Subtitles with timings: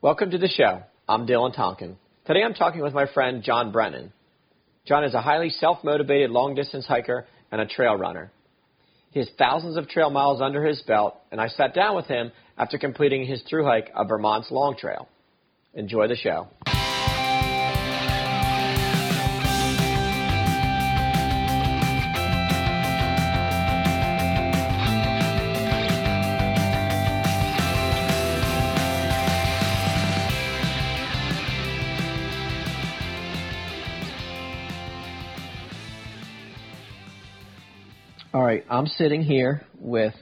[0.00, 0.84] Welcome to the show.
[1.08, 1.96] I'm Dylan Tonkin.
[2.24, 4.12] Today I'm talking with my friend John Brennan.
[4.86, 8.30] John is a highly self motivated long distance hiker and a trail runner.
[9.10, 12.30] He has thousands of trail miles under his belt, and I sat down with him
[12.56, 15.08] after completing his through hike of Vermont's Long Trail.
[15.74, 16.46] Enjoy the show.
[38.70, 40.14] I'm sitting here with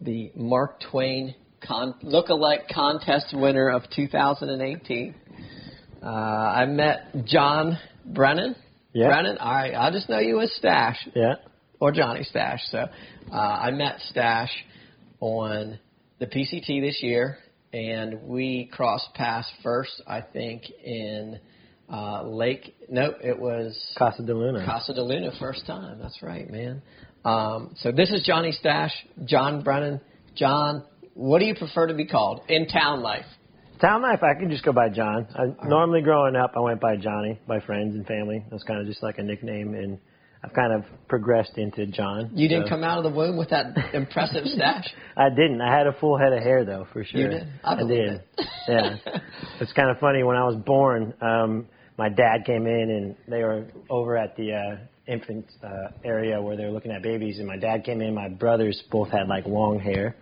[0.00, 5.14] the Mark Twain con- look-alike contest winner of 2018.
[6.02, 8.56] Uh, I met John Brennan.
[8.92, 9.08] Yeah.
[9.08, 11.34] Brennan, all right, I'll just know you as Stache Yeah.
[11.78, 12.60] or Johnny Stache.
[12.70, 12.86] So
[13.32, 14.64] uh, I met Stache
[15.20, 15.78] on
[16.18, 17.38] the PCT this year,
[17.72, 21.38] and we crossed paths first, I think, in
[21.92, 22.74] uh, Lake.
[22.88, 24.64] No, it was Casa de Luna.
[24.64, 25.98] Casa de Luna, first time.
[26.00, 26.82] That's right, man.
[27.26, 28.92] Um, so this is Johnny Stache,
[29.24, 30.00] John Brennan.
[30.36, 33.24] John, what do you prefer to be called in town life?
[33.80, 35.26] Town life, I can just go by John.
[35.34, 38.44] I, normally growing up, I went by Johnny, by friends and family.
[38.50, 39.98] That's kind of just like a nickname, and
[40.44, 42.30] I've kind of progressed into John.
[42.32, 44.86] You didn't So- come out of the womb with that impressive stash.
[45.16, 45.60] I didn't.
[45.60, 47.20] I had a full head of hair though, for sure.
[47.20, 47.48] You did?
[47.64, 48.20] I believe did.
[48.38, 48.48] it.
[48.68, 48.96] yeah.
[49.60, 50.22] It's kind of funny.
[50.22, 51.66] When I was born, um,
[51.98, 56.56] my dad came in and they were over at the uh, infant uh, area where
[56.56, 58.14] they were looking at babies, and my dad came in.
[58.14, 60.16] My brothers both had like long hair,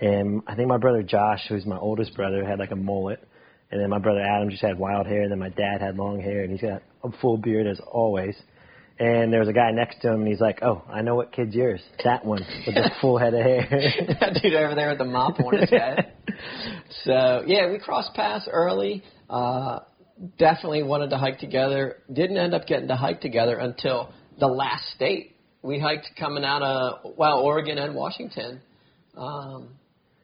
[0.00, 3.26] and I think my brother Josh, who's my oldest brother, had like a mullet.
[3.70, 6.20] And then my brother Adam just had wild hair, and then my dad had long
[6.20, 8.36] hair, and he's got a full beard as always.
[8.98, 11.32] And there was a guy next to him, and he's like, "Oh, I know what
[11.32, 11.80] kid's yours.
[12.04, 13.66] That one with the full head of hair."
[14.20, 16.12] that dude over there with the mop on his head.
[17.04, 19.04] So yeah, we crossed paths early.
[19.30, 19.80] Uh,
[20.38, 21.98] definitely wanted to hike together.
[22.12, 25.36] Didn't end up getting to hike together until the last state.
[25.62, 28.60] We hiked coming out of well Oregon and Washington.
[29.16, 29.68] Um,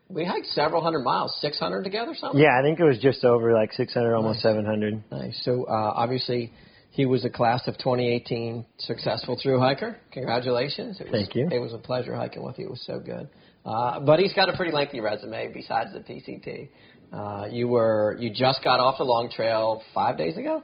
[0.08, 2.40] we hiked several hundred miles, six hundred together, something.
[2.40, 4.42] Yeah, I think it was just over like 600, almost Nice.
[4.42, 5.04] 700.
[5.12, 5.40] Nice.
[5.44, 6.52] So uh, obviously,
[6.90, 9.98] he was a class of 2018 successful through hiker.
[10.12, 10.98] Congratulations.
[10.98, 11.48] Was, Thank you.
[11.52, 12.66] It was a pleasure hiking with you.
[12.66, 13.28] It was so good.
[13.66, 16.68] Uh, but he's got a pretty lengthy resume besides the PCT.
[17.12, 20.62] Uh, you were you just got off the long trail five days ago,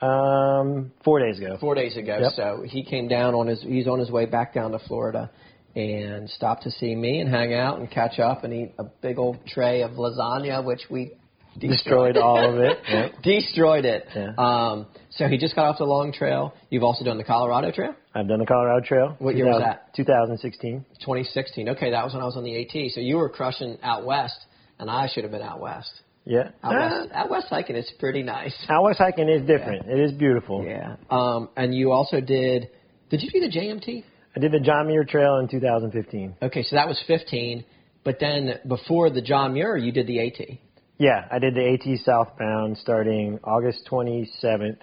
[0.00, 1.56] Um, four days ago.
[1.60, 2.18] four days ago.
[2.20, 2.32] Yep.
[2.32, 5.30] So he came down on his he's on his way back down to Florida
[5.74, 9.18] and stopped to see me and hang out and catch up and eat a big
[9.18, 11.12] old tray of lasagna, which we
[11.58, 12.78] Destroyed all of it.
[12.88, 13.22] Yep.
[13.22, 14.06] destroyed it.
[14.14, 14.32] Yeah.
[14.38, 16.54] Um, so he just got off the long trail.
[16.70, 19.16] You've also done the Colorado Trail, I've done the Colorado Trail.
[19.18, 19.94] What year was that?
[19.94, 20.84] 2016.
[21.00, 21.70] 2016.
[21.70, 22.92] Okay, that was when I was on the AT.
[22.92, 24.38] So you were crushing out west,
[24.78, 25.90] and I should have been out west.
[26.28, 26.50] Yeah.
[26.62, 28.54] Out Uh, west, out west hiking is pretty nice.
[28.68, 29.86] out west hiking is different.
[29.86, 30.64] It is beautiful.
[30.64, 30.96] Yeah.
[31.08, 32.68] Um, and you also did.
[33.10, 34.02] Did you do the JMT?
[34.36, 36.36] I did the John Muir Trail in 2015.
[36.42, 37.64] Okay, so that was 15.
[38.04, 40.58] But then before the John Muir, you did the AT.
[40.98, 44.78] Yeah, I did the AT southbound starting August 27th,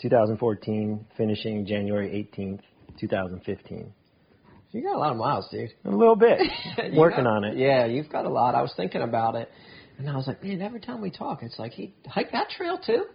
[0.00, 2.60] 2014, finishing January 18th,
[3.00, 3.92] 2015.
[4.72, 5.70] You got a lot of miles, dude.
[5.84, 6.38] A little bit.
[6.96, 7.56] Working got- on it.
[7.56, 8.54] Yeah, you've got a lot.
[8.54, 9.48] I was thinking about it,
[9.98, 12.78] and I was like, man, every time we talk, it's like he hiked that trail
[12.84, 13.06] too.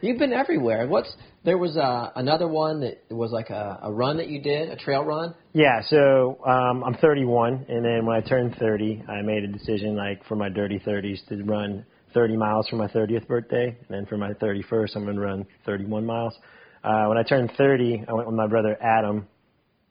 [0.00, 0.86] You've been everywhere.
[0.86, 1.14] What's
[1.44, 4.76] there was uh, another one that was like a, a run that you did, a
[4.76, 5.34] trail run.
[5.52, 9.96] Yeah, so um, I'm 31, and then when I turned 30, I made a decision,
[9.96, 14.06] like for my dirty 30s, to run 30 miles for my 30th birthday, and then
[14.06, 16.34] for my 31st, I'm to run 31 miles.
[16.82, 19.26] Uh, when I turned 30, I went with my brother Adam,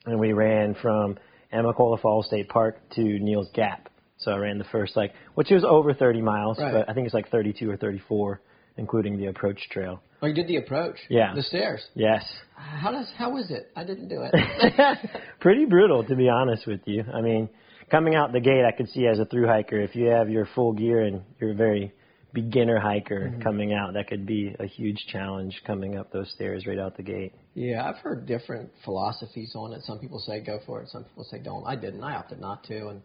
[0.05, 1.17] and we ran from
[1.53, 3.89] Amicalola Falls State Park to Neels Gap.
[4.19, 6.74] So I ran the first, like, which was over 30 miles, Right.
[6.74, 8.41] but I think it's like 32 or 34,
[8.78, 10.02] including the approach trail.
[10.22, 10.97] Oh, you did the approach.
[11.09, 11.34] Yeah.
[11.34, 11.85] The stairs.
[11.96, 12.25] Yes.
[12.56, 13.72] How does how was it?
[13.75, 15.12] I didn't do it.
[15.40, 17.03] Pretty brutal, to be honest with you.
[17.13, 17.50] I mean,
[17.90, 20.46] coming out the gate, I could see as a through hiker, if you have your
[20.53, 21.94] full gear and you're a very
[22.34, 23.41] beginner hiker mm-hmm.
[23.41, 27.03] coming out, that could be a huge challenge coming up those stairs right out the
[27.03, 27.34] gate.
[27.55, 29.82] yeah, I've heard different philosophies on it.
[29.84, 30.90] Some people say go for it.
[30.90, 31.66] Some people say don't.
[31.66, 32.03] I didn't.
[32.03, 33.02] I opted not to, and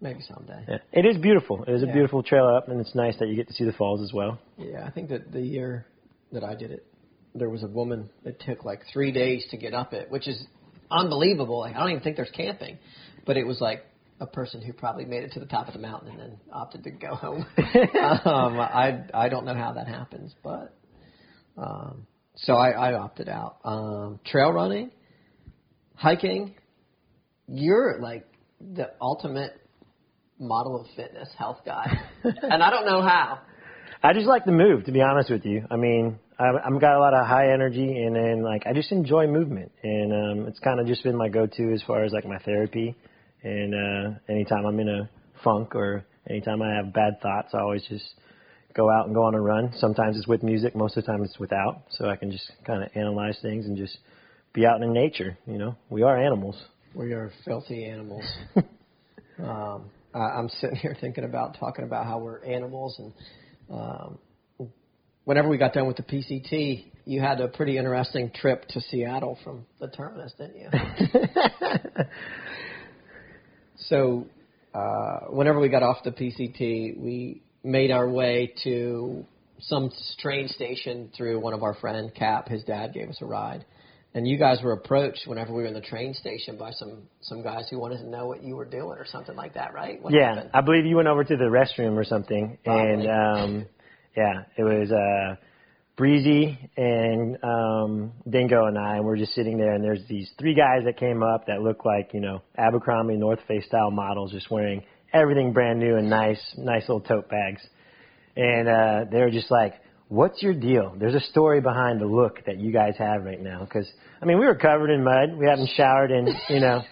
[0.00, 0.64] maybe someday.
[0.68, 0.78] Yeah.
[0.92, 1.64] It is beautiful.
[1.64, 3.72] It is a beautiful trail up, and it's nice that you get to see the
[3.72, 4.38] falls as well.
[4.58, 5.86] Yeah, I think that the year
[6.32, 6.86] that I did it,
[7.34, 10.42] there was a woman that took like three days to get up it, which is
[10.90, 11.60] unbelievable.
[11.60, 12.78] Like, I don't even think there's camping,
[13.26, 13.84] but it was like
[14.20, 16.84] a person who probably made it to the top of the mountain and then opted
[16.84, 17.46] to go home.
[17.58, 20.74] um, I I don't know how that happens, but
[21.56, 22.06] um,
[22.36, 23.58] so I, I opted out.
[23.64, 24.90] Um, trail running,
[25.94, 26.54] hiking,
[27.48, 28.26] you're like
[28.60, 29.60] the ultimate
[30.38, 31.86] model of fitness health guy,
[32.24, 33.40] and I don't know how.
[34.02, 35.64] I just like to move, to be honest with you.
[35.70, 38.92] I mean, I've, I've got a lot of high energy, and then like I just
[38.92, 42.26] enjoy movement, and um, it's kind of just been my go-to as far as like
[42.26, 42.94] my therapy.
[43.42, 45.10] And uh, anytime I'm in a
[45.42, 48.04] funk or anytime I have bad thoughts, I always just
[48.74, 49.72] go out and go on a run.
[49.76, 52.82] Sometimes it's with music, most of the time it's without, so I can just kind
[52.82, 53.98] of analyze things and just
[54.52, 55.38] be out in nature.
[55.46, 56.60] You know, we are animals.
[56.94, 58.24] We are filthy animals.
[58.56, 58.66] um,
[59.38, 63.12] I, I'm sitting here thinking about talking about how we're animals, and
[63.70, 64.18] um,
[65.24, 69.38] whenever we got done with the PCT, you had a pretty interesting trip to Seattle
[69.44, 70.68] from the terminus, didn't you?
[73.76, 74.26] so,
[74.74, 79.24] uh, whenever we got off the PCT, we made our way to
[79.60, 82.48] some train station through one of our friend Cap.
[82.48, 83.64] His dad gave us a ride,
[84.16, 87.42] and you guys were approached whenever we were in the train station by some some
[87.42, 90.02] guys who wanted to know what you were doing or something like that, right?
[90.02, 90.50] What yeah, happened?
[90.54, 93.06] I believe you went over to the restroom or something, Probably.
[93.06, 93.66] and um,
[94.16, 95.36] yeah, it was uh,
[95.98, 100.54] Breezy and um, Dingo and I, and we're just sitting there, and there's these three
[100.54, 104.50] guys that came up that look like you know Abercrombie North Face style models, just
[104.50, 107.60] wearing everything brand new and nice, nice little tote bags,
[108.34, 109.74] and uh, they were just like.
[110.08, 110.94] What's your deal?
[110.96, 113.60] There's a story behind the look that you guys have right now.
[113.64, 113.90] Because
[114.22, 115.36] I mean, we were covered in mud.
[115.36, 116.82] We hadn't showered in, you know,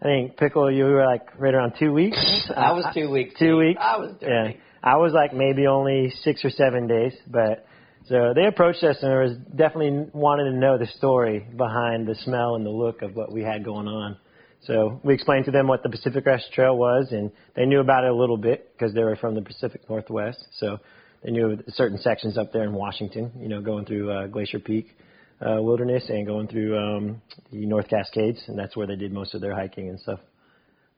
[0.00, 0.70] I think pickle.
[0.70, 2.18] You were like right around two weeks.
[2.56, 3.34] I was two weeks.
[3.38, 3.80] Two weeks.
[3.82, 4.54] I was dirty.
[4.54, 7.66] Yeah, I was like maybe only six or seven days, but
[8.06, 12.14] so they approached us and there was definitely wanted to know the story behind the
[12.14, 14.16] smell and the look of what we had going on.
[14.62, 18.04] So we explained to them what the Pacific Crest Trail was, and they knew about
[18.04, 20.44] it a little bit because they were from the Pacific Northwest.
[20.58, 20.78] So
[21.22, 24.96] they knew certain sections up there in Washington, you know, going through uh, Glacier Peak
[25.40, 29.34] uh, Wilderness and going through um, the North Cascades, and that's where they did most
[29.34, 30.20] of their hiking and stuff.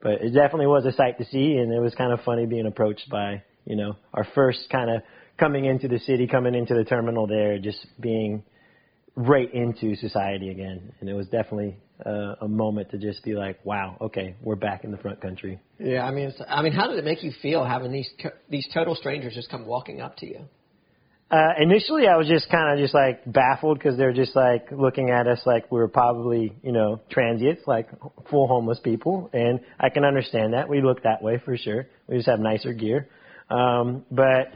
[0.01, 2.65] But it definitely was a sight to see, and it was kind of funny being
[2.65, 5.01] approached by, you know, our first kind of
[5.39, 8.43] coming into the city, coming into the terminal there, just being
[9.15, 10.91] right into society again.
[10.99, 14.83] And it was definitely uh, a moment to just be like, wow, okay, we're back
[14.83, 15.59] in the front country.
[15.79, 18.09] Yeah, I mean, it's, I mean, how did it make you feel having these
[18.49, 20.41] these total strangers just come walking up to you?
[21.31, 25.09] Uh, initially, I was just kind of just like baffled because they're just like looking
[25.09, 27.89] at us like we were probably, you know, transients, like
[28.29, 29.31] full homeless people.
[29.33, 30.69] And I can understand that.
[30.69, 31.87] We look that way for sure.
[32.07, 33.09] We just have nicer gear.
[33.49, 34.51] Um, but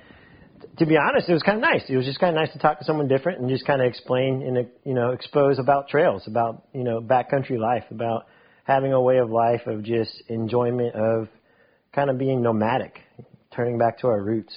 [0.78, 1.84] to be honest, it was kind of nice.
[1.90, 3.88] It was just kind of nice to talk to someone different and just kind of
[3.88, 8.26] explain and, you know, expose about trails, about, you know, backcountry life, about
[8.64, 11.30] having a way of life of just enjoyment of
[11.94, 13.00] kind of being nomadic,
[13.56, 14.56] turning back to our roots.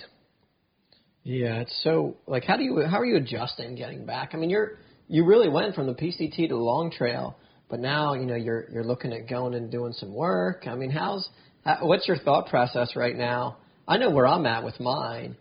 [1.23, 4.31] Yeah, it's so like how do you how are you adjusting getting back?
[4.33, 7.37] I mean, you're you really went from the PCT to the Long Trail,
[7.69, 10.65] but now you know you're you're looking at going and doing some work.
[10.67, 11.29] I mean, how's
[11.65, 13.59] how, what's your thought process right now?
[13.87, 15.37] I know where I'm at with mine.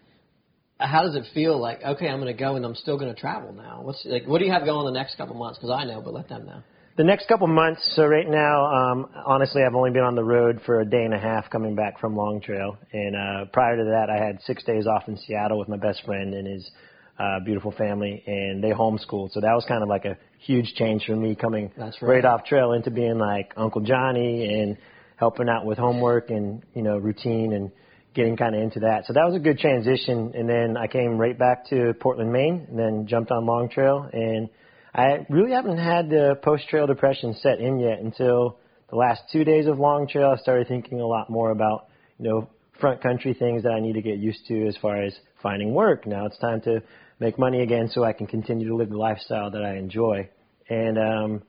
[0.80, 3.20] How does it feel like okay, I'm going to go and I'm still going to
[3.20, 3.81] travel now?
[3.84, 5.60] What's like what do you have going the next couple months?
[5.60, 6.62] Because I know, but let them know.
[6.98, 10.60] The next couple months, so right now, um, honestly, I've only been on the road
[10.66, 12.78] for a day and a half coming back from Long Trail.
[12.92, 16.04] And uh, prior to that, I had six days off in Seattle with my best
[16.04, 16.70] friend and his
[17.18, 19.32] uh, beautiful family, and they homeschooled.
[19.32, 22.16] So that was kind of like a huge change for me coming That's right.
[22.16, 24.78] right off trail into being like Uncle Johnny and
[25.16, 27.72] helping out with homework and you know routine and
[28.14, 29.06] getting kind of into that.
[29.06, 30.34] So that was a good transition.
[30.36, 34.10] And then I came right back to Portland, Maine, and then jumped on Long Trail
[34.12, 34.50] and
[34.94, 38.58] I really haven't had the post trail depression set in yet until
[38.89, 40.34] the last two days of long trail.
[40.36, 41.88] I started thinking a lot more about,
[42.18, 42.50] you know,
[42.80, 45.13] front country things that I need to get used to as far as
[45.44, 46.08] finding work.
[46.08, 46.82] Now it's time to
[47.20, 50.30] make money again so I can continue to live the lifestyle that I enjoy.
[50.70, 51.44] And um,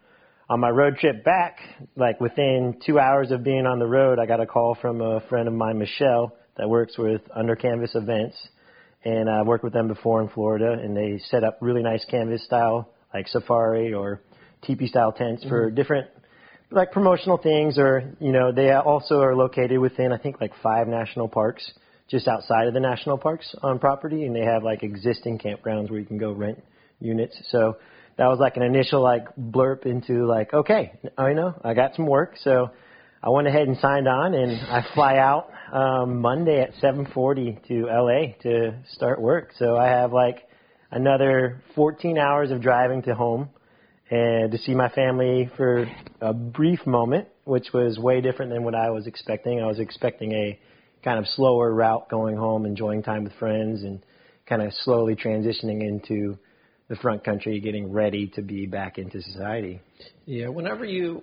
[0.50, 1.59] on my road trip back,
[1.97, 5.21] like within two hours of being on the road, I got a call from a
[5.29, 8.37] friend of mine, Michelle, that works with Under Canvas Events.
[9.02, 12.45] And I worked with them before in Florida, and they set up really nice canvas
[12.45, 14.21] style like safari or
[14.62, 15.75] teepee style tents for mm-hmm.
[15.75, 16.07] different
[16.71, 20.87] like promotional things or you know they also are located within I think like five
[20.87, 21.73] national parks
[22.09, 24.26] just outside of the national parks on property.
[24.26, 26.62] And they have like existing campgrounds where you can go rent
[27.00, 27.37] units.
[27.50, 27.79] So
[28.19, 32.07] that was like an initial like blurb into like okay I know I got some
[32.07, 32.35] work.
[32.45, 32.71] So
[33.23, 37.87] I went ahead and signed on and I fly out um, Monday at 7:40 to
[37.87, 40.49] LA to start work so I have like
[40.91, 43.50] another 14 hours of driving to home
[44.11, 45.87] and to see my family for
[46.21, 49.61] a brief moment, which was way different than what I was expecting.
[49.61, 50.59] I was expecting a
[51.05, 54.05] kind of slower route going home, enjoying time with friends, and
[54.47, 56.37] kind of slowly transitioning into
[56.89, 59.81] the front country, getting ready to be back into society.
[60.27, 61.23] Yeah, whenever you,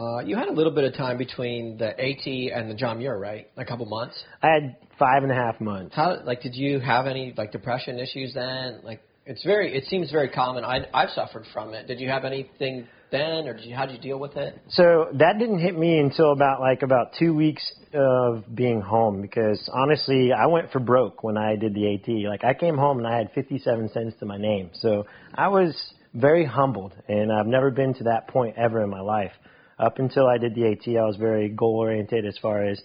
[0.00, 3.18] Uh, you had a little bit of time between the AT and the John Muir,
[3.18, 3.48] right?
[3.58, 4.16] A couple months.
[4.42, 5.94] I had five and a half months.
[5.94, 8.80] How like did you have any like depression issues then?
[8.82, 10.64] Like it's very it seems very common.
[10.64, 11.86] I I've suffered from it.
[11.86, 14.58] Did you have anything then, or did you how did you deal with it?
[14.70, 19.68] So that didn't hit me until about like about two weeks of being home because
[19.70, 22.08] honestly, I went for broke when I did the AT.
[22.26, 24.70] Like I came home and I had 57 cents to my name.
[24.80, 25.04] So
[25.34, 25.76] I was
[26.14, 29.32] very humbled, and I've never been to that point ever in my life.
[29.80, 32.80] Up until I did the AT, I was very goal oriented as far as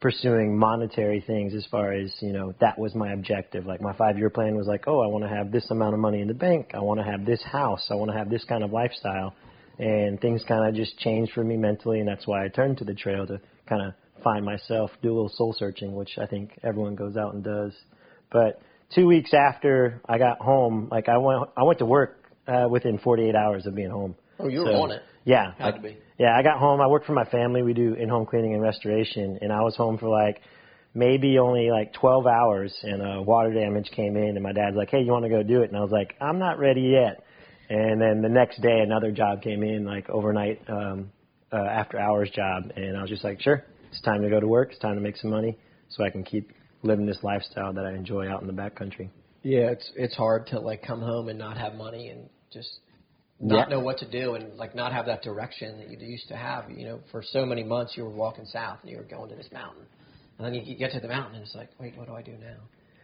[0.00, 3.64] pursuing monetary things as far as you know that was my objective.
[3.64, 6.00] Like my five year plan was like oh i want to have this amount of
[6.00, 6.72] money in the bank.
[6.74, 7.86] I want to have this house.
[7.90, 9.34] I want to have this kind of lifestyle.
[9.78, 12.84] And things kind of just changed for me mentally and that's why i turned to
[12.84, 16.58] the trail to kind of find myself do a little soul searching which i think
[16.62, 17.72] everyone goes out and does.
[18.32, 18.60] But
[18.94, 22.98] two weeks after i got home like i went i went to work uh, within
[22.98, 25.02] 48 hours of being home Oh, you were So, on it.
[25.24, 25.96] yeah Had like, to be.
[26.18, 26.80] yeah, I got home.
[26.80, 27.62] I work for my family.
[27.62, 30.40] We do in-home cleaning and restoration, and I was home for like
[30.94, 34.90] maybe only like 12 hours, and uh, water damage came in, and my dad's like,
[34.90, 37.22] "Hey, you want to go do it?" And I was like, "I'm not ready yet."
[37.68, 41.10] And then the next day, another job came in, like overnight um,
[41.52, 44.46] uh, after hours job, and I was just like, "Sure, it's time to go to
[44.46, 44.70] work.
[44.70, 46.52] It's time to make some money, so I can keep
[46.82, 49.10] living this lifestyle that I enjoy out in the backcountry."
[49.42, 52.80] Yeah, it's it's hard to like come home and not have money and just
[53.40, 53.76] not Yeah.
[53.76, 56.70] know what to do and like not have that direction that you used to have.
[56.70, 59.36] You know, for so many months you were walking south and you were going to
[59.36, 59.84] this mountain,
[60.38, 62.32] and then you get to the mountain and it's like, wait, what do I do
[62.32, 62.56] now?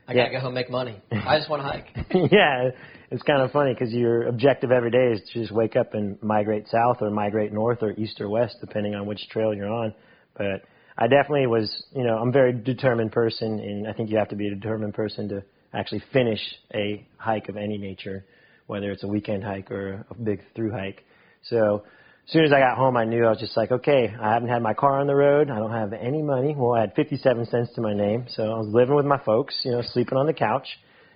[0.09, 0.25] I Yeah.
[0.25, 1.01] gotta go home make money.
[1.13, 1.89] I just want to hike.
[2.33, 2.71] yeah,
[3.11, 6.21] it's kind of funny because your objective every day is to just wake up and
[6.23, 9.95] migrate south or migrate north or east or west, depending on which trail you're on.
[10.37, 10.63] But
[10.99, 14.29] I definitely was, you know, I'm a very determined person, and I think you have
[14.31, 16.41] to be a determined person to actually finish
[16.75, 18.25] a hike of any nature,
[18.67, 21.05] whether it's a weekend hike or a big through hike.
[21.43, 21.85] So
[22.27, 24.49] as soon as I got home, I knew I was just like, okay, I haven't
[24.49, 25.51] had my car on the road.
[25.51, 26.55] I don't have any money.
[26.57, 29.55] Well, I had 57 cents to my name, so I was living with my folks,
[29.65, 30.67] you know, sleeping on the couch,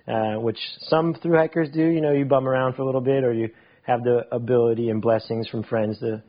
[0.07, 1.85] uh, which some through hikers do.
[1.85, 3.49] You know, you bum around for a little bit, or you
[3.83, 6.21] have the ability and blessings from friends to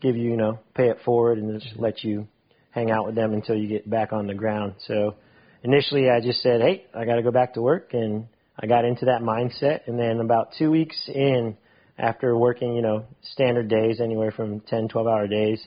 [0.00, 2.28] give you, you know, pay it forward and just let you
[2.70, 4.74] hang out with them until you get back on the ground.
[4.86, 5.16] So
[5.62, 8.26] initially, I just said, hey, I got to go back to work, and
[8.60, 9.86] I got into that mindset.
[9.86, 11.56] And then about two weeks in,
[11.98, 15.64] after working, you know, standard days, anywhere from 10, 12 hour days,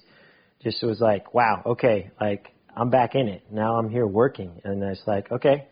[0.63, 3.43] just was like, wow, okay, like I'm back in it.
[3.51, 4.62] Now I'm here working.
[4.63, 5.67] And it's like, okay,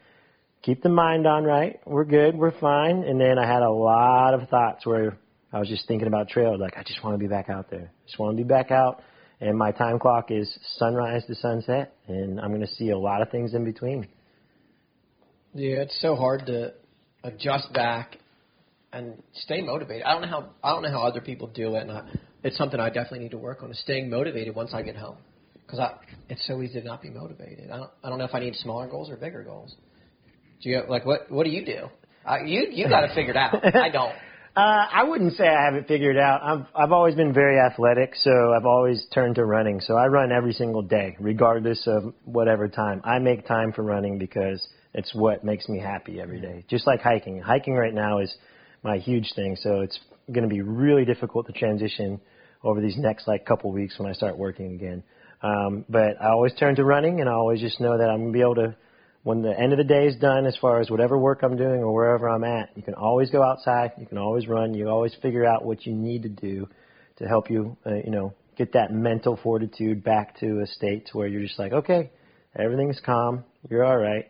[0.62, 1.80] keep the mind on right.
[1.86, 2.36] We're good.
[2.36, 3.04] We're fine.
[3.04, 5.18] And then I had a lot of thoughts where
[5.52, 6.58] I was just thinking about trail.
[6.58, 7.92] Like, I just want to be back out there.
[8.06, 9.02] Just want to be back out.
[9.42, 11.96] And my time clock is sunrise to sunset.
[12.08, 14.08] And I'm going to see a lot of things in between.
[15.54, 16.74] Yeah, it's so hard to
[17.24, 18.18] adjust back
[18.92, 20.04] and stay motivated.
[20.04, 22.04] I don't know how I don't know how other people do it, and I,
[22.44, 23.72] it's something I definitely need to work on.
[23.72, 25.18] Is staying motivated once I get home,
[25.66, 25.96] because I
[26.30, 27.70] it's so easy to not be motivated.
[27.72, 29.76] I don't I don't know if I need smaller goals or bigger goals.
[30.62, 31.90] Do you like what what do you do?
[32.26, 33.64] I, you you got it figured out.
[33.64, 34.14] I don't.
[34.56, 36.42] Uh, I wouldn't say I have it figured out.
[36.44, 39.80] I've I've always been very athletic, so I've always turned to running.
[39.80, 43.02] So I run every single day, regardless of whatever time.
[43.04, 46.66] I make time for running because it's what makes me happy every day.
[46.70, 47.40] Just like hiking.
[47.42, 48.34] Hiking right now is
[48.84, 50.00] my huge thing, so it's
[50.32, 52.20] going to be really difficult to transition
[52.64, 55.04] over these next like couple weeks when I start working again.
[55.42, 58.34] Um, but I always turn to running, and I always just know that I'm going
[58.34, 58.76] to be able to
[59.24, 61.84] when the end of the day is done, as far as whatever work I'm doing
[61.84, 63.92] or wherever I'm at, you can always go outside.
[64.00, 64.74] You can always run.
[64.74, 66.68] You always figure out what you need to do
[67.18, 71.18] to help you, uh, you know, get that mental fortitude back to a state to
[71.18, 72.12] where you're just like, okay,
[72.58, 73.44] everything's calm.
[73.70, 74.26] You're all right.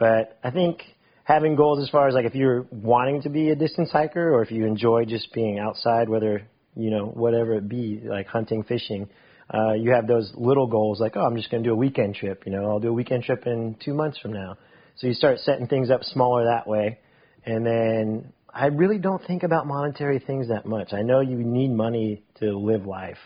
[0.00, 0.82] But I think
[1.24, 4.42] having goals as far as like if you're wanting to be a distance hiker or
[4.42, 6.42] if you enjoy just being outside, whether
[6.74, 9.10] you know whatever it be, like hunting, fishing,
[9.52, 12.14] uh, you have those little goals like, oh, I'm just going to do a weekend
[12.14, 12.44] trip.
[12.46, 14.56] You know, I'll do a weekend trip in two months from now.
[14.96, 16.98] So you start setting things up smaller that way.
[17.44, 20.94] And then I really don't think about monetary things that much.
[20.94, 23.18] I know you need money to live life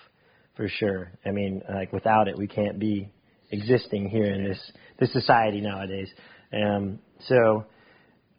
[0.57, 1.13] for sure.
[1.25, 3.13] I mean, like without it, we can't be
[3.51, 6.09] existing here in this, this society nowadays.
[6.55, 7.65] Um, so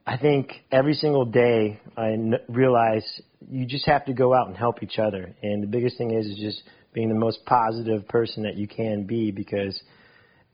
[0.06, 3.04] I think every single day I n- realize
[3.50, 5.36] you just have to go out and help each other.
[5.42, 9.04] And the biggest thing is, is just being the most positive person that you can
[9.04, 9.80] be because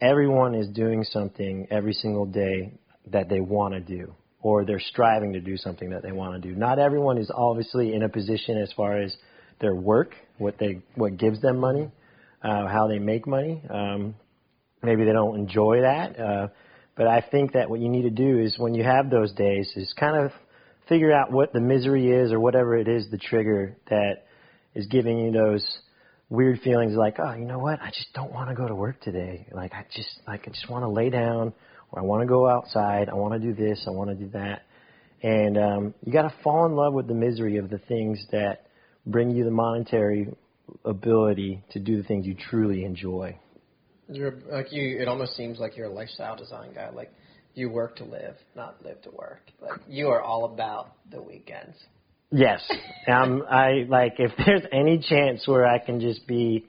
[0.01, 2.73] everyone is doing something every single day
[3.11, 6.49] that they want to do or they're striving to do something that they want to
[6.49, 6.55] do.
[6.55, 9.15] Not everyone is obviously in a position as far as
[9.59, 11.89] their work, what they what gives them money,
[12.43, 13.61] uh, how they make money.
[13.69, 14.15] Um,
[14.81, 16.19] maybe they don't enjoy that.
[16.19, 16.47] Uh,
[16.95, 19.71] but I think that what you need to do is when you have those days
[19.75, 20.31] is kind of
[20.89, 24.25] figure out what the misery is or whatever it is, the trigger that
[24.75, 25.65] is giving you those
[26.29, 27.81] weird feelings like, oh, you know what?
[27.81, 29.47] I just don't want to go to work today.
[29.51, 31.53] Like I just like I just want to lay down
[31.91, 33.09] or I want to go outside.
[33.09, 33.85] I want to do this.
[33.87, 34.63] I want to do that.
[35.23, 38.65] And um, you got to fall in love with the misery of the things that
[39.05, 40.29] bring you the monetary
[40.85, 43.37] ability to do the things you truly enjoy.
[44.11, 44.99] You're like you.
[44.99, 46.89] It almost seems like you're a lifestyle design guy.
[46.89, 47.11] Like
[47.53, 49.41] you work to live, not live to work.
[49.61, 51.75] Like you are all about the weekends.
[52.31, 52.61] Yes,
[53.07, 56.65] um, I like if there's any chance where I can just be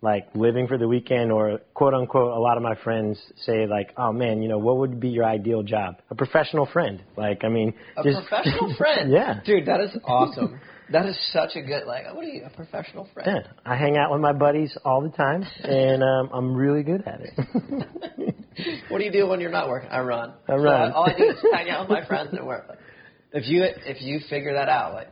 [0.00, 3.92] like living for the weekend or quote unquote a lot of my friends say like
[3.96, 7.48] oh man you know what would be your ideal job a professional friend like i
[7.48, 9.10] mean A just professional friend.
[9.12, 10.60] yeah Dude, that is awesome.
[10.92, 12.04] That is such a good like.
[12.14, 12.44] What are you?
[12.44, 13.44] A professional friend?
[13.44, 17.02] yeah i hang out with my buddies all the time and um i'm really good
[17.06, 18.34] at it
[18.88, 19.88] what do you do when you're not working?
[19.90, 20.34] I run.
[20.48, 20.90] I run.
[20.90, 22.66] So all I do is hang out with my friends and work.
[22.68, 22.78] Like,
[23.32, 25.08] if you if you figure that out, like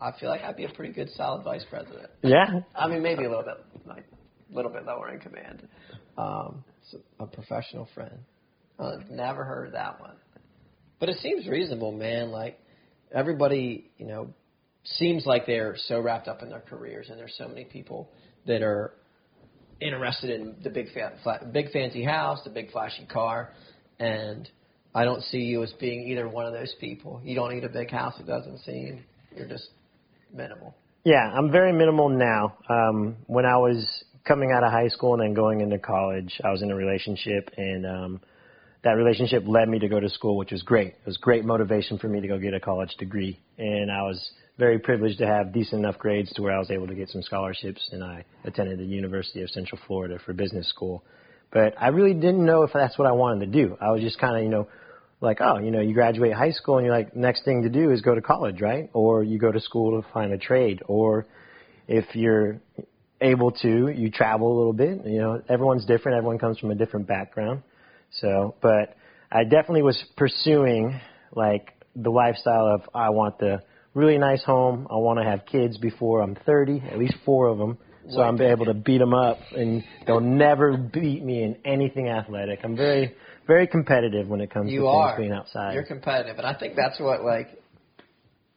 [0.00, 2.10] I feel like I'd be a pretty good solid vice president.
[2.22, 4.04] yeah I mean, maybe a little bit like
[4.50, 5.68] a little bit lower in command.
[6.18, 8.18] Um, so a professional friend.
[8.78, 10.16] Uh, never heard of that one.
[10.98, 12.30] But it seems reasonable, man.
[12.30, 12.58] Like
[13.14, 14.34] everybody, you know,
[14.84, 18.10] seems like they're so wrapped up in their careers, and there's so many people
[18.46, 18.94] that are
[19.80, 23.50] interested in the big fa- fla- big fancy house, the big flashy car,
[23.98, 24.48] and
[24.94, 27.20] I don't see you as being either one of those people.
[27.24, 28.14] You don't need a big house.
[28.20, 29.04] It doesn't seem.
[29.36, 29.68] You're just
[30.32, 30.74] minimal.
[31.04, 32.56] Yeah, I'm very minimal now.
[32.68, 36.50] Um, when I was coming out of high school and then going into college, I
[36.50, 38.20] was in a relationship, and um,
[38.84, 40.88] that relationship led me to go to school, which was great.
[40.88, 44.30] It was great motivation for me to go get a college degree, and I was
[44.58, 47.22] very privileged to have decent enough grades to where I was able to get some
[47.22, 51.04] scholarships, and I attended the University of Central Florida for business school.
[51.50, 53.76] But I really didn't know if that's what I wanted to do.
[53.80, 54.68] I was just kind of, you know,
[55.20, 57.90] like, oh, you know, you graduate high school and you're like, next thing to do
[57.90, 58.90] is go to college, right?
[58.92, 60.82] Or you go to school to find a trade.
[60.86, 61.26] Or
[61.86, 62.60] if you're
[63.20, 65.06] able to, you travel a little bit.
[65.06, 66.18] You know, everyone's different.
[66.18, 67.62] Everyone comes from a different background.
[68.20, 68.96] So, but
[69.30, 71.00] I definitely was pursuing
[71.34, 73.62] like the lifestyle of I want the
[73.94, 74.86] really nice home.
[74.90, 77.78] I want to have kids before I'm 30, at least four of them.
[78.10, 82.58] So I'm able to beat them up, and they'll never beat me in anything athletic.
[82.64, 83.14] I'm very,
[83.46, 85.10] very competitive when it comes You to are.
[85.16, 85.74] things being outside.
[85.74, 87.56] You're competitive, and I think that's what like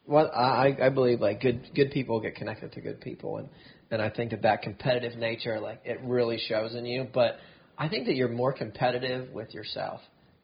[0.04, 3.48] what I I believe like good good people get connected to good people, and
[3.92, 7.06] and I think that that competitive nature like it really shows in you.
[7.14, 7.36] But
[7.78, 10.00] I think that you're more competitive with yourself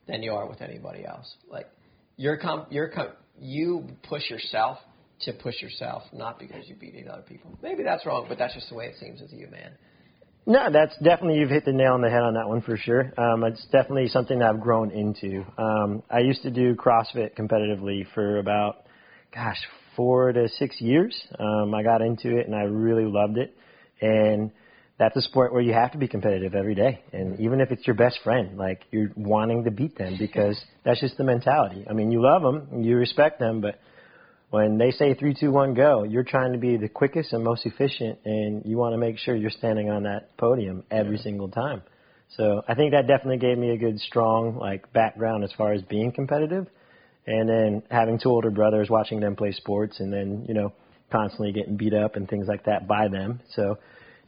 [0.07, 1.35] than you are with anybody else.
[1.51, 1.69] Like
[2.17, 4.79] you're com you're com- you push yourself
[5.23, 7.57] to push yourself, not because you beat other people.
[7.63, 9.73] Maybe that's wrong, but that's just the way it seems with you, man.
[10.45, 13.13] No, that's definitely you've hit the nail on the head on that one for sure.
[13.17, 15.45] Um, it's definitely something that I've grown into.
[15.57, 18.87] Um, I used to do CrossFit competitively for about,
[19.33, 19.59] gosh,
[19.95, 21.15] four to six years.
[21.39, 23.55] Um, I got into it and I really loved it,
[24.01, 24.51] and
[25.03, 27.03] that's a sport where you have to be competitive every day.
[27.13, 31.01] And even if it's your best friend, like you're wanting to beat them because that's
[31.01, 31.85] just the mentality.
[31.91, 33.81] I mean, you love them, you respect them, but
[34.51, 37.67] when they say three, two, one, go, you're trying to be the quickest and most
[37.67, 41.83] efficient, and you want to make sure you're standing on that podium every single time.
[42.37, 45.83] So I think that definitely gave me a good, strong like background as far as
[45.83, 46.69] being competitive,
[47.27, 50.73] and then having two older brothers, watching them play sports, and then you know
[51.11, 53.41] constantly getting beat up and things like that by them.
[53.57, 53.79] So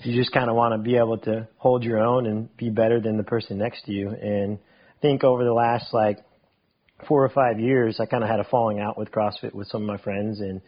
[0.01, 3.01] you just kind of want to be able to hold your own and be better
[3.01, 4.11] than the person next to you.
[4.11, 6.19] And I think over the last like
[7.09, 9.83] four or five years, I kind of had a falling out with CrossFit with some
[9.83, 10.61] of my friends, and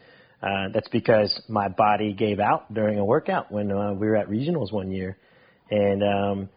[0.42, 4.28] uh, that's because my body gave out during a workout when uh, we were at
[4.28, 5.16] regionals one year,
[5.70, 6.48] and um,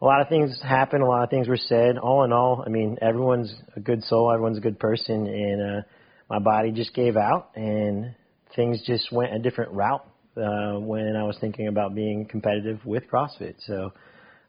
[0.00, 1.98] a lot of things happened, a lot of things were said.
[1.98, 5.82] All in all, I mean, everyone's a good soul, everyone's a good person, and uh,
[6.30, 8.14] my body just gave out, and
[8.56, 10.07] things just went a different route
[10.38, 13.54] uh, when I was thinking about being competitive with CrossFit.
[13.66, 13.92] So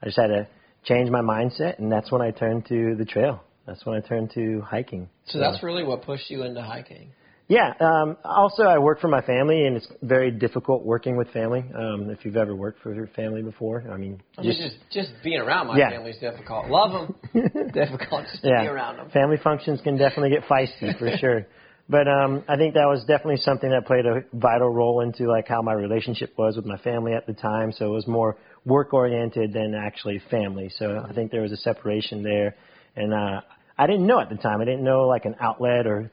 [0.02, 0.48] I just had to
[0.86, 3.44] change my mindset, and that's when I turned to the trail.
[3.66, 5.10] That's when I turned to hiking.
[5.26, 7.12] So that's really what pushed you into hiking.
[7.48, 7.74] Yeah.
[7.80, 11.66] Um, also, I work for my family, and it's very difficult working with family.
[11.76, 15.10] Um, if you've ever worked for your family before, I mean, I mean, just just
[15.24, 15.90] being around my Yeah.
[15.90, 16.68] family's difficult.
[16.68, 17.16] Love them,
[17.74, 19.10] difficult just to yeah, be around them.
[19.10, 21.48] family functions can definitely get feisty for sure.
[21.90, 25.48] But um, I think that was definitely something that played a vital role into like
[25.48, 27.72] how my relationship was with my family at the time.
[27.72, 30.70] So it was more work oriented than actually family.
[30.78, 32.56] So I think there was a separation there,
[32.96, 33.42] and uh,
[33.76, 34.62] I didn't know at the time.
[34.62, 36.12] I didn't know like an outlet or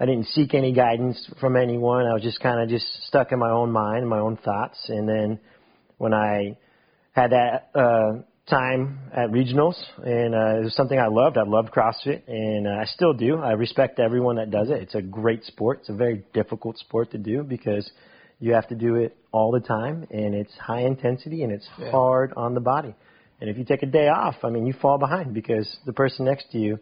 [0.00, 2.06] I didn't seek any guidance from anyone.
[2.06, 4.78] I was just kind of just stuck in my own mind, my own thoughts.
[4.88, 5.38] And then
[5.98, 6.56] when I
[7.12, 9.74] had that uh, time at regionals,
[10.04, 11.36] and uh, it was something I loved.
[11.38, 13.38] I loved CrossFit, and uh, I still do.
[13.38, 14.82] I respect everyone that does it.
[14.82, 15.80] It's a great sport.
[15.80, 17.90] It's a very difficult sport to do because
[18.40, 21.92] You have to do it all the time, and it's high intensity and it's Yeah.
[21.92, 22.92] hard on the body.
[23.40, 26.24] And if you take a day off, I mean, you fall behind because the person
[26.24, 26.80] next to you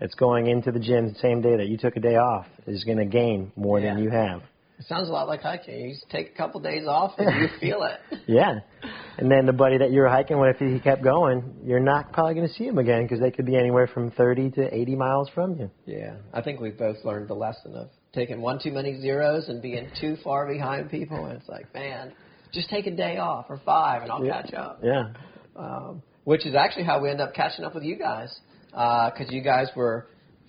[0.00, 2.82] that's going into the gym the same day that you took a day off is
[2.82, 4.42] going to gain more than you have.
[4.80, 5.78] It sounds a lot like hiking.
[5.80, 8.00] You just take a couple days off and you feel it.
[8.26, 8.54] Yeah.
[9.18, 12.12] And then the buddy that you were hiking with, if he kept going, you're not
[12.12, 14.94] probably going to see him again because they could be anywhere from 30 to 80
[14.96, 15.70] miles from you.
[15.86, 19.62] Yeah, I think we've both learned the lesson of taking one too many zeros and
[19.62, 21.24] being too far behind people.
[21.26, 22.12] And it's like, man,
[22.52, 24.42] just take a day off or five, and I'll Yeah.
[24.42, 24.80] catch up.
[24.82, 25.08] Yeah.
[25.56, 28.38] Um, which is actually how we end up catching up with you guys,
[28.70, 30.08] because you guys were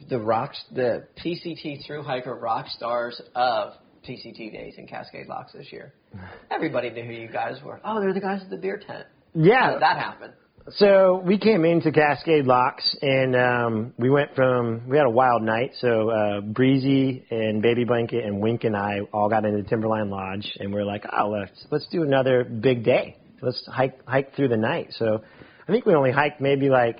[0.09, 3.73] the rocks, the PCT through hiker rock stars of
[4.07, 5.93] PCT days in Cascade Locks this year.
[6.51, 7.79] Everybody knew who you guys were.
[7.83, 9.05] Oh, they're the guys at the beer tent.
[9.33, 9.73] Yeah.
[9.73, 10.31] did that happen?
[10.71, 15.41] So we came into Cascade Locks and um, we went from we had a wild
[15.41, 15.71] night.
[15.79, 20.57] So uh, Breezy and Baby Blanket and Wink and I all got into Timberline Lodge
[20.59, 23.15] and we are like, oh, let's let's do another big day.
[23.41, 24.87] Let's hike hike through the night.
[24.97, 25.21] So
[25.67, 26.97] I think we only hiked maybe like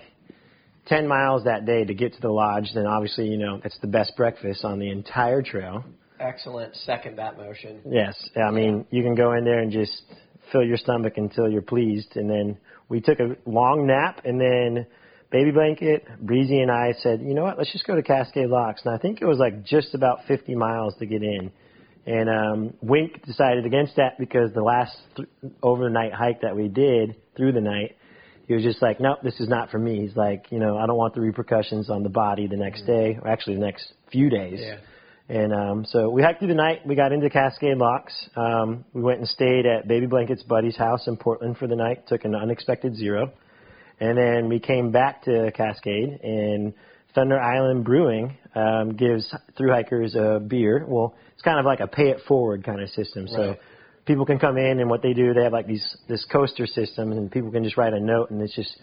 [0.86, 2.70] ten miles that day to get to the lodge.
[2.74, 5.84] Then obviously you know it's the best breakfast on the entire trail.
[6.20, 6.76] Excellent.
[6.76, 7.82] Second that motion.
[7.90, 10.02] Yes, I mean you can go in there and just
[10.52, 12.58] fill your stomach until you're pleased, and then
[12.90, 14.88] we took a long nap, and then
[15.32, 18.82] baby blanket, Breezy, and I said, you know what, let's just go to Cascade Locks,
[18.86, 21.52] and I think it was like just about 50 miles to get in,
[22.06, 25.28] and um, Wink decided against that because the last th-
[25.62, 27.96] overnight hike that we did through the night.
[28.48, 30.00] He was just like, nope, this is not for me.
[30.08, 33.20] He's like, you know, I don't want the repercussions on the body the next day,
[33.22, 34.62] or actually the next few days.
[34.62, 34.78] Yeah.
[35.30, 36.88] And um, so we hiked through the night.
[36.88, 38.13] We got into Cascade Locks.
[38.36, 42.08] Um, we went and stayed at Baby Blanket's buddy's house in Portland for the night.
[42.08, 43.32] Took an unexpected zero,
[44.00, 46.22] and then we came back to Cascade.
[46.24, 46.74] And
[47.13, 50.86] Thunder Island Brewing um, gives through hikers a beer.
[50.88, 53.28] Well, it's kind of like a pay it forward kind of system.
[53.28, 53.60] So Right.
[54.06, 57.12] people can come in, and what they do, they have like these this coaster system,
[57.12, 58.80] and people can just write a note, and it's just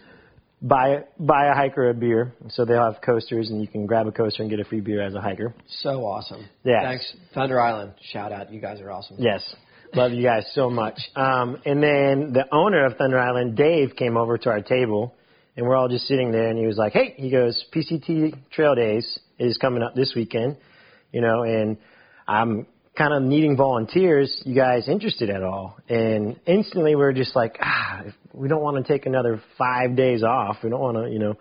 [0.64, 2.33] buy buy a hiker a beer.
[2.48, 5.03] So they'll have coasters, and you can grab a coaster and get a free beer
[5.03, 5.55] as a hiker.
[5.83, 6.48] So awesome.
[6.64, 7.92] Yeah, Thanks, Thunder Island.
[8.12, 8.53] Shout out.
[8.53, 9.16] You guys are awesome.
[9.18, 9.55] Yes.
[9.94, 10.98] Love you guys so much.
[11.14, 15.14] Um, and then the owner of Thunder Island, Dave, came over to our table,
[15.57, 18.74] and we're all just sitting there, and he was like, "Hey," he goes, "PCT Trail
[18.74, 20.57] Days is coming up this weekend,
[21.12, 21.77] you know, and
[22.27, 24.42] I'm kind of needing volunteers.
[24.44, 28.02] You guys interested at all?" And instantly, we were just like, "Ah,
[28.33, 30.59] we don't want to take another five days off.
[30.62, 31.37] We don't want to, you know."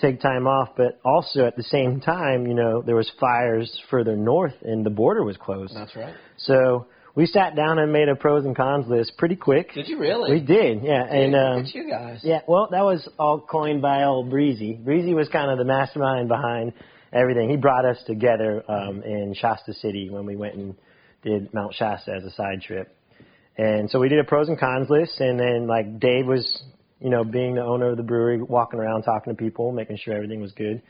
[0.00, 4.16] take time off, but also at the same time, you know, there was fires further
[4.16, 5.74] north and the border was closed.
[5.74, 6.14] That's right.
[6.36, 9.72] So we sat down and made a pros and cons list pretty quick.
[9.72, 10.32] Did you really?
[10.32, 11.04] We did, yeah.
[11.04, 12.20] And Look um, you guys.
[12.22, 14.74] yeah, well, that was all coined by old Breezy.
[14.74, 16.72] Breezy was kind of the mastermind behind
[17.12, 17.48] everything.
[17.48, 20.74] He brought us together um, in Shasta City when we went and
[21.24, 22.94] did Mount Shasta as a side trip.
[23.56, 26.62] And so we did a pros and cons list, and then like Dave was,
[27.00, 30.14] you know, being the owner of the brewery, walking around talking to people, making sure
[30.14, 30.82] everything was good.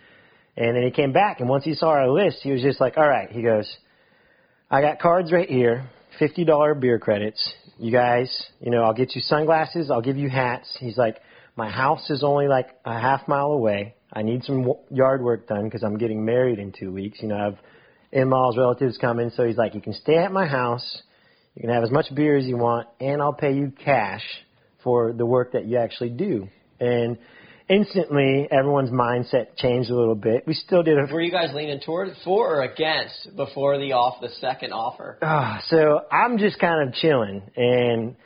[0.57, 2.97] And then he came back, and once he saw our list, he was just like,
[2.97, 3.77] "All right," he goes,
[4.71, 7.55] "I got cards right here, fifty dollar beer credits.
[7.79, 11.21] You guys, you know, I'll get you sunglasses, I'll give you hats." He's like,
[11.57, 13.95] "My house is only like a half mile away.
[14.13, 17.21] I need some yard work done because I'm getting married in two weeks.
[17.21, 17.59] You know, I have
[18.15, 21.03] in-laws, relatives coming, so he's like, you can stay at my house."
[21.55, 24.23] You can have as much beer as you want, and I'll pay you cash
[24.83, 26.49] for the work that you actually do.
[26.81, 27.17] And
[27.69, 30.49] instantly, everyone's mindset changed a little bit.
[30.49, 34.21] We still did a Were you guys leaning toward for or against before the off
[34.21, 35.17] the second offer?
[35.23, 38.17] Ah, so I'm just kind of chilling, and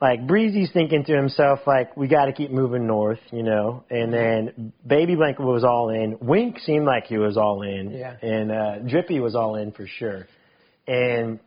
[0.00, 3.84] like Breezy's thinking to himself, like we got to keep moving north, you know.
[3.90, 6.16] And then Baby Blanket was all in.
[6.20, 8.16] Wink seemed like he was all in, Yeah.
[8.20, 10.26] And uh, Drippy was all in for sure.
[10.86, 11.38] And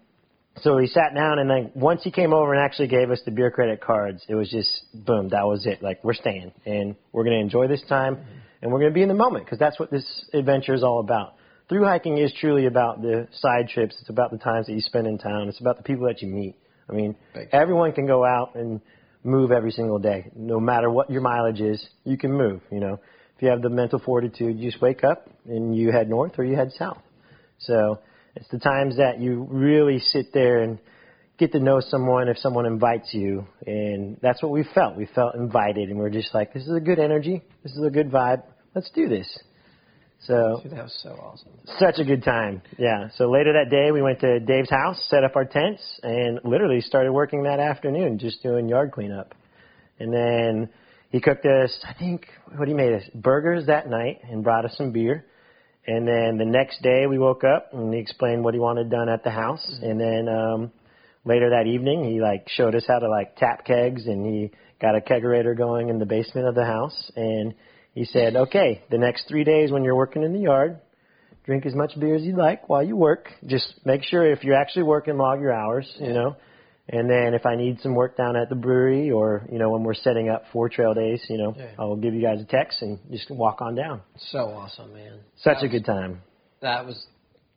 [0.58, 3.32] so he sat down, and then once he came over and actually gave us the
[3.32, 5.82] beer credit cards, it was just boom, that was it.
[5.82, 8.20] Like we're staying, and we're gonna enjoy this time,
[8.62, 11.36] and we're gonna be in the moment because that's what this adventure is all about.
[11.70, 13.96] Through hiking is truly about the side trips.
[14.00, 15.50] It's about the times that you spend in town.
[15.50, 16.56] It's about the people that you meet.
[16.90, 17.16] I mean,
[17.52, 18.82] everyone can go out and
[19.24, 21.86] move every single day, no matter what your mileage is.
[22.04, 22.62] You can move.
[22.72, 23.00] You know,
[23.36, 26.44] if you have the mental fortitude, you just wake up and you head north or
[26.44, 27.02] you head south.
[27.60, 28.00] So
[28.36, 30.80] it's the times that you really sit there and
[31.38, 33.48] get to know someone if someone invites you.
[33.66, 34.98] And that's what we felt.
[34.98, 37.44] We felt invited and we're just like, this is a good energy.
[37.64, 38.44] This is a good vibe.
[38.76, 39.40] Let's do this.
[40.26, 41.50] So Dude, that was so awesome.
[41.80, 42.62] such a good time.
[42.78, 43.10] Yeah.
[43.18, 46.82] So later that day, we went to Dave's house, set up our tents, and literally
[46.82, 49.36] started working that afternoon, just doing yard cleanup.
[50.00, 50.70] And then
[51.10, 53.04] he cooked us, I think, what he made us?
[53.14, 55.26] Burgers that night and brought us some beer.
[55.86, 59.10] And then the next day we woke up and he explained what he wanted done
[59.10, 59.80] at the house.
[59.82, 60.72] And then um,
[61.26, 64.96] later that evening, he like showed us how to like tap kegs, and he got
[64.96, 67.54] a kegerator going in the basement of the house, and
[67.94, 70.80] he said, "Okay, the next three days when you're working in the yard,
[71.46, 73.30] drink as much beer as you like while you work.
[73.46, 76.36] Just make sure if you're actually working, log your hours, you know."
[76.90, 79.84] And then if I need some work down at the brewery or, you know, when
[79.84, 81.68] we're setting up for trail days, you know, Yeah.
[81.80, 84.02] I'll give you guys a text and just walk on down.
[84.18, 85.20] So awesome, man.
[85.38, 86.22] Such That a was- good time.
[86.60, 87.08] That was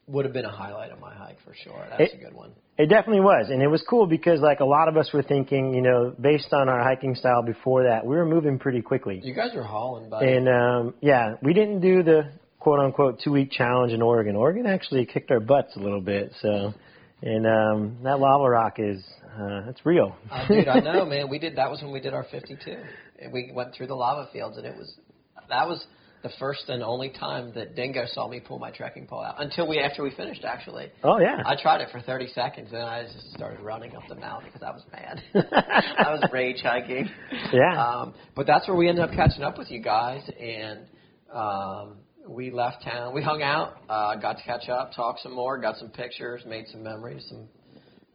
[0.08, 1.84] would have been a highlight of my hike for sure.
[1.90, 2.52] That's It- a good one.
[2.78, 5.72] It definitely was, and it was cool because like a lot of us were thinking,
[5.72, 9.18] you know, based on our hiking style before that, we were moving pretty quickly.
[9.24, 10.30] You guys were hauling, buddy.
[10.30, 14.36] And um, yeah, we didn't do the quote unquote two week challenge in Oregon.
[14.36, 16.32] Oregon actually kicked our butts a little bit.
[16.42, 16.74] So,
[17.22, 19.02] and um, that lava rock is
[19.40, 20.14] uh, it's real.
[20.30, 21.30] Uh, dude, I know, man.
[21.30, 22.76] We did that was when we did our 52.
[23.22, 24.94] And we went through the lava fields, and it was
[25.48, 25.82] that was
[26.26, 29.36] the first and only time that Dingo saw me pull my trekking pole out.
[29.40, 30.90] Until we after we finished, actually.
[31.04, 31.42] oh yeah.
[31.46, 34.66] I tried it for 30 seconds, and I just started running up the mountain because
[34.66, 35.22] I was mad.
[35.98, 37.08] I was rage hiking.
[37.52, 37.80] Yeah.
[37.80, 40.80] Um, but that's where we ended up catching up with you guys, and
[41.32, 43.14] um, we left town.
[43.14, 46.66] We hung out, uh, got to catch up, talk some more, got some pictures, made
[46.72, 47.46] some memories, some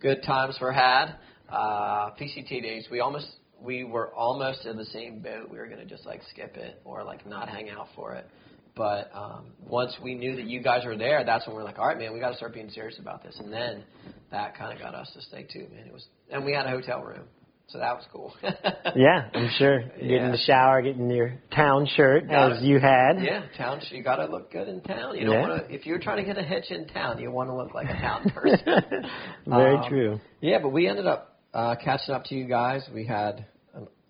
[0.01, 1.15] good times were had.
[1.49, 3.27] Uh, PCT days, we almost
[3.63, 5.49] we were almost in the same boat.
[5.51, 8.27] We were gonna just like skip it or like not hang out for it.
[8.75, 11.77] But um, once we knew that you guys were there, that's when we were like,
[11.77, 13.37] all right, man, we got to start being serious about this.
[13.37, 13.83] And then
[14.31, 15.87] that kind of got us to stay too, man.
[15.87, 17.25] It was, and we had a hotel room,
[17.67, 18.33] so that was cool.
[18.95, 19.81] yeah, I'm sure.
[19.81, 20.31] Getting Yeah.
[20.31, 23.21] the shower, getting your town shirt as you had.
[23.21, 23.81] Yeah, town.
[23.81, 23.91] Shirt.
[23.91, 25.17] You got to look good in town.
[25.17, 25.47] You don't Yeah.
[25.49, 25.75] want to.
[25.75, 27.99] If you're trying to get a hitch in town, you want to look like a
[27.99, 29.05] town person.
[29.47, 30.19] Very Um, true.
[30.39, 32.87] Yeah, but we ended up uh, catching up to you guys.
[32.93, 33.45] We had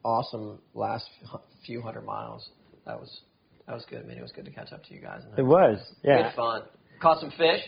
[0.04, 1.06] awesome last
[1.66, 2.50] few hundred miles.
[2.86, 3.22] That was
[3.68, 4.04] that was good.
[4.04, 5.22] I mean, it was good to catch up to you guys.
[5.24, 5.78] And It was.
[6.04, 6.24] Yeah.
[6.24, 6.64] Good fun.
[7.02, 7.62] Caught some fish.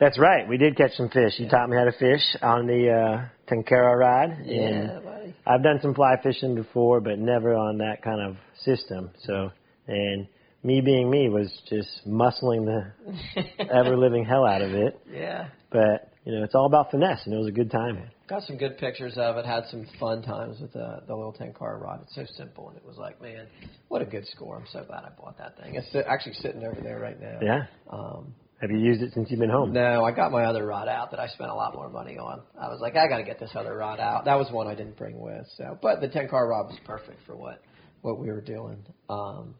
[0.00, 0.48] That's right.
[0.48, 1.34] We did catch some fish.
[1.38, 4.38] You taught me how to fish on the uh, Tenkara ride.
[4.44, 5.34] Yeah, buddy.
[5.46, 9.10] I've done some fly fishing before, but never on that kind of system.
[9.24, 9.52] So,
[9.86, 10.26] and
[10.64, 12.92] me being me was just muscling the
[13.72, 14.98] ever living hell out of it.
[15.08, 15.48] yeah.
[15.70, 18.10] But you know, it's all about finesse, and it was a good time.
[18.32, 19.44] Got some good pictures of it.
[19.44, 22.00] Had some fun times with the the little Tenkara rod.
[22.02, 23.46] It's so simple, and it was like, man,
[23.88, 24.56] what a good score.
[24.56, 25.74] I'm so glad I bought that thing.
[25.74, 27.40] It's actually sitting over there right now.
[27.42, 27.66] Yeah.
[27.90, 29.74] Um, Have you used it since you've been home?
[29.74, 32.40] no, I got my other rod out that I spent a lot more money on.
[32.58, 34.24] I was like, I got to get this other rod out.
[34.24, 35.46] That was one I didn't bring with.
[35.58, 37.60] So, but the Tenkara rod was perfect for what
[38.00, 38.78] what we were doing.
[39.10, 39.56] Um,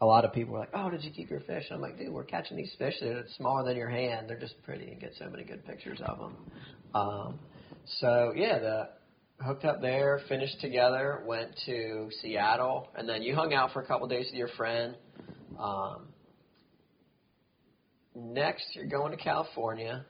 [0.00, 2.12] a lot of people were like, "Oh, did you keep your fish?" I'm like, "Dude,
[2.12, 4.28] we're catching these fish that are smaller than your hand.
[4.28, 6.36] They're just pretty and get so many good pictures of them."
[6.92, 7.38] Um,
[8.00, 8.88] so yeah, the
[9.40, 13.86] hooked up there, finished together, went to Seattle, and then you hung out for a
[13.86, 14.96] couple days with your friend.
[15.58, 16.08] Um,
[18.14, 20.04] next, you're going to California.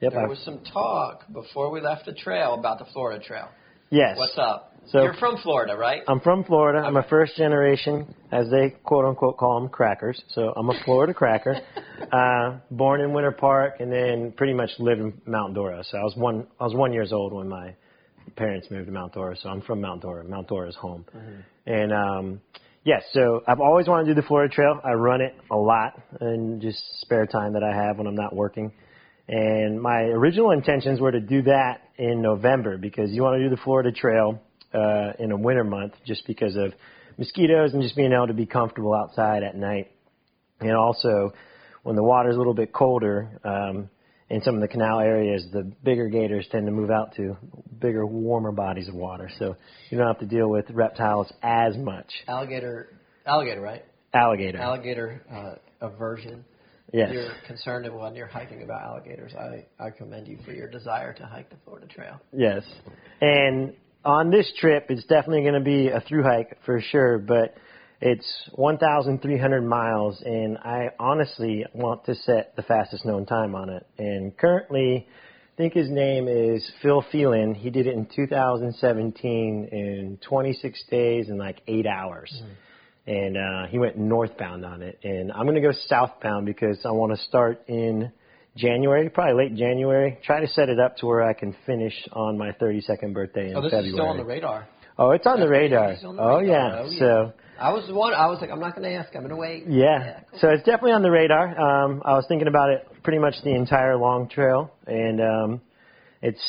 [0.00, 0.12] Yep.
[0.12, 3.48] there was some talk before we left the trail about the Florida Trail.
[3.90, 4.16] yes.
[4.16, 4.67] What's up?
[4.90, 6.02] So- you're from Florida, right?
[6.08, 6.78] I'm from Florida.
[6.86, 10.20] I'm a first generation, as they quote unquote call them, crackers.
[10.30, 11.56] So I'm a Florida cracker.
[12.12, 15.84] Uh, born in Winter Park, and then pretty much lived in Mount Dora.
[15.84, 16.46] So I was one.
[16.58, 17.74] I was one years old when my
[18.36, 19.36] parents moved to Mount Dora.
[19.36, 20.24] So I'm from Mount Dora.
[20.24, 21.04] Mount Dora is home.
[21.66, 22.40] And um,
[22.84, 24.80] yes, so I've always wanted to do the Florida Trail.
[24.82, 28.34] I run it a lot in just spare time that I have when I'm not
[28.34, 28.72] working.
[29.28, 33.54] And my original intentions were to do that in November because you want to do
[33.54, 34.40] the Florida Trail
[34.72, 36.72] uh, in a winter month just because of
[37.16, 39.90] mosquitoes and just being able to be comfortable outside at night.
[40.60, 41.32] And also,
[41.82, 43.88] when the water's a little bit colder um,
[44.30, 47.36] in some of the canal areas, the bigger gators tend to move out to
[47.80, 49.30] bigger, warmer bodies of water.
[49.38, 49.56] So
[49.90, 52.12] you don't have to deal with reptiles as much.
[52.26, 53.84] Alligator, alligator, right?
[54.12, 54.58] Alligator.
[54.58, 56.44] Alligator uh, aversion.
[56.92, 57.10] yes.
[57.12, 59.32] You're concerned about when you're hiking about alligators.
[59.34, 62.20] I, I commend you for your desire to hike the Florida Trail.
[62.32, 62.62] Yes.
[63.20, 63.74] And
[64.04, 67.54] on this trip, it's definitely going to be a through hike for sure, but
[68.00, 73.86] it's 1,300 miles, and I honestly want to set the fastest known time on it.
[73.98, 77.54] And currently, I think his name is Phil Phelan.
[77.54, 82.30] He did it in 2017 in 26 days and like eight hours.
[83.08, 85.00] And uh, he went northbound on it.
[85.02, 88.12] And I'm going to go southbound because I want to start in
[88.58, 90.18] January, probably late January.
[90.24, 93.56] Try to set it up to where I can finish on my 32nd birthday in
[93.56, 93.88] Oh, this February.
[93.88, 94.66] is still on the radar.
[94.98, 95.94] Oh, it's on the radar.
[96.04, 96.44] On the Oh radar.
[96.44, 96.80] yeah.
[96.82, 96.98] Oh, yeah.
[96.98, 98.12] So I was one.
[98.14, 99.08] I was like, I'm not going to ask.
[99.14, 99.64] I'm going to wait.
[99.68, 100.20] yeah.
[100.30, 100.40] cool.
[100.40, 101.46] So it's definitely on the radar.
[101.58, 105.60] Um, I was thinking about it pretty much the entire long trail, and um,
[106.20, 106.42] it's.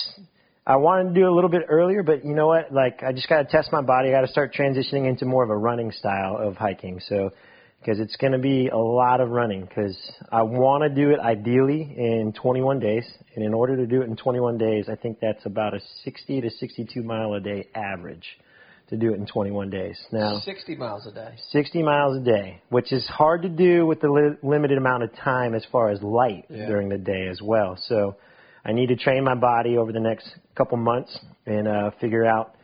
[0.67, 2.71] I wanted to do it a little bit earlier, but you know what?
[2.71, 4.09] Like, I just got to test my body.
[4.09, 6.99] I got to start transitioning into more of a running style of hiking.
[7.07, 7.31] So,
[7.79, 9.97] because it's going to be a lot of running because
[10.31, 13.05] I want to do it ideally in 21 days.
[13.35, 16.41] And in order to do it in 21 days, I think that's about a 60
[16.41, 18.25] to 62 mile a day average
[18.89, 19.97] to do it in 21 days.
[20.11, 21.35] Now, 60 miles a day.
[21.51, 25.15] 60 miles a day, which is hard to do with the li- limited amount of
[25.15, 26.65] time as far as light Yeah.
[26.67, 27.77] during the day as well.
[27.87, 28.15] So
[28.65, 32.55] I need to train my body over the next couple months and uh, figure out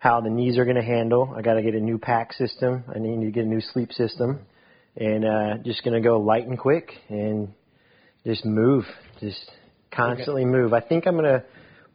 [0.00, 1.32] how the knees are going to handle.
[1.36, 2.82] I got to get a new pack system.
[2.92, 4.40] I need to get a new sleep system,
[4.96, 7.52] and uh, just going to go light and quick and
[8.24, 8.84] just move,
[9.20, 9.50] just
[9.94, 10.72] constantly move.
[10.72, 11.44] I think I'm going to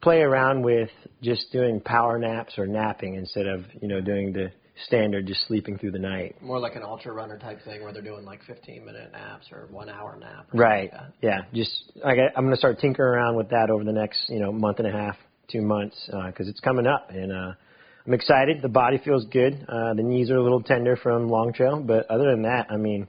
[0.02, 0.90] play around with
[1.22, 4.52] just doing power naps or napping instead of you know doing the
[4.86, 6.42] standard just sleeping through the night.
[6.42, 9.68] More like an ultra runner type thing where they're doing like 15 minute naps or
[9.70, 10.48] one hour nap.
[10.54, 10.92] Right.
[10.92, 11.42] like Yeah.
[11.54, 14.40] Just I got, I'm going to start tinkering around with that over the next you
[14.40, 15.16] know month and a half,
[15.52, 15.96] two months,
[16.28, 17.52] because it's coming up, and uh,
[18.06, 18.62] I'm excited.
[18.62, 19.66] The body feels good.
[19.68, 22.78] Uh, the knees are a little tender from long trail, but other than that, I
[22.78, 23.08] mean,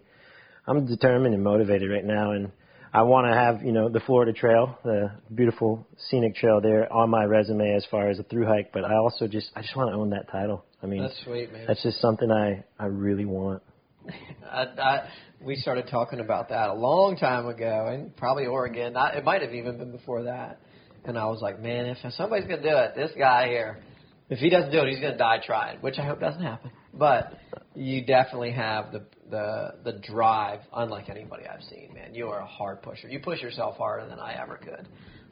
[0.66, 2.52] I'm determined and motivated right now, and
[2.92, 7.08] I want to have you know the Florida Trail, the beautiful scenic trail there on
[7.08, 8.70] my resume as far as a through hike.
[8.72, 10.64] But I also just I just want to own that title.
[10.82, 11.02] I mean.
[11.02, 11.64] That's sweet, man.
[11.66, 13.62] that's just something I I really want.
[14.50, 15.08] I, I,
[15.40, 18.96] we started talking about that a long time ago, and probably Oregon.
[18.96, 20.60] I, it might have even been before that.
[21.04, 23.82] And I was like, man, if somebody's gonna do it, this guy here,
[24.28, 25.78] if he doesn't do it, he's gonna die trying.
[25.80, 26.70] Which I hope doesn't happen.
[26.94, 27.34] But
[27.74, 31.92] you definitely have the the the drive, unlike anybody I've seen.
[31.94, 33.08] Man, you are a hard pusher.
[33.08, 34.88] You push yourself harder than I ever could,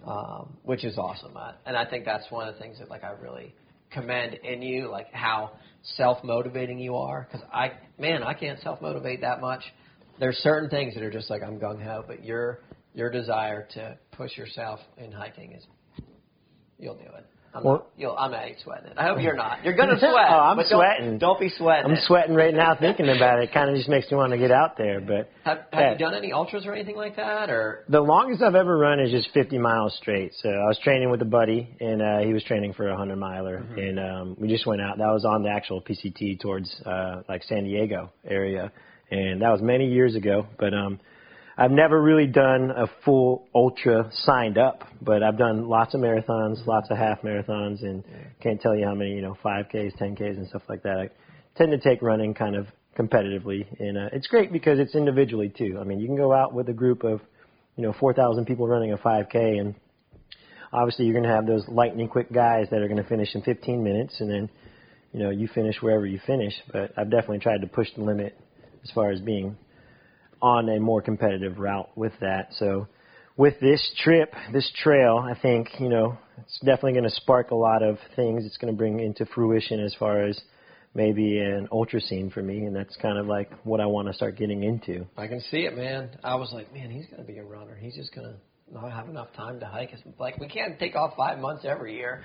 [0.06, 1.36] um, which is awesome.
[1.66, 3.54] And I think that's one of the things that like I really
[3.90, 5.52] commend in you, like how
[5.96, 7.28] self motivating you are.
[7.30, 9.62] Because I, man, I can't self motivate that much.
[10.18, 12.60] There's certain things that are just like I'm gung ho, but your
[12.94, 15.64] your desire to push yourself in hiking is,
[16.78, 17.26] you'll do it.
[17.52, 18.92] I'm Well- not, you'll, I'm not sweating it.
[18.96, 19.64] I hope you're not.
[19.64, 20.12] You're gonna sweat.
[20.30, 21.18] Oh, I'm but don't- sweating.
[21.18, 21.84] Don't, be sweating.
[21.86, 22.04] I'm it.
[22.04, 23.48] sweating right now thinking about it.
[23.50, 25.00] It kind of just makes me want to get out there.
[25.00, 28.54] But Have, have you done any ultras or anything like that, or the longest I've
[28.54, 30.32] ever run is just 50 miles straight.
[30.40, 33.16] So I was training with a buddy, and uh, he was training for a 100
[33.16, 34.98] miler, and um, we just went out.
[34.98, 38.70] That was on the actual PCT towards uh, like San Diego area,
[39.10, 40.46] and that was many years ago.
[40.56, 41.00] But um,
[41.60, 46.66] I've never really done a full ultra signed up, but I've done lots of marathons,
[46.66, 48.02] lots of half marathons, and
[48.42, 50.96] can't tell you how many, you know, 5Ks, 10Ks, and stuff like that.
[50.96, 51.10] I
[51.58, 52.66] tend to take running kind of
[52.98, 55.76] competitively, and uh, it's great because it's individually too.
[55.78, 57.20] I mean, you can go out with a group of,
[57.76, 59.74] you know, 4,000 people running a 5K, and
[60.72, 63.42] obviously you're going to have those lightning quick guys that are going to finish in
[63.42, 64.48] 15 minutes, and then,
[65.12, 66.54] you know, you finish wherever you finish.
[66.72, 68.34] But I've definitely tried to push the limit
[68.82, 69.58] as far as being
[70.42, 72.48] on a more competitive route with that.
[72.58, 72.86] So
[73.36, 77.54] with this trip, this trail, I think, you know, it's definitely going to spark a
[77.54, 78.44] lot of things.
[78.44, 80.40] It's going to bring into fruition as far as
[80.94, 84.14] maybe an ultra scene for me, and that's kind of like what I want to
[84.14, 85.06] start getting into.
[85.16, 86.10] I can see it, man.
[86.24, 87.76] I was like, man, he's gonna be a runner.
[87.80, 88.36] He's just gonna
[88.72, 89.90] not have enough time to hike.
[89.92, 92.22] It's like we can't take off five months every year.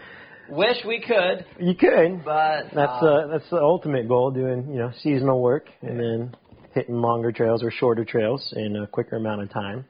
[0.49, 2.23] Wish we could, You could.
[2.23, 6.36] but That's uh, uh, that's the ultimate goal, doing you know seasonal work and then
[6.76, 9.86] hitting longer trails or shorter trails in a quicker amount of time.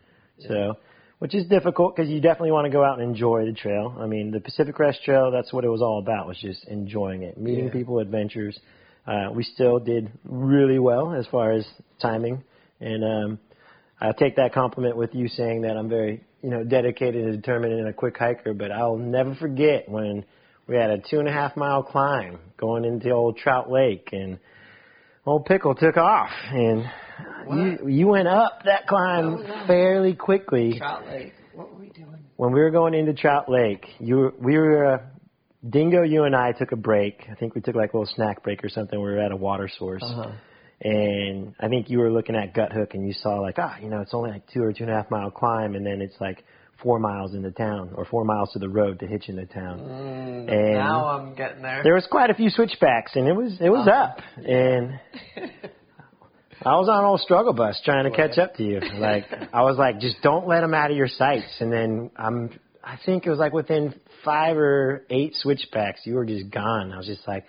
[0.48, 0.76] So,
[1.20, 3.96] which is difficult because you definitely want to go out and enjoy the trail.
[4.00, 7.24] I mean, the Pacific Crest Trail, that's what it was all about, was just enjoying
[7.24, 7.72] it, meeting Yeah.
[7.72, 8.58] people, adventures.
[9.08, 11.66] Uh, we still did really well as far as
[12.02, 12.44] timing,
[12.80, 13.40] and um,
[14.02, 17.74] I take that compliment with you saying that I'm very, you know, dedicated and determined
[17.74, 18.54] and a quick hiker.
[18.54, 20.26] But I'll never forget when
[20.68, 24.38] we had a two and a half mile climb going into old Trout Lake, and
[25.26, 26.84] old Pickle took off, and
[27.54, 29.68] you you went up that climb that?
[29.68, 30.78] fairly quickly.
[30.78, 31.34] Trout Lake.
[31.54, 32.18] What were we doing?
[32.38, 34.94] When we were going into Trout Lake, you were, we were.
[34.96, 34.98] Uh,
[35.68, 37.26] Dingo, you and I took a break.
[37.32, 39.00] I think we took like a little snack break or something.
[39.00, 40.30] We were at a water source Uh-huh.
[40.80, 44.02] and I think you were looking at Guthook and you saw like ah you know
[44.02, 46.44] it's only like two or two and a half mile climb and then it's like
[46.82, 49.80] four miles into town or four miles to the road to hitch into town.
[49.80, 51.82] Mm, And- now I'm getting there.
[51.84, 53.98] There was quite a few switchbacks and it was it was Uh-huh.
[54.12, 55.00] up and
[56.66, 58.80] I was on old struggle bus trying to catch up to you.
[58.98, 62.50] Like I was like just don't let them out of your sights and then I'm
[62.84, 66.92] I think it was like within five or eight switchbacks you were just gone.
[66.92, 67.46] I was just like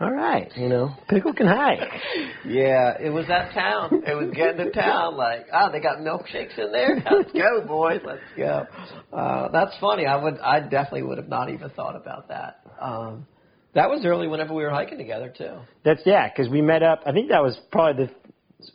[0.00, 1.78] all right, you know, Pickle can hike.
[2.46, 4.02] yeah, it was that town.
[4.06, 5.16] It was getting to town.
[5.16, 7.04] Like, oh, they got milkshakes in there.
[7.10, 8.00] Let's go, boys.
[8.04, 8.66] Let's go.
[9.12, 10.06] Uh, that's funny.
[10.06, 12.62] I would, I definitely would have not even thought about that.
[12.80, 13.26] Um,
[13.74, 15.58] that was early whenever we were hiking together too.
[15.84, 17.02] That's yeah, because we met up.
[17.04, 18.12] I think that was probably the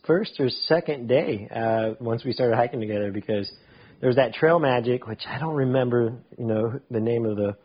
[0.06, 3.52] first or second day uh, once we started hiking together because
[4.00, 7.56] there was that Trail Magic, which I don't remember, you know, the name of the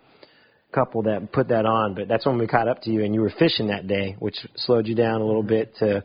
[0.72, 3.20] couple that put that on, but that's when we caught up to you and you
[3.20, 6.04] were fishing that day, which slowed you down a little bit to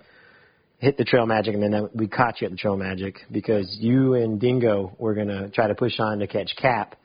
[0.79, 4.13] hit the Trail Magic, and then we caught you at the Trail Magic because you
[4.13, 6.95] and Dingo were gonna try to push on to catch Cap,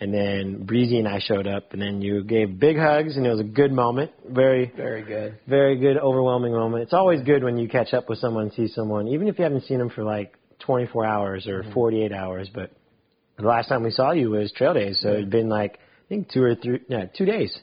[0.00, 3.30] and then Breezy and I showed up, and then you gave big hugs, and it
[3.30, 4.12] was a good moment.
[4.28, 5.38] Very, Very good.
[5.46, 6.84] very good, overwhelming moment.
[6.84, 9.64] It's always good when you catch up with someone, see someone, even if you haven't
[9.64, 11.72] seen them for like 24 hours or mm-hmm.
[11.72, 12.48] 48 hours.
[12.52, 12.70] But
[13.36, 16.30] the last time we saw you was Trail Days, so it'd been like I think
[16.30, 17.58] two or three, no, two days.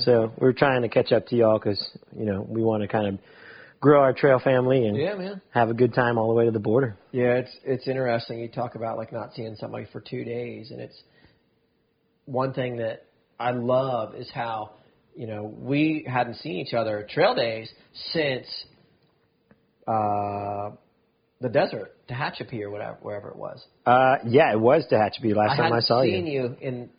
[0.00, 1.82] So we're trying to catch up to y'all because
[2.14, 3.18] you know we want to kind of
[3.80, 6.58] grow our trail family and Yeah, have a good time all the way to the
[6.58, 6.96] border.
[7.12, 8.40] Yeah, it's it's interesting.
[8.40, 11.02] You talk about like not seeing somebody for two days, and it's
[12.26, 13.06] one thing that
[13.40, 14.72] I love is how
[15.14, 17.72] you know we hadn't seen each other trail days
[18.12, 18.46] since
[19.86, 20.70] uh,
[21.40, 23.64] the desert, Tehachapi or whatever, wherever it was.
[23.86, 26.42] Uh, yeah, it was Tehachapi last I time hadn't I saw seen you.
[26.42, 26.90] you in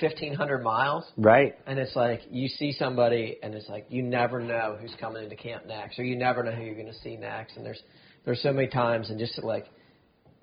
[0.00, 1.04] fifteen hundred miles.
[1.16, 1.56] Right.
[1.66, 5.36] And it's like you see somebody, and it's like you never know who's coming into
[5.36, 7.56] camp next, or you never know who you're going to see next.
[7.56, 7.82] And there's
[8.24, 9.66] there's so many times, and just to like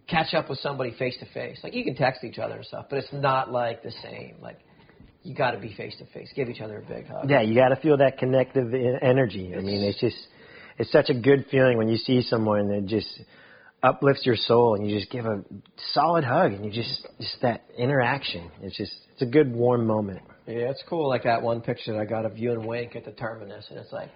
[0.07, 1.59] catch up with somebody face to face.
[1.63, 4.35] Like you can text each other and stuff, but it's not like the same.
[4.41, 4.59] Like
[5.23, 6.29] you got to be face to face.
[6.35, 7.29] Give each other a big hug.
[7.29, 9.53] Yeah, you got to feel that connective energy.
[9.55, 10.17] I mean, it's just
[10.77, 13.21] it's such a good feeling when you see someone that just
[13.83, 15.43] uplifts your soul and you just give a
[15.93, 18.51] solid hug and you just just that interaction.
[18.61, 20.21] It's just it's a good warm moment.
[20.47, 21.07] Yeah, it's cool.
[21.07, 23.79] Like that one picture that I got of you and Wink at the terminus, and
[23.79, 24.09] it's like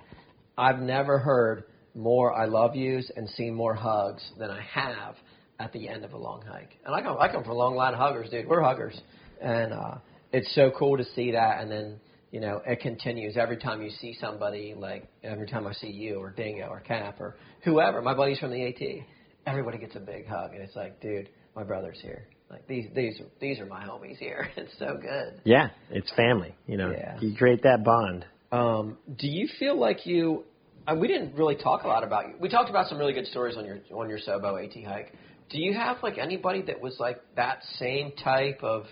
[0.58, 5.16] I've never heard more "I love yous" and seen more hugs than I have
[5.60, 6.78] at the end of a long hike.
[6.86, 8.48] And I come, I come from a long line of huggers, dude.
[8.48, 9.00] We're huggers,
[9.42, 9.96] and uh,
[10.32, 11.62] it's so cool to see that.
[11.62, 12.00] And then
[12.32, 14.76] you know it continues every time you see somebody.
[14.78, 18.52] Like every time I see you or Dingo or Cap or whoever, my buddies from
[18.52, 19.06] the AT,
[19.46, 22.28] everybody gets a big hug, and it's like, dude, my brother's here.
[22.50, 24.50] Like these, these, these are my homies here.
[24.58, 25.42] It's so good.
[25.44, 26.56] Yeah, it's family.
[26.68, 27.18] You know, Yeah.
[27.20, 28.26] you create that bond.
[28.52, 30.44] Um, do you feel like you?
[30.88, 32.36] Uh, we didn't really talk a lot about you.
[32.40, 35.12] We talked about some really good stories on your on your Sobo AT hike.
[35.50, 38.86] Do you have like anybody that was like that same type of,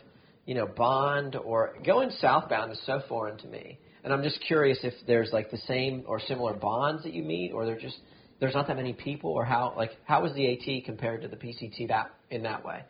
[0.46, 4.80] you know, bond or going southbound is so foreign to me, and I'm just curious
[4.84, 7.98] if there's like the same or similar bonds that you meet, or they're just
[8.40, 11.36] there's not that many people, or how like how was the AT compared to the
[11.36, 12.84] PCT that in that way?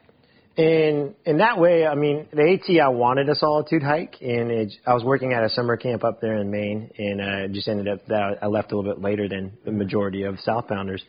[0.55, 4.73] In in that way, I mean, the AT, I wanted a solitude hike, and it,
[4.85, 7.87] I was working at a summer camp up there in Maine, and uh, just ended
[7.87, 10.99] up that I left a little bit later than the majority of southbounders.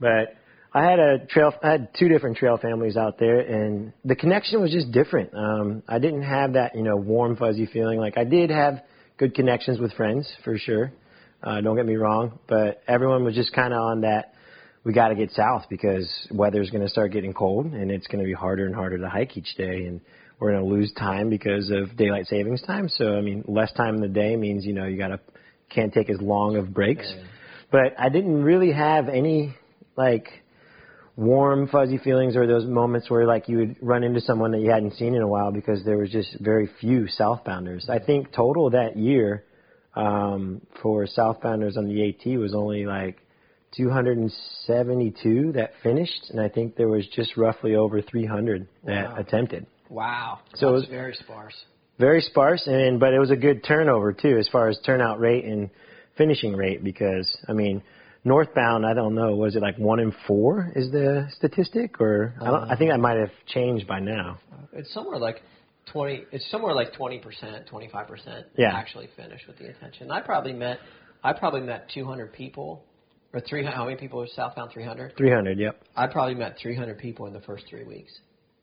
[0.00, 0.34] But
[0.72, 4.60] I had a trail, I had two different trail families out there, and the connection
[4.60, 5.30] was just different.
[5.34, 7.98] Um, I didn't have that, you know, warm, fuzzy feeling.
[7.98, 8.82] Like I did have
[9.16, 10.92] good connections with friends for sure.
[11.46, 14.34] Uh, don't get me wrong, but everyone was just kind of on that
[14.82, 18.18] we got to get south because weather's going to start getting cold and it's going
[18.18, 20.00] to be harder and harder to hike each day and
[20.40, 22.88] we're going to lose time because of daylight savings time.
[22.88, 25.20] So I mean, less time in the day means you know you got to
[25.70, 27.12] can't take as long of breaks.
[27.70, 29.54] But I didn't really have any
[29.96, 30.28] like
[31.14, 34.70] warm fuzzy feelings or those moments where like you would run into someone that you
[34.70, 37.88] hadn't seen in a while because there was just very few southbounders.
[37.88, 39.44] I think total that year
[39.96, 43.18] um, for southbounders on the AT was only like
[43.76, 49.16] 272 that finished, and I think there was just roughly over 300 that Wow.
[49.16, 49.66] attempted.
[49.88, 51.64] Wow, So it was- very sparse.
[51.98, 55.44] Very sparse, and but it was a good turnover too, as far as turnout rate
[55.46, 55.70] and
[56.16, 56.84] finishing rate.
[56.84, 57.82] Because I mean,
[58.24, 62.44] northbound, I don't know, was it like one in four is the statistic, or I,
[62.50, 64.38] don't, I think that might have changed by now.
[64.74, 65.40] It's somewhere like
[65.92, 66.24] twenty.
[66.32, 68.74] It's somewhere like twenty percent, twenty five percent Yeah.
[68.74, 70.10] actually finish with the intention.
[70.10, 70.78] I probably met,
[71.24, 72.84] I probably met two hundred people,
[73.32, 73.64] or three.
[73.64, 74.70] How many people are southbound?
[74.72, 75.14] Three hundred.
[75.16, 75.82] 300, yep.
[75.96, 78.12] I probably met three hundred people in the first three weeks.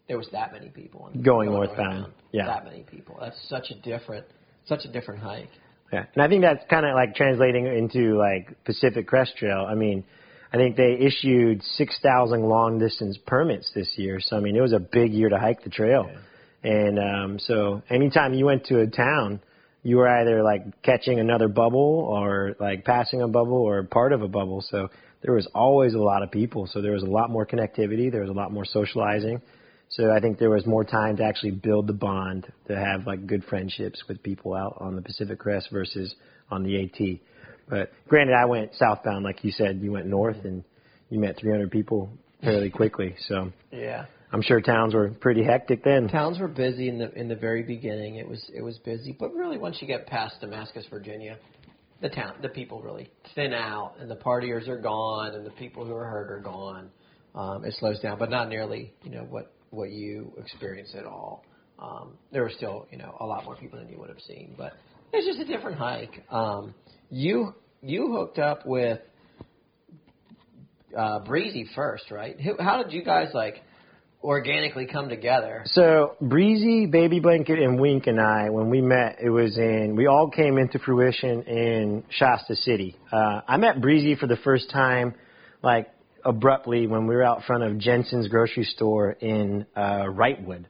[0.07, 2.45] There was that many people in, Going northbound, yeah.
[2.45, 3.17] That many people.
[3.21, 4.25] That's such a different,
[4.65, 5.49] such a different hike.
[5.93, 9.65] Yeah, and I think that's kind of like translating into like Pacific Crest Trail.
[9.69, 10.03] I mean,
[10.51, 14.19] I think they issued 6,000 long distance permits this year.
[14.19, 16.09] So I mean, it was a big year to hike the trail.
[16.63, 19.41] And um, so anytime you went to a town,
[19.83, 24.21] you were either like catching another bubble or like passing a bubble or part of
[24.21, 24.63] a bubble.
[24.69, 24.87] So
[25.21, 26.67] there was always a lot of people.
[26.67, 28.09] So there was a lot more connectivity.
[28.11, 29.41] There was a lot more socializing.
[29.89, 33.27] So I think there was more time to actually build the bond, to have like
[33.27, 36.15] good friendships with people out on the Pacific Crest versus
[36.49, 37.19] on the AT.
[37.69, 40.63] But granted, I went southbound, like you said, you went north and
[41.09, 42.09] you met 300 people
[42.41, 43.15] fairly quickly.
[43.27, 44.05] So Yeah.
[44.33, 46.07] I'm sure towns were pretty hectic then.
[46.07, 48.15] Towns were busy in the in the very beginning.
[48.15, 51.37] It was it was busy, but really once you get past Damascus, Virginia,
[52.01, 55.85] the town the people really thin out, and the partiers are gone, and the people
[55.85, 56.89] who are hurt are gone.
[57.35, 61.45] Um, it slows down, but not nearly you know what what you experience at all.
[61.77, 64.55] Um, there were still you know a lot more people than you would have seen,
[64.57, 64.73] but
[65.13, 66.23] it's just a different hike.
[66.31, 66.73] Um,
[67.11, 67.53] you
[67.83, 68.99] you hooked up with
[70.97, 72.35] uh, Breezy first, right?
[72.59, 73.61] How did you guys like
[74.23, 75.63] organically come together?
[75.65, 79.95] So Breezy, Baby Blanket, and Wink and I, when we met, it was in.
[79.95, 82.95] We all came into fruition in Shasta City.
[83.11, 85.13] Uh, I met Breezy for the first time,
[85.61, 85.89] like
[86.23, 90.65] abruptly, when we were out front of Jensen's grocery store in uh, Wrightwood.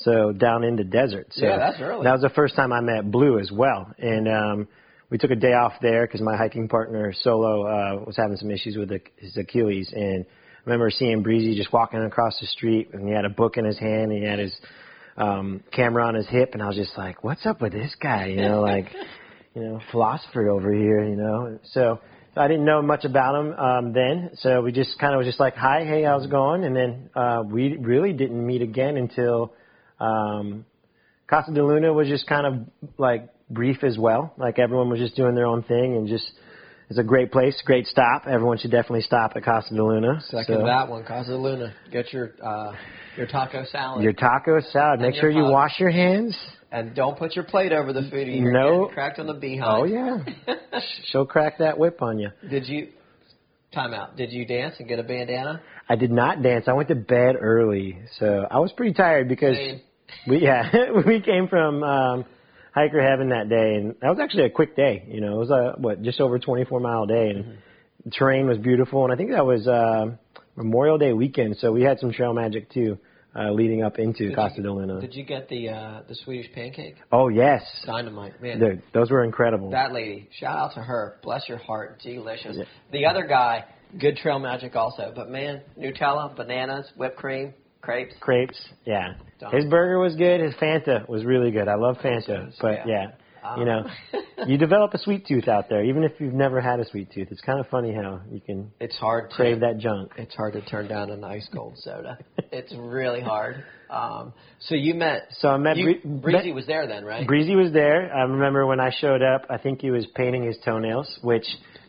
[0.00, 1.28] So down in the desert.
[1.30, 2.04] So Yeah, that's early.
[2.04, 4.68] That was the first time I met Blue as well, and um,
[5.10, 8.50] we took a day off there because my hiking partner Solo uh, was having some
[8.50, 10.24] issues with his Achilles, and
[10.68, 13.78] remember seeing Breezy just walking across the street, and he had a book in his
[13.78, 14.54] hand, and he had his
[15.16, 18.26] um, camera on his hip, and I was just like, "What's up with this guy?"
[18.26, 18.92] You know, like,
[19.54, 21.58] you know, philosopher over here, you know.
[21.72, 22.00] So
[22.36, 25.40] I didn't know much about him um, then, so we just kind of was just
[25.40, 29.54] like, "Hi, hey, how's it going?" And then uh, we really didn't meet again until
[29.98, 30.66] um,
[31.28, 34.34] Casa de Luna was just kind of like brief as well.
[34.36, 36.30] Like everyone was just doing their own thing and just
[36.88, 38.24] it's a great place, great stop.
[38.26, 40.20] Everyone should definitely stop at Casa de Luna.
[40.22, 41.74] Second So, that one, Casa de Luna.
[41.92, 42.72] Get your uh,
[43.16, 44.02] your taco salad.
[44.02, 45.00] Your taco salad.
[45.00, 46.36] Make sure you wash your hands.
[46.70, 48.28] and don't put your plate over the food.
[48.28, 48.86] You're No.
[48.92, 49.64] cracked on the behind.
[49.64, 50.54] Oh yeah,
[51.06, 52.30] she'll crack that whip on you.
[52.48, 52.88] Did you?
[53.72, 54.16] Time out.
[54.16, 55.60] Did you dance and get a bandana?
[55.90, 56.64] I did not dance.
[56.68, 59.80] I went to bed early, so I was pretty tired because Same.
[60.26, 60.70] we yeah
[61.06, 62.24] we came from um,
[62.78, 65.04] hiker heaven that day, and that was actually a quick day.
[65.08, 67.58] You know, it was a what just over 24 mile day, and
[68.04, 70.06] the terrain was beautiful, and I think that was uh,
[70.56, 72.98] Memorial Day weekend, so we had some trail magic too,
[73.36, 75.00] uh, leading up into Did Costa you- de Luna.
[75.00, 76.96] Did you get the uh, the Swedish pancake?
[77.12, 78.60] oh yes, Dynamite, man.
[78.60, 79.70] Dude, those were incredible.
[79.70, 81.18] That lady, shout out to her.
[81.22, 82.56] Bless your heart, delicious.
[82.56, 82.64] Yeah.
[82.92, 83.64] The other guy,
[83.98, 85.12] good trail magic also.
[85.14, 88.14] But man, Nutella, bananas, whipped cream, crepes.
[88.20, 89.14] Crepes, yeah.
[89.40, 89.54] Done.
[89.54, 90.40] His burger was good.
[90.40, 91.68] His Fanta was really good.
[91.68, 93.06] I love Fanta, but yeah.
[93.42, 93.86] yeah, Um, you know,
[94.46, 97.28] you develop a sweet tooth out there, even if you've never had a sweet tooth.
[97.30, 100.12] It's kind of funny how you can It's hard to crave that junk.
[100.16, 102.18] It's hard to turn down an ice cold soda.
[102.52, 103.62] it's really hard.
[103.90, 105.28] Um, so you met.
[105.38, 107.26] So I met you, Bree- Breezy was there then, right?
[107.26, 108.12] Breezy was there.
[108.12, 111.46] I remember when I showed up, I think he was painting his toenails, which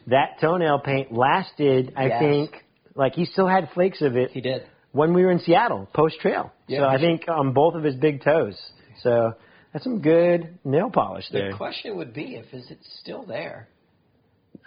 [0.08, 2.20] that toenail paint lasted, I Yes.
[2.22, 2.52] think,
[2.96, 4.64] like he still had flakes of it he did.
[4.92, 6.52] When we were in Seattle, post trail.
[6.68, 8.58] Yeah, so I think on both of his big toes.
[9.04, 9.34] So
[9.72, 11.54] that's some good nail polish The there.
[11.58, 13.68] question would be if is it still there?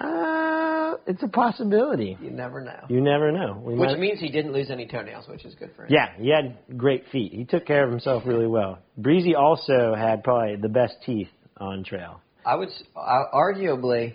[0.01, 2.17] Uh, it's a possibility.
[2.21, 2.81] You never know.
[2.89, 3.61] You never know.
[3.63, 5.93] We Which might- means he didn't lose any toenails, which is good for him.
[5.93, 7.33] yeah, he had great feet.
[7.33, 8.79] He took care of himself really well.
[8.97, 12.21] Breezy also had probably the best teeth on trail.
[12.45, 14.15] I would s- uh, arguably,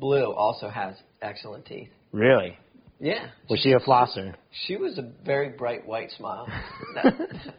[0.00, 1.90] Blue also has excellent teeth.
[2.12, 2.56] Really?
[3.02, 3.26] Yeah.
[3.50, 4.34] Was she a flosser?
[4.66, 6.46] She was a very bright white smile.
[6.94, 7.14] That-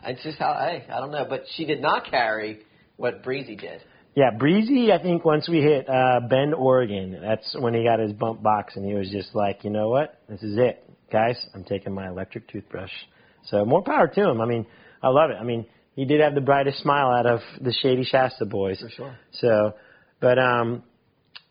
[0.05, 2.61] It's just how hey, I don't know, but she did not carry
[2.95, 3.81] what Breezy did.
[4.15, 8.13] Yeah, Breezy, I think once we hit uh, Bend, Oregon, that's when he got his
[8.13, 10.19] bump box and he was just like, you know what?
[10.29, 10.87] This is it.
[11.11, 12.91] Guys, I'm taking my electric toothbrush.
[13.47, 14.39] So more power to him.
[14.39, 14.65] I mean,
[15.01, 15.37] I love it.
[15.39, 15.65] I mean,
[15.95, 18.79] he did have the brightest smile out of the Shady Shasta boys.
[18.79, 19.17] For sure.
[19.33, 19.73] So,
[20.21, 20.83] but um,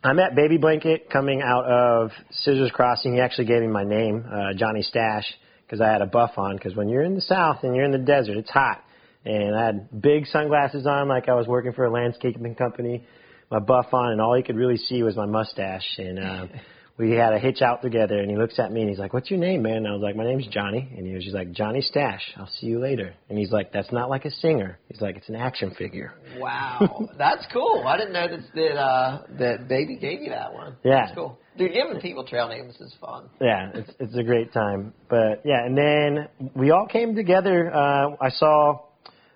[0.05, 3.14] I met Baby Blanket coming out of Scissors Crossing.
[3.14, 5.32] He actually gave me my name, uh, Johnny Stache,
[5.64, 6.57] because I had a buff on.
[6.57, 8.82] Because when you're in the South and you're in the desert, it's hot.
[9.24, 13.05] And I had big sunglasses on, like I was working for a landscaping company.
[13.48, 15.86] My buff on, and all he could really see was my mustache.
[15.98, 16.46] And uh,
[16.99, 18.18] we had a hitch out together.
[18.18, 20.03] And he looks at me and he's like, "What's your name, man?" And I was
[20.03, 22.34] like, "My name's Johnny." And he was just like, "Johnny Stache.
[22.36, 25.28] I'll see you later." And he's like, "That's not like a singer." He's like, "It's
[25.28, 27.84] an action figure." Wow, that's cool.
[27.86, 30.76] I didn't know that that uh, that Baby gave you that one.
[30.84, 31.07] Yeah.
[31.07, 31.38] that's cool.
[31.59, 33.28] Dude, giving people trail names is fun.
[33.40, 34.95] yeah, it's it's a great time.
[35.09, 37.70] But yeah, and then we all came together.
[37.74, 38.80] Uh, I saw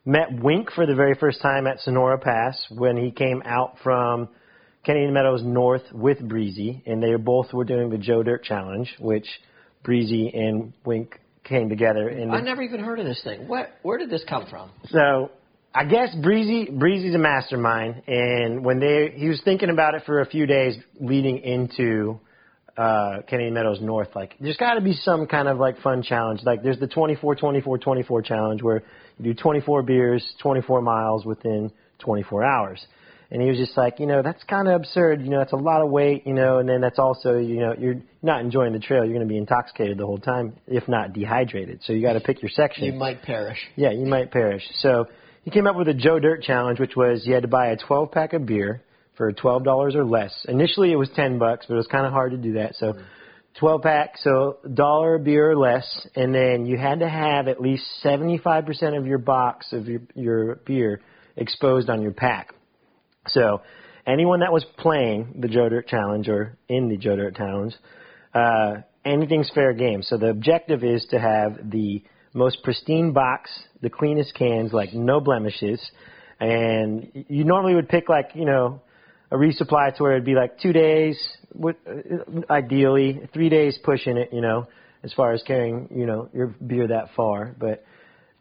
[0.07, 4.29] met Wink for the very first time at Sonora Pass when he came out from
[4.87, 9.27] Kennedy Meadows North with Breezy, and they both were doing the Joe Dirt Challenge, which
[9.83, 12.09] Breezy and Wink came together.
[12.09, 13.49] And I never even heard of this thing.
[13.49, 13.71] What?
[13.83, 14.71] Where did this come from?
[14.91, 15.33] so
[15.75, 20.21] I guess Breezy Breezy's a mastermind, and when they he was thinking about it for
[20.21, 22.21] a few days leading into
[22.77, 26.43] uh, Kennedy Meadows North, like there's got to be some kind of like fun challenge.
[26.45, 28.85] Like there's the 24 24 24 challenge where
[29.19, 32.87] you do 24 beers, 24 miles within 24 hours.
[33.31, 35.21] And he was just like, you know, that's kind of absurd.
[35.21, 36.27] You know, that's a lot of weight.
[36.27, 39.05] You know, and then that's also, you know, you're not enjoying the trail.
[39.05, 41.81] You're going to be intoxicated the whole time, if not dehydrated.
[41.83, 42.85] So you got to pick your section.
[42.85, 43.59] You might perish.
[43.75, 44.63] Yeah, you might perish.
[44.75, 45.07] So
[45.43, 47.77] he came up with a Joe Dirt challenge, which was you had to buy a
[47.77, 48.83] 12 pack of beer
[49.17, 50.45] for twelve dollars or less.
[50.49, 52.77] Initially, it was ten bucks, but it was kind of hard to do that.
[52.77, 52.95] So.
[53.59, 57.59] 12 pack, so dollar a beer or less, and then you had to have at
[57.59, 61.01] least 75% of your box of your, your beer
[61.37, 62.53] exposed on your pack.
[63.29, 63.63] So
[64.07, 67.75] anyone that was playing the Joe Dirt Challenge or in the Joe Dirt Challenge
[68.35, 70.03] uh, anything's fair game.
[70.03, 72.03] So the objective is to have the
[72.35, 73.51] most pristine box,
[73.81, 75.81] the cleanest cans, like no blemishes.
[76.39, 78.83] And you normally would pick like, you know,
[79.31, 81.19] a resupply to where it'd be like two days,
[81.65, 81.73] uh,
[82.51, 84.69] ideally, three days pushing it, you know,
[85.03, 87.55] as far as carrying, you know, your beer that far.
[87.59, 87.85] But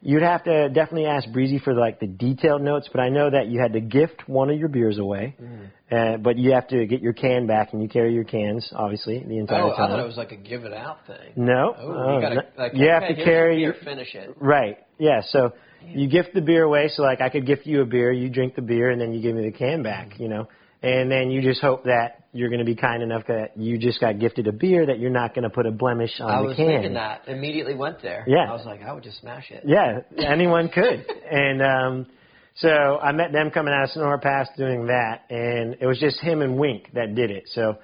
[0.06, 2.88] you'd have to definitely ask Breezy for like the detailed notes.
[2.92, 5.66] But I know that you had to gift one of your beers away, Mm.
[5.90, 9.18] uh, but you have to get your can back, and you carry your cans, obviously,
[9.18, 9.90] the entire Oh, I time.
[9.90, 11.32] thought it was like a give it out thing.
[11.36, 12.42] no, Oh, oh, you gotta no.
[12.56, 14.34] like you have to carry your finish it.
[14.38, 14.78] Right.
[14.98, 15.20] Yeah.
[15.22, 15.52] So
[15.88, 16.88] you gift the beer away.
[16.88, 19.20] So like I could gift you a beer, you drink the beer, and then you
[19.20, 20.18] give me the can back.
[20.18, 20.48] You know,
[20.86, 24.00] and then you just hope that you're going to be kind enough that you just
[24.00, 26.54] got gifted a beer that you're not going to put a blemish on I the
[26.54, 26.64] can.
[26.64, 27.22] I was thinking that.
[27.26, 28.24] Immediately went there.
[28.28, 28.48] Yeah.
[28.48, 29.64] I was like, I would just smash it.
[29.66, 31.04] Yeah, anyone could.
[31.30, 32.06] and um,
[32.54, 36.20] so I met them coming out of Sonora Pass doing that, and it was just
[36.20, 37.48] him and Wink that did it.
[37.52, 37.78] So,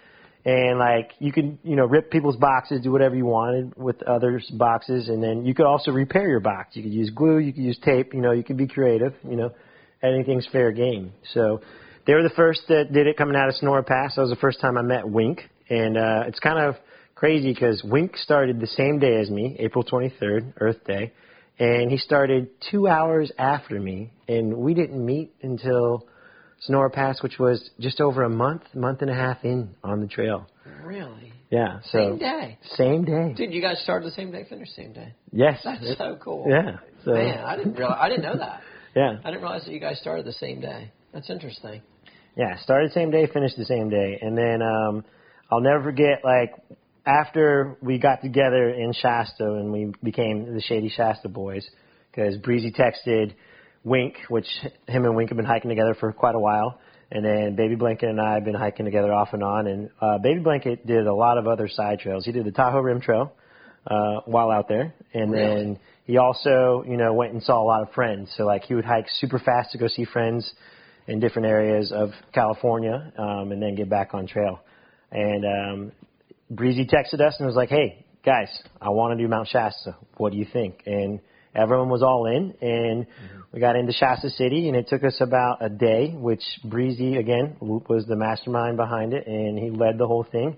[0.45, 4.49] and like you could, you know, rip people's boxes, do whatever you wanted with others'
[4.55, 6.77] boxes, and then you could also repair your box.
[6.77, 8.15] You could use glue, you could use tape.
[8.15, 9.15] You know, you could be creative.
[9.29, 9.53] You know,
[10.05, 11.13] anything's fair game.
[11.33, 11.63] So.
[12.07, 14.17] They were the first that did it coming out of Sonora Pass.
[14.17, 16.75] That was the first time I met Wink, and uh, it's kind of
[17.15, 21.13] crazy because Wink started the same day as me, April 23rd, Earth Day,
[21.61, 26.09] and he started two hours after me, and we didn't meet until
[26.63, 30.09] Sonora Pass, which was just over a month, month and a half in on the
[30.09, 30.49] trail.
[30.83, 31.33] Really?
[31.51, 32.59] Yeah, so Same day.
[32.77, 33.35] Same day.
[33.37, 35.15] Dude, you guys started the same day, finished the same day.
[35.31, 35.61] Yes.
[35.63, 36.47] That's so cool.
[36.49, 36.79] Yeah.
[37.05, 38.63] So Man, I didn't realize, I didn't know that.
[38.97, 40.91] yeah, I didn't realize that you guys started the same day.
[41.13, 41.83] That's interesting.
[42.37, 42.57] Yeah.
[42.63, 45.05] Started the same day, finished the same day, and then um,
[45.51, 46.55] I'll never forget like
[47.05, 51.67] after we got together in Shasta and we became the Shady Shasta Boys,
[52.11, 53.35] because Breezy texted
[53.85, 54.47] Wink, which
[54.87, 56.79] him and Wink have been hiking together for quite a while.
[57.11, 59.67] And then Baby Blanket and I have been hiking together off and on.
[59.67, 62.25] And uh, Baby Blanket did a lot of other side trails.
[62.25, 63.35] He did the Tahoe Rim Trail
[63.87, 65.65] uh, while out there, and Really?
[65.65, 68.33] then he also, you know, went and saw a lot of friends.
[68.37, 70.51] So like he would hike super fast to go see friends
[71.07, 74.61] in different areas of California, um, and then get back on trail.
[75.11, 75.93] And um,
[76.51, 78.49] Breezy texted us and was like, "Hey guys,
[78.81, 79.97] I want to do Mount Shasta.
[80.17, 81.21] What do you think?" And
[81.55, 83.07] everyone was all in, and
[83.53, 86.11] we got into Shasta City, and it took us about a day.
[86.11, 90.57] Which Breezy again was the mastermind behind it, and he led the whole thing.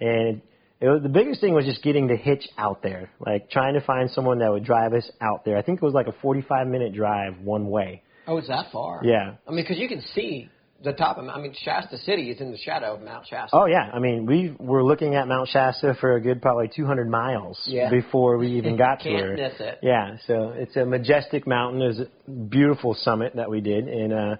[0.00, 0.40] And
[0.80, 3.82] it was, the biggest thing was just getting the hitch out there, like trying to
[3.82, 5.58] find someone that would drive us out there.
[5.58, 8.02] I think it was like a 45 minute drive one way.
[8.26, 9.00] Oh, it's that far?
[9.04, 9.34] Yeah.
[9.46, 10.48] I mean, because you can see
[10.82, 13.54] the top of, I mean, Shasta City is in the shadow of Mount Shasta.
[13.54, 17.08] Oh yeah, I mean we were looking at Mount Shasta for a good probably 200
[17.10, 17.90] miles Yeah.
[17.90, 19.36] before we even got to Can't her.
[19.36, 19.78] miss it.
[19.82, 21.82] Yeah, so it's a majestic mountain.
[21.82, 24.36] It's a beautiful summit that we did, and uh,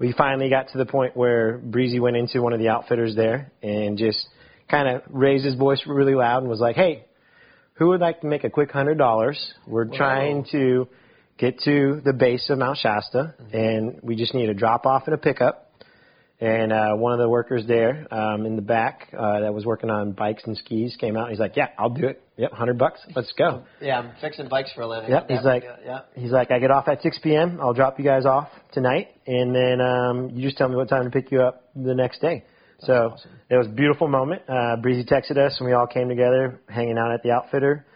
[0.00, 3.52] we finally got to the point where Breezy went into one of the outfitters there
[3.62, 4.26] and just
[4.68, 7.04] kind of raised his voice really loud and was like, "Hey,
[7.74, 9.38] who would like to make a quick hundred dollars?
[9.64, 10.88] We're trying to
[11.38, 15.14] get to the base of Mount Shasta, and we just need a drop off and
[15.14, 15.60] a pickup."
[16.40, 19.88] And uh, one of the workers there um, in the back uh, that was working
[19.88, 21.22] on bikes and skis came out.
[21.24, 22.22] And He's like, "Yeah, I'll do it.
[22.36, 23.00] Yep, hundred bucks.
[23.14, 25.10] Let's go." Yeah, I'm fixing bikes for a living.
[25.10, 25.30] Yep.
[25.30, 26.00] He's like, yeah.
[26.14, 27.58] he's like, I get off at 6 p.m.
[27.60, 31.04] I'll drop you guys off tonight, and then um, you just tell me what time
[31.04, 32.44] to pick you up the next day.
[32.80, 33.30] so awesome.
[33.50, 34.42] it was a beautiful moment.
[34.48, 37.86] Uh, Breezy texted us, and we all came together, hanging out at the outfitter.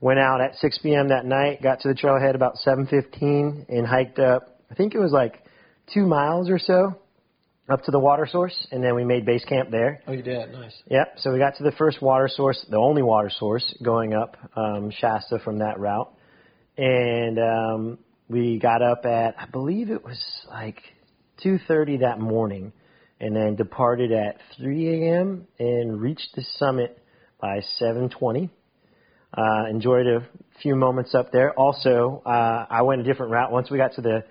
[0.00, 1.08] Went out at 6 p.m.
[1.08, 1.62] that night.
[1.62, 4.60] Got to the trailhead about 7:15, and hiked up.
[4.70, 5.44] I think it was like
[5.92, 6.96] two miles or so
[7.70, 10.02] up to the water source, and then we made base camp there.
[10.06, 10.52] Oh, you did.
[10.52, 10.74] Nice.
[10.90, 11.14] Yep.
[11.18, 14.90] So we got to the first water source, the only water source going up um,
[14.90, 16.12] Shasta from that route,
[16.76, 17.98] and um,
[18.28, 20.82] we got up at I believe it was like
[21.44, 22.72] 2:30 that morning,
[23.20, 25.46] and then departed at 3 a.m.
[25.58, 26.98] and reached the summit
[27.40, 28.50] by 7:20.
[29.32, 30.26] Uh, enjoyed a
[30.60, 31.52] few moments up there.
[31.52, 34.24] Also, uh, I went a different route once we got to the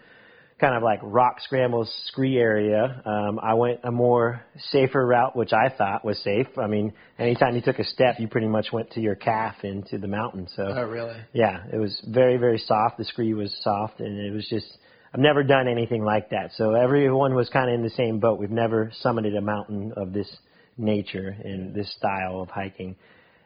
[0.60, 3.02] kind of like rock scrambles scree area.
[3.06, 4.42] Um, I went a more
[4.72, 6.48] safer route, which I thought was safe.
[6.58, 9.98] I mean, anytime you took a step, you pretty much went to your calf into
[9.98, 10.48] the mountain.
[10.56, 11.16] So Oh, really?
[11.34, 12.98] yeah, it was very very soft.
[12.98, 14.78] The scree was soft, and it was just
[15.14, 16.52] I've never done anything like that.
[16.56, 18.38] So everyone was kind of in the same boat.
[18.38, 20.30] We've never summited a mountain of this
[20.78, 22.96] nature and this style of hiking.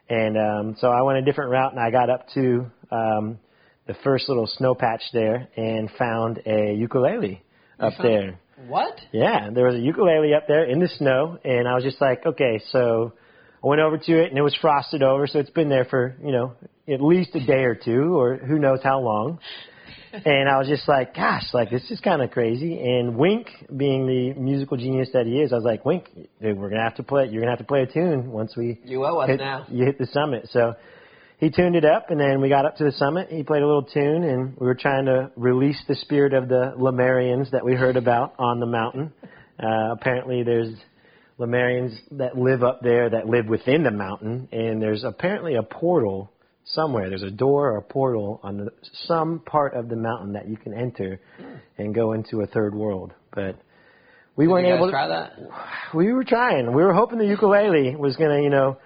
[0.10, 3.40] And um, so I went a different route, and I got up to um,
[3.88, 7.44] the first little snow patch there and found a ukulele
[7.80, 8.40] up there.
[8.68, 9.00] What?
[9.12, 12.26] Yeah, there was a ukulele up there in the snow, and I was just like,
[12.26, 13.14] okay, so
[13.64, 16.16] I went over to it, and it was frosted over, so it's been there for
[16.24, 16.54] you know
[16.88, 19.40] at least a day or two, or who knows how long.
[20.14, 22.80] And I was just like, gosh, like this is kind of crazy.
[22.80, 26.10] And Wink, being the musical genius that he is, I was like, Wink,
[26.42, 27.28] dude, we're gonna have to play.
[27.28, 29.66] You're gonna have to play a tune once we You owe us hit, now.
[29.70, 30.50] you hit the summit.
[30.52, 30.76] So
[31.40, 33.28] he tuned it up, and then we got up to the summit.
[33.30, 36.74] He played a little tune, and we were trying to release the spirit of the
[36.78, 39.12] Lemurians that we heard about on the mountain.
[39.62, 40.74] Uh, apparently, there's
[41.40, 46.32] Lemurians that live up there that live within the mountain, and there's apparently a portal
[46.66, 47.10] somewhere.
[47.10, 48.72] There's a door or a portal on the,
[49.06, 51.20] some part of the mountain that you can enter
[51.78, 53.12] and go into a third world.
[53.34, 53.58] But
[54.36, 55.34] we Did weren't able to try that?
[55.94, 56.68] we were trying.
[56.74, 58.78] We were hoping the ukulele was going to, you know,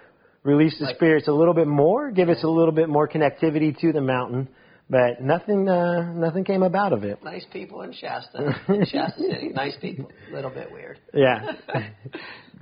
[0.42, 3.78] release the Like- spirits a little bit more, give us a little bit more connectivity
[3.80, 4.48] to the mountain.
[4.90, 7.22] But nothing, uh, nothing came about of it.
[7.22, 9.50] Nice people in Shasta, in Shasta City.
[9.50, 10.10] Nice people.
[10.30, 10.98] A little bit weird.
[11.12, 11.52] Yeah,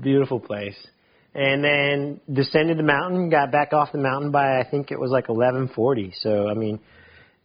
[0.03, 0.75] beautiful place.
[1.39, 5.11] And then descended the mountain, got back off the mountain by I think it was
[5.11, 6.15] like 11:40.
[6.21, 6.81] So I mean,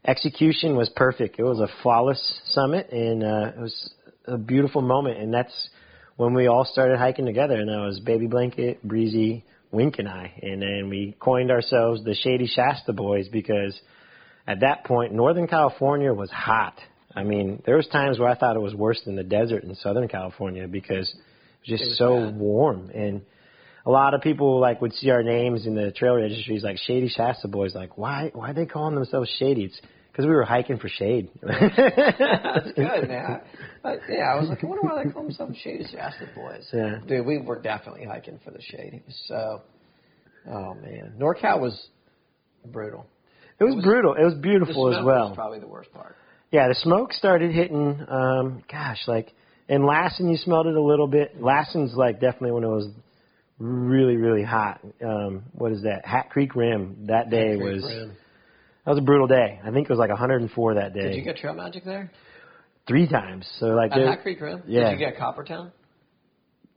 [0.06, 1.40] execution was perfect.
[1.40, 3.94] It was a flawless summit, and uh, it was
[4.26, 5.20] a beautiful moment.
[5.20, 5.70] And that's
[6.16, 7.56] when we all started hiking together.
[7.56, 10.32] And that was Baby Blanket, Breezy, Wink, and I.
[10.42, 13.78] And then we coined ourselves the Shady Shasta Boys because
[14.48, 16.76] at that point, Northern California was hot.
[17.14, 19.76] I mean, there was times where I thought it was worse than the desert in
[19.76, 22.38] Southern California because it was just It was so bad.
[22.38, 23.22] warm and
[23.86, 27.10] a lot of people like would see our names in the trail registries like Shady
[27.10, 27.74] Shasta Boys.
[27.76, 29.66] Like, why why are they calling themselves Shady?
[29.66, 29.80] It's
[30.12, 31.30] because we were hiking for shade.
[31.42, 33.42] That's good, man.
[33.82, 36.68] But, yeah, I was like, I wonder why they call themselves Shady Shasta Boys.
[36.74, 36.98] Yeah.
[37.08, 38.94] Dude, we were definitely hiking for the shade.
[38.94, 39.62] It was so.
[40.50, 41.88] Oh man, NorCal was
[42.66, 43.06] brutal.
[43.60, 44.16] It was, was- brutal.
[44.16, 45.30] It was beautiful as well.
[45.30, 46.16] was probably the worst part.
[46.52, 48.06] Yeah, the smoke started hitting.
[48.10, 49.32] Um, gosh, like
[49.70, 51.42] in Lassen, you smelled it a little bit.
[51.42, 52.90] Lassen's like definitely when it was
[53.62, 54.82] really really hot.
[55.06, 56.06] Um, what is that?
[56.06, 57.06] Hat Creek Rim.
[57.08, 58.16] That day was Rim.
[58.86, 59.60] that was a brutal day.
[59.64, 61.02] I think it was like 104 that day.
[61.02, 62.12] Did you get Trail Magic there?
[62.88, 63.48] three times?
[63.60, 64.64] So like At Hat Creek Rim?
[64.68, 64.90] yeah.
[64.90, 65.72] Did you get Coppertown?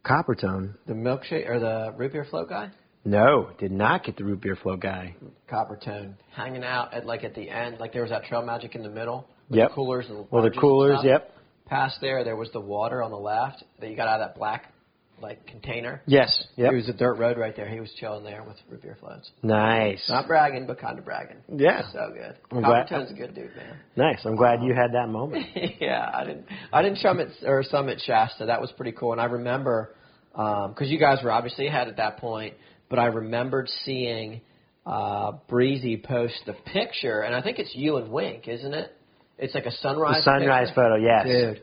[0.04, 0.74] Coppertone.
[0.86, 2.70] The milkshake or the root beer float guy?
[3.06, 5.14] No, did not get the root beer float guy.
[5.50, 8.82] Coppertone hanging out at like at the end, like there was that Trail Magic in
[8.82, 9.28] the middle.
[9.48, 9.68] With Yep.
[9.70, 11.00] The coolers and Well, the coolers.
[11.02, 11.30] Yep.
[11.66, 14.38] Past there, there was the water on the left that you got out of that
[14.38, 14.72] black
[15.20, 16.02] like container.
[16.06, 16.46] Yes.
[16.56, 16.72] Yep.
[16.72, 17.68] It was a dirt road right there.
[17.68, 19.30] He was chilling there with root beer floats.
[19.42, 20.04] Nice.
[20.08, 21.36] Not bragging, but kind of bragging.
[21.48, 21.82] Yeah.
[21.92, 22.36] So good.
[22.50, 23.76] I'm glad- Coppertone's a good dude, man.
[23.96, 24.20] Nice.
[24.24, 25.46] I'm glad you had that moment.
[25.80, 26.46] yeah, I didn't.
[26.72, 28.46] I didn't summit or summit Shasta.
[28.46, 29.12] That was pretty cool.
[29.12, 29.94] And I remember
[30.32, 32.54] because you guys were obviously ahead at that point,
[32.90, 34.40] but I remembered seeing
[34.84, 38.92] uh, Breezy post the picture, and I think it's you and Wink, isn't it?
[39.38, 40.16] It's like a sunrise.
[40.24, 40.74] The sunrise picture.
[40.82, 40.96] photo.
[40.96, 41.26] Yes.
[41.26, 41.62] dude.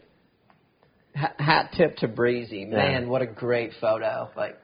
[1.16, 3.04] Ha- hat tip to Breezy, man!
[3.04, 3.10] Yeah.
[3.10, 4.30] What a great photo.
[4.36, 4.58] Like,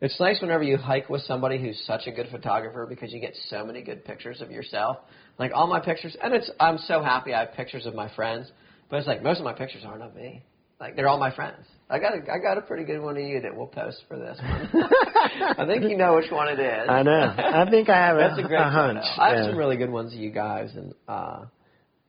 [0.00, 3.34] it's nice whenever you hike with somebody who's such a good photographer because you get
[3.48, 4.98] so many good pictures of yourself.
[5.38, 8.50] Like all my pictures, and it's I'm so happy I have pictures of my friends,
[8.90, 10.42] but it's like most of my pictures aren't of me.
[10.80, 11.64] Like they're all my friends.
[11.88, 14.18] I got a, I got a pretty good one of you that we'll post for
[14.18, 14.84] this one.
[15.58, 16.88] I think you know which one it is.
[16.88, 17.34] I know.
[17.38, 18.98] I think I have a, That's a great a hunch.
[18.98, 19.22] photo.
[19.22, 19.50] I have Yeah.
[19.50, 21.44] some really good ones of you guys, and uh,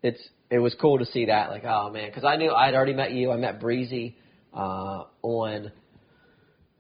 [0.04, 1.50] it's it was cool to see that.
[1.50, 3.32] Like, oh man, because I knew I'd already met you.
[3.32, 4.16] I met Breezy
[4.54, 5.72] uh, on.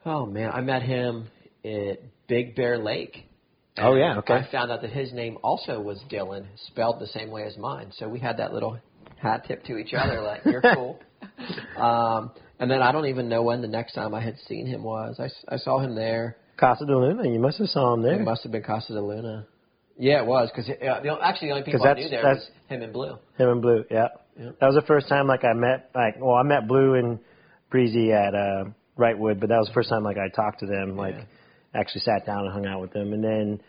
[0.05, 1.27] Oh man, I met him
[1.65, 3.23] at Big Bear Lake.
[3.79, 4.33] Oh, yeah, okay.
[4.33, 7.91] I found out that his name also was Dylan, spelled the same way as mine.
[7.97, 8.79] So we had that little
[9.17, 10.99] hat tip to each other, like you're cool.
[11.77, 14.81] um, and then I don't even know when the next time I had seen him
[14.83, 15.17] was.
[15.19, 16.37] I, s- I saw him there.
[16.59, 17.29] Casa de Luna.
[17.29, 18.19] You must have saw him there.
[18.19, 19.45] It must have been Casa de Luna.
[19.97, 22.81] Yeah, it was because uh, the- actually the only people I knew there was him
[22.83, 23.17] and Blue.
[23.37, 23.83] Him and Blue.
[23.89, 24.07] Yeah.
[24.39, 24.51] Yeah.
[24.59, 27.19] That was the first time like I met like well I met Blue and
[27.71, 28.65] Breezy at uh
[28.97, 31.79] Wrightwood, but that was the first time like I talked to them, like Yeah.
[31.79, 33.61] actually sat down and hung out with them, and then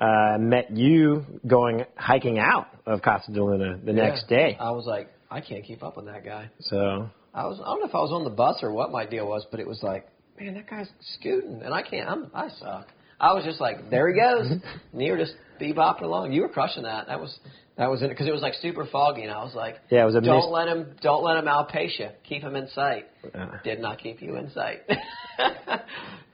[0.00, 4.56] uh met you going hiking out of Casa de Luna the next day.
[4.60, 6.50] I was like, I can't keep up with that guy.
[6.60, 9.06] So I was I don't know if I was on the bus or what my
[9.06, 10.08] deal was, but it was like,
[10.40, 12.08] man, that guy's scooting, and I can't.
[12.08, 12.88] I'm I suck.
[13.20, 14.46] I was just like, there he goes,
[14.92, 16.32] and you were just bebopping along.
[16.32, 17.06] You were crushing that.
[17.06, 17.38] That was
[17.78, 20.06] that was it because it was like super foggy, and I was like, yeah, it
[20.06, 20.48] was a don't mist.
[20.50, 22.08] let him don't let him outpace you.
[22.28, 23.06] Keep him in sight.
[23.34, 24.80] Uh, Did not keep you in sight.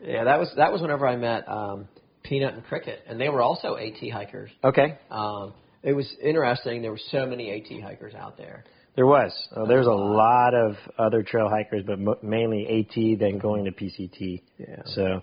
[0.04, 1.88] yeah, that was that was whenever I met um,
[2.22, 4.50] Peanut and Cricket, and they were also AT hikers.
[4.64, 6.82] okay, Um, it was interesting.
[6.82, 8.64] There were so many AT hikers out there.
[8.96, 9.32] there was.
[9.54, 13.72] Uh, there's a lot of other trail hikers, but mo- mainly AT, then going to
[13.72, 14.42] PCT.
[14.58, 14.82] Yeah.
[14.86, 15.22] So,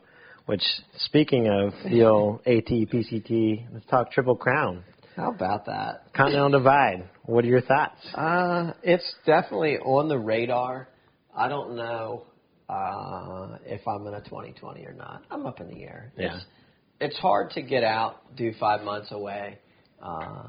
[0.49, 0.63] which
[0.97, 4.83] speaking of the old AT PCT, let's talk Triple Crown.
[5.15, 6.11] How about that?
[6.15, 7.07] Continental Divide.
[7.25, 7.99] What are your thoughts?
[8.15, 10.87] Uh, it's definitely on the radar.
[11.37, 12.25] I don't know
[12.67, 15.21] uh, if I'm in a 2020 or not.
[15.29, 16.11] I'm up in the air.
[16.17, 16.37] Yeah.
[16.37, 16.45] It's,
[16.99, 19.59] it's hard to get out, do five months away.
[20.01, 20.47] Uh,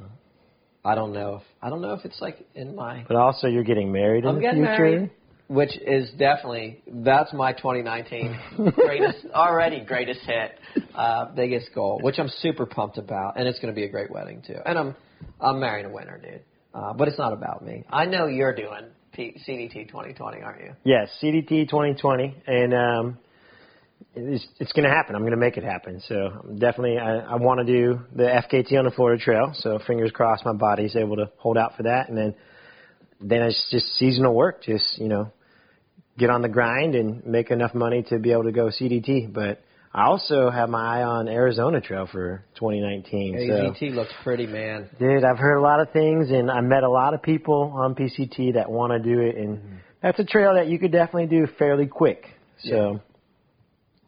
[0.83, 3.65] I don't know if I don't know if it's like in my But also, you're
[3.65, 4.79] getting married in I'm the getting future.
[4.79, 5.11] married,
[5.51, 10.57] which is definitely that's my 2019 greatest already greatest hit,
[10.95, 14.13] uh, biggest goal, which I'm super pumped about, and it's going to be a great
[14.13, 14.59] wedding too.
[14.65, 14.97] And I'm
[15.41, 16.43] I'm marrying a winner, dude.
[16.73, 17.83] Uh, but it's not about me.
[17.91, 20.71] I know you're doing P- CDT 2020, aren't you?
[20.85, 23.19] Yes, CDT 2020, and um,
[24.15, 25.17] it's, it's going to happen.
[25.17, 26.01] I'm going to make it happen.
[26.07, 29.51] So definitely, I, I want to do the FKT on the Florida Trail.
[29.55, 32.35] So fingers crossed, my body's able to hold out for that, and then
[33.21, 34.63] then it's just seasonal work.
[34.63, 35.33] Just you know,
[36.21, 39.33] get on the grind and make enough money to be able to go CDT.
[39.33, 39.63] But
[39.93, 43.49] I also have my eye on Arizona Trail for 2019.
[43.49, 43.85] so.
[43.85, 44.89] AZT looks pretty, man.
[45.01, 47.97] Dude, I've heard a lot of things, and I met a lot of people on
[47.97, 51.49] PCT that want to do it, and that's a trail that you could definitely do
[51.59, 52.27] fairly quick.
[52.63, 53.01] So,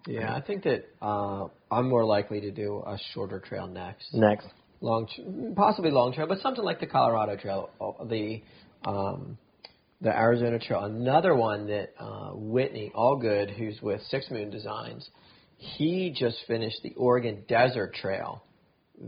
[0.07, 4.15] Yeah, I think that uh, I'm more likely to do a shorter trail next.
[4.15, 4.47] next.
[4.81, 5.09] long,
[5.57, 8.43] possibly long trail, but something like the Colorado Trail, uh, the
[8.85, 9.39] um,
[10.03, 10.81] the Arizona Trail.
[10.85, 15.09] Another one that uh, Whitney Allgood, who's with Six Moon Designs,
[15.57, 18.43] he just finished the Oregon Desert Trail.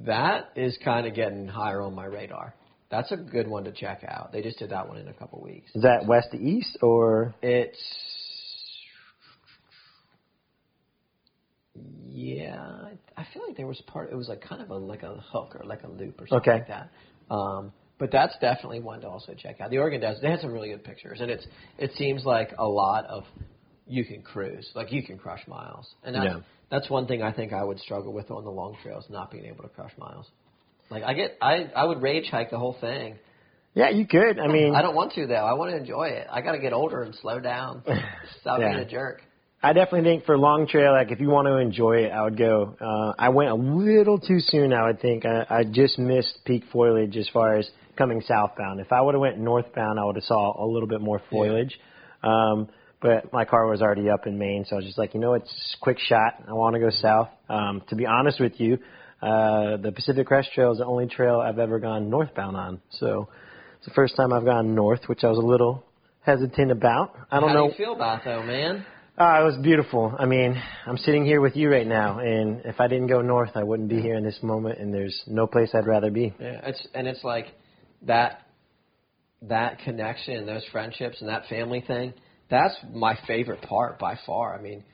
[0.06, 2.54] That is kind of getting higher on my radar.
[2.90, 4.30] That's a good one to check out.
[4.32, 5.70] They just did that one in a couple weeks.
[5.74, 7.78] Is that west to east, or It's
[12.08, 12.88] yeah.
[13.16, 14.12] I- feel like there was part.
[14.12, 16.48] It was like kind of a like a hook or like a loop or something
[16.52, 16.58] Okay.
[16.60, 16.90] like that.
[17.34, 19.70] Um, but that's definitely one to also check out.
[19.70, 20.20] The Oregon Desert.
[20.22, 21.46] They had some really good pictures, and it's
[21.78, 23.24] it seems like a lot of
[23.86, 26.40] you can cruise, like you can crush miles, and that's Yeah.
[26.70, 29.44] that's one thing I think I would struggle with on the long trails, not being
[29.44, 30.26] able to crush miles.
[30.90, 33.16] Like I get, I I would rage hike the whole thing.
[33.74, 34.38] yeah, you could.
[34.38, 35.34] I mean, I don't want to though.
[35.34, 36.26] I want to enjoy it.
[36.30, 37.82] I got to get older and slow down.
[38.40, 38.68] Stop Yeah.
[38.70, 39.22] being a jerk.
[39.62, 42.36] I definitely think for long trail, like if you want to enjoy it, I would
[42.36, 42.76] go.
[42.78, 44.74] Uh, I went a little too soon.
[44.74, 48.80] I would think I, I just missed peak foliage as far as coming southbound.
[48.80, 51.78] If I would have went northbound, I would have saw a little bit more foliage.
[52.22, 52.68] Um,
[53.00, 55.34] but my car was already up in Maine, so I was just like, you know,
[55.34, 56.42] it's quick shot.
[56.48, 57.28] I want to go south.
[57.48, 58.78] Um, to be honest with you,
[59.20, 62.80] uh, the Pacific Crest Trail is the only trail I've ever gone northbound on.
[62.90, 63.28] So
[63.76, 65.84] it's the first time I've gone north, which I was a little
[66.22, 67.14] hesitant about.
[67.30, 67.66] I don't How know.
[67.66, 68.86] do you feel about it, though, man?
[69.16, 70.12] Ah, it was beautiful.
[70.18, 73.50] I mean, I'm sitting here with you right now, and if I didn't go north,
[73.54, 76.34] I wouldn't be here in this moment, and there's no place I'd rather be.
[76.40, 77.46] Yeah, it's and it's like
[78.06, 78.40] that
[79.42, 82.14] that connection, and those friendships, and that family thing.
[82.50, 84.56] That's my favorite part by far.
[84.56, 84.84] I mean,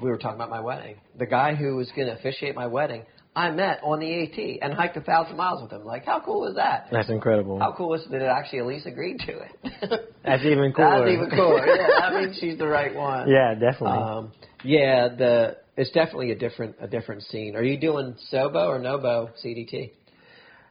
[0.00, 0.96] we were talking about my wedding.
[1.18, 4.74] The guy who was going to officiate my wedding, I met on the AT and
[4.74, 5.84] hiked a thousand miles with him.
[5.84, 6.88] Like, how cool is that?
[6.90, 7.58] That's incredible.
[7.60, 10.10] How cool is it that actually Elise agreed to it?
[10.24, 11.04] That's even cooler.
[11.04, 11.66] That's even cooler.
[11.66, 13.28] Yeah, I mean, she's the right one.
[13.30, 13.98] Yeah, definitely.
[13.98, 14.32] Um,
[14.64, 17.56] yeah, the it's definitely a different a different scene.
[17.56, 19.92] Are you doing Sobo or Nobo CDT?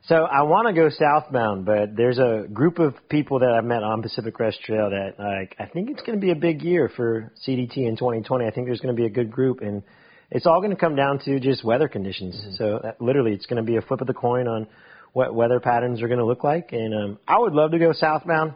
[0.08, 3.84] So I want to go southbound, but there's a group of people that I've met
[3.84, 6.89] on Pacific Crest Trail that like I think it's going to be a big year
[6.95, 8.45] for CDT in 2020.
[8.45, 9.84] I think there's going to be a good group, and
[10.32, 12.58] it's all going to come down to just weather conditions.
[12.58, 14.68] So that, literally, it's going to be a flip of the coin on
[15.14, 16.70] what weather patterns are going to look like.
[16.72, 18.54] And um, I would love to go southbound,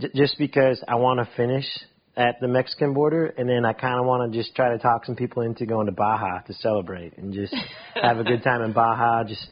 [0.00, 1.66] j- just because I want to finish
[2.16, 5.06] at the Mexican border, and then I kind of want to just try to talk
[5.06, 7.54] some people into going to Baja to celebrate and just
[8.02, 9.22] have a good time in Baja.
[9.24, 9.46] Just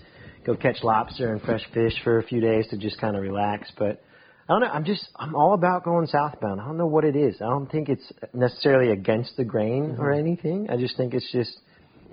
[0.45, 3.70] go catch lobster and fresh fish for a few days to just kind of relax.
[3.78, 4.03] But
[4.49, 4.68] I don't know.
[4.68, 6.61] I'm just I'm all about going southbound.
[6.61, 7.36] I don't know what it is.
[7.41, 10.20] I don't think it's necessarily against the grain or mm-hmm.
[10.20, 10.70] anything.
[10.70, 11.59] I just think it's just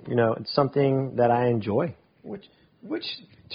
[0.06, 1.94] you know it's something that I enjoy.
[2.22, 2.44] Which
[2.82, 3.04] which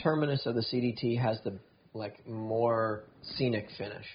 [0.02, 1.60] terminus of the CDT has the
[1.94, 3.04] like more
[3.36, 4.06] scenic finish?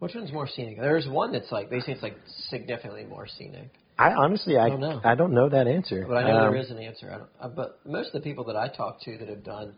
[0.00, 0.78] Which one's more scenic?
[0.78, 2.16] There's one that's like they say it's like
[2.48, 5.00] significantly more scenic, I honestly I don't know.
[5.04, 6.04] I don't know that answer.
[6.08, 7.10] but I know Um, there is an answer.
[7.12, 9.74] I don't, uh, but most of the people that I talk to that have done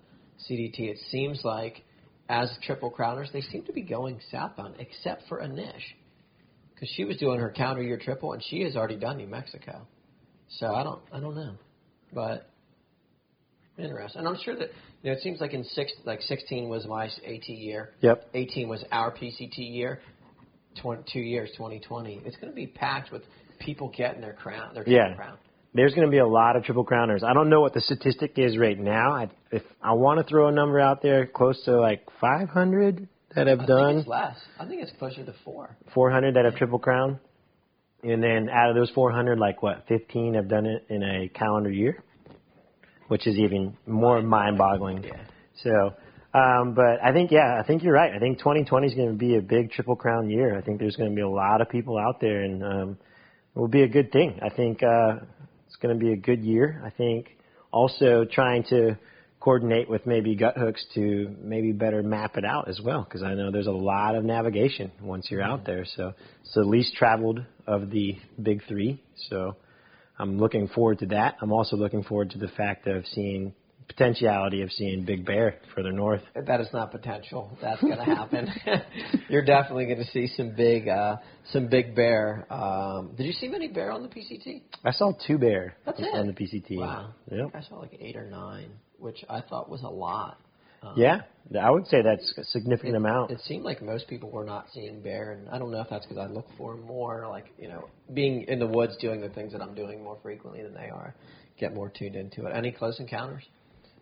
[0.48, 1.82] CDT, it seems like
[2.28, 5.82] as triple crowners, they seem to be going southbound, except for Anish,
[6.74, 9.86] because she was doing her calendar year triple, and she has already done New Mexico.
[10.48, 11.54] So I don't I don't know,
[12.12, 12.48] but
[13.78, 14.20] interesting.
[14.20, 14.68] And I'm sure that
[15.02, 17.90] you know it seems like in six like 16 was my AT year.
[18.00, 18.28] Yep.
[18.34, 20.00] 18 was our PCT year.
[20.80, 22.22] 20, two years, 2020.
[22.24, 23.20] It's going to be packed with
[23.64, 25.14] people getting their crown, their triple Yeah.
[25.14, 25.38] crown.
[25.74, 27.22] There's going to be a lot of triple crowners.
[27.22, 29.12] I don't know what the statistic is right now.
[29.12, 33.46] I, if I want to throw a number out there, close to like 500 that
[33.46, 33.88] have I done.
[33.94, 34.36] think it's less.
[34.60, 35.74] I think it's closer to four.
[35.94, 37.18] 400 that have triple crown,
[38.02, 41.70] and then out of those 400, like what, 15 have done it in a calendar
[41.70, 42.02] year,
[43.08, 45.04] which is even more mind-boggling.
[45.04, 45.12] Yeah.
[45.62, 45.94] So,
[46.38, 48.12] um, but I think yeah, I think you're right.
[48.14, 50.54] I think 2020 is going to be a big triple crown year.
[50.56, 52.98] I think there's going to be a lot of people out there, and um,
[53.54, 54.40] will be a good thing.
[54.42, 55.16] I think uh,
[55.66, 56.82] it's going to be a good year.
[56.84, 57.28] I think
[57.70, 58.98] also trying to
[59.40, 63.50] coordinate with maybe Guthooks to maybe better map it out as well because I know
[63.50, 65.84] there's a lot of navigation once you're out there.
[65.96, 69.02] So it's the least traveled of the big three.
[69.28, 69.56] So
[70.18, 71.36] I'm looking forward to that.
[71.42, 73.52] I'm also looking forward to the fact of seeing
[73.88, 76.22] potentiality of seeing Big Bear further north.
[76.34, 77.56] That is not potential.
[77.60, 78.48] That's going to happen.
[79.28, 81.16] You're definitely going to see some big, uh,
[81.50, 82.46] some big bear.
[82.52, 84.62] Um, did you see many bear on the PCT?
[84.84, 86.06] I saw two bear That's it?
[86.12, 86.78] on the PCT.
[86.78, 87.14] Wow.
[87.30, 87.50] Yep.
[87.54, 90.38] I saw like eight or nine, which I thought was a lot.
[90.82, 91.20] Um, Yeah,
[91.60, 93.30] I would say that's a significant It, amount.
[93.30, 96.04] it seemed like most people were not seeing bear, and I don't know if that's
[96.06, 99.52] because I look for more, like you know, being in the woods doing the things
[99.52, 101.14] that I'm doing more frequently than they are,
[101.58, 102.52] get more tuned into it.
[102.56, 103.44] Any close encounters?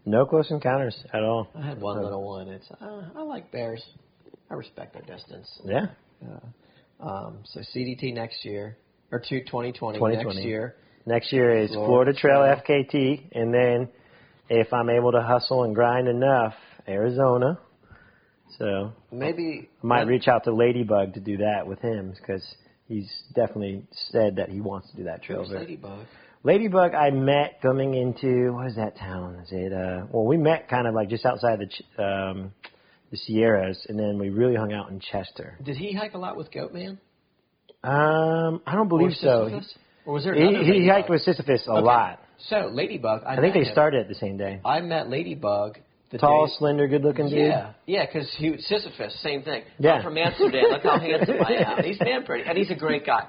[0.06, 1.48] No close encounters at all.
[1.54, 2.48] I had one little one.
[2.48, 3.84] It's uh, I like bears.
[4.50, 5.48] I respect their distance.
[5.64, 5.86] Yeah.
[7.00, 8.76] Um, so CDT next year
[9.12, 10.24] or two, 2020, 2020.
[10.24, 10.76] next year.
[11.06, 12.84] Next year is Florida Florida Trail Trail.
[12.84, 13.88] FKT, and then
[14.48, 16.54] if I'm able to hustle and grind enough,
[16.88, 17.58] Arizona.
[18.58, 22.44] So Maybe I might reach out to Ladybug to do that with him because
[22.86, 25.46] he's definitely said that he wants to do that trail.
[25.48, 26.06] Ladybug?
[26.42, 29.36] Ladybug, I met coming into what is that town?
[29.44, 29.72] Is it?
[29.72, 32.52] Uh, well, we met kind of like just outside the Ch- um,
[33.10, 35.58] the Sierras, and then we really hung out in Chester.
[35.62, 36.98] Did he hike a lot with Goatman?
[37.84, 39.46] Um, I don't believe so.
[39.48, 39.74] Sisyphus?
[40.06, 40.94] Or was there He, another he Ladybug?
[40.96, 41.80] hiked with Sisyphus a Okay.
[41.82, 42.20] lot.
[42.48, 43.72] So Ladybug, I, I think met they him.
[43.72, 44.60] started the same day.
[44.64, 45.78] I met Ladybug.
[46.10, 47.38] The Tall, day- slender, good-looking dude.
[47.38, 49.62] Yeah, yeah, because he Sisyphus, same thing.
[49.78, 49.92] Yeah.
[49.96, 50.64] I'm from Amsterdam.
[50.70, 51.84] Look how handsome I am.
[51.84, 53.28] He's damn pretty, and he's a great guy,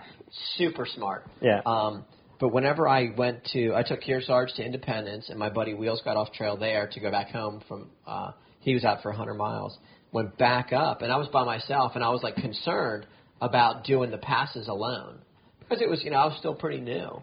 [0.56, 1.26] super smart.
[1.42, 1.62] Yeah.
[1.66, 2.06] Um,
[2.42, 6.18] but whenever I went to, I took Kearsarge to Independence, and my buddy Wheels got
[6.18, 7.92] off trail there to go back home from.
[8.06, 8.32] Uh,
[8.62, 9.78] he was out for 100 miles.
[10.12, 13.06] Went back up, and I was by myself, and I was like concerned
[13.40, 15.20] about doing the passes alone
[15.60, 17.22] because it was, you know, I was still pretty new.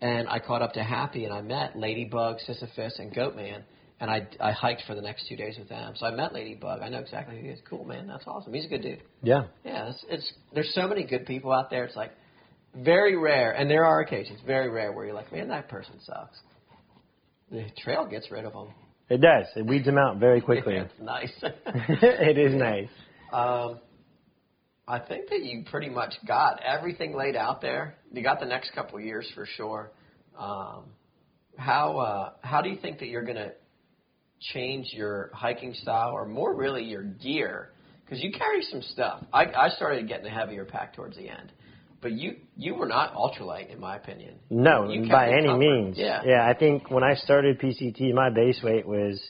[0.00, 3.62] And I caught up to Happy, and I met Ladybug, Sisyphus, and Goatman,
[4.00, 5.94] and I I hiked for the next two days with them.
[5.96, 6.82] So I met Ladybug.
[6.82, 7.58] I know exactly who he is.
[7.68, 8.06] Cool, man.
[8.06, 8.52] That's awesome.
[8.52, 9.02] He's a good dude.
[9.22, 9.44] Yeah.
[9.64, 11.84] Yeah, it's, it's there's so many good people out there.
[11.84, 12.12] It's like
[12.76, 16.38] very rare, and there are occasions, very rare, where you're like, man, that person sucks.
[17.50, 18.68] The trail gets rid of them.
[19.08, 19.46] It does.
[19.56, 20.76] It weeds them out very quickly.
[20.78, 21.32] It's nice.
[21.42, 22.88] it is nice.
[23.32, 23.80] um,
[24.86, 27.96] I think that you pretty much got everything laid out there.
[28.12, 29.92] You got the next couple of years for sure.
[30.38, 30.84] Um,
[31.56, 33.52] how uh, how do you think that you're going to
[34.52, 37.72] change your hiking style, or more really your gear?
[38.04, 39.24] Because you carry some stuff.
[39.32, 41.52] I, I started getting a heavier pack towards the end,
[42.00, 44.34] but you you were not ultralight in my opinion.
[44.50, 45.96] No, You by any means.
[45.98, 46.22] Yeah.
[46.24, 49.20] Yeah, I think when I started PCT, my base weight was,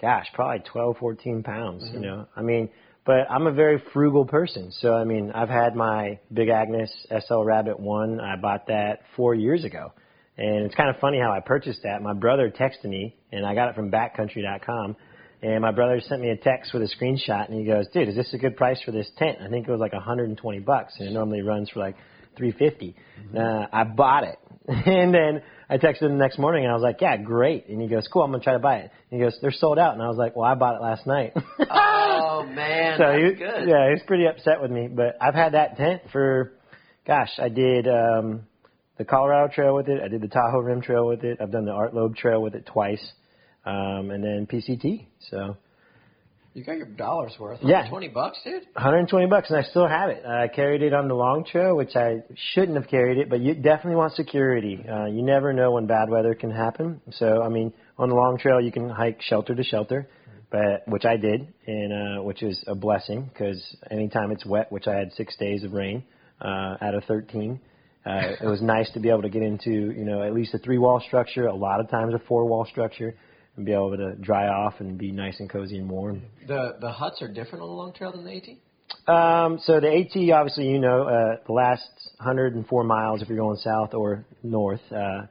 [0.00, 1.94] gosh, probably 12, 14 pounds, Mm-hmm.
[1.94, 2.26] you know.
[2.36, 2.68] I mean,
[3.04, 4.70] but I'm a very frugal person.
[4.70, 8.20] So, I mean, I've had my Big Agnes SL Rabbit 1.
[8.20, 9.92] I bought that four years ago.
[10.38, 12.00] And it's kind of funny how I purchased that.
[12.00, 14.96] My brother texted me, and I got it from backcountry.com.
[15.42, 18.14] And my brother sent me a text with a screenshot, and he goes, "Dude, is
[18.14, 21.08] this a good price for this tent?" I think it was like 120 bucks, and
[21.08, 21.96] it normally runs for like
[22.36, 22.94] 350.
[23.36, 24.38] Uh, I bought it,
[24.68, 27.80] and then I texted him the next morning, and I was like, "Yeah, great." And
[27.80, 29.94] he goes, "Cool, I'm gonna try to buy it." And he goes, "They're sold out,"
[29.94, 31.34] and I was like, "Well, I bought it last night."
[32.32, 33.68] Oh man, so that's he, good.
[33.68, 34.88] yeah, he was pretty upset with me.
[34.88, 36.52] But I've had that tent for,
[37.06, 38.42] gosh, I did um,
[38.96, 40.02] the Colorado Trail with it.
[40.02, 41.38] I did the Tahoe Rim Trail with it.
[41.40, 43.12] I've done the Art Loeb Trail with it twice,
[43.64, 45.06] um, and then PCT.
[45.30, 45.56] So
[46.54, 47.60] You got your dollars worth.
[47.62, 47.88] Yeah.
[47.88, 48.64] Twenty bucks, dude.
[48.74, 50.24] 120 bucks, and I still have it.
[50.26, 53.54] I carried it on the long trail, which I shouldn't have carried it, but you
[53.54, 54.84] definitely want security.
[54.88, 57.00] Uh, you never know when bad weather can happen.
[57.12, 60.08] So, I mean, on the long trail, you can hike shelter to shelter,
[60.50, 63.60] but which I did, and uh, which is a blessing because
[63.90, 66.04] anytime it's wet, which I had six days of rain
[66.40, 67.60] uh, out of 13.
[68.04, 68.10] Uh,
[68.42, 70.76] it was nice to be able to get into, you know, at least a three
[70.78, 73.14] wall structure, a lot of times a four wall structure,
[73.56, 76.22] and be able to dry off and be nice and cozy and warm.
[76.46, 78.56] The the huts are different on the long trail than the AT.
[79.06, 81.88] Um, so the AT, obviously, you know, uh, the last
[82.18, 85.22] 104 miles, if you're going south or north, uh,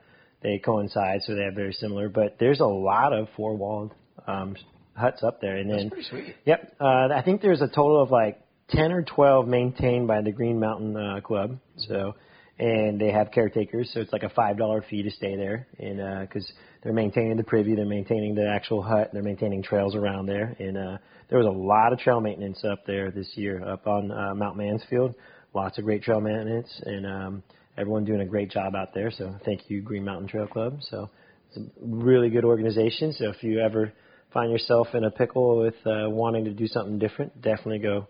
[0.42, 2.08] they coincide, so they have very similar.
[2.08, 3.94] But there's a lot of four-walled
[4.26, 4.56] um,
[4.94, 6.36] huts up there, and That's then pretty sweet.
[6.44, 6.76] Yep.
[6.80, 10.58] Uh, I think there's a total of like 10 or 12 maintained by the Green
[10.58, 11.58] Mountain uh, Club.
[11.76, 12.14] So,
[12.58, 16.28] and they have caretakers, so it's like a five dollar fee to stay there, and
[16.28, 16.50] because
[16.82, 20.76] they're maintaining the privy, they're maintaining the actual hut, they're maintaining trails around there, and
[20.76, 24.34] uh, there was a lot of trail maintenance up there this year up on uh,
[24.34, 25.14] Mount Mansfield.
[25.54, 27.42] Lots of great trail maintenance, and um,
[27.76, 29.10] everyone doing a great job out there.
[29.10, 30.78] So, thank you, Green Mountain Trail Club.
[30.90, 31.10] So,
[31.48, 33.12] it's a really good organization.
[33.12, 33.92] So, if you ever
[34.32, 38.08] find yourself in a pickle with uh, wanting to do something different, definitely go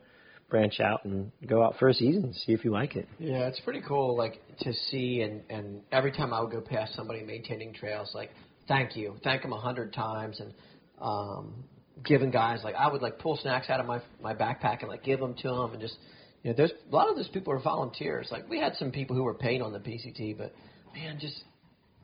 [0.48, 3.08] branch out and go out for a season, see if you like it.
[3.18, 6.94] Yeah, it's pretty cool, like to see and and every time I would go past
[6.94, 8.30] somebody maintaining trails, like
[8.68, 10.52] thank you, thank them a hundred times, and
[11.00, 11.64] um,
[12.04, 15.04] giving guys like I would like pull snacks out of my my backpack and like
[15.04, 15.96] give them to them and just
[16.42, 18.28] you know there's a lot of those people are volunteers.
[18.30, 20.54] Like we had some people who were paid on the PCT, but
[20.94, 21.42] man, just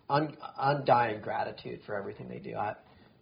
[0.09, 2.55] un, undying gratitude for everything they do.
[2.55, 2.75] I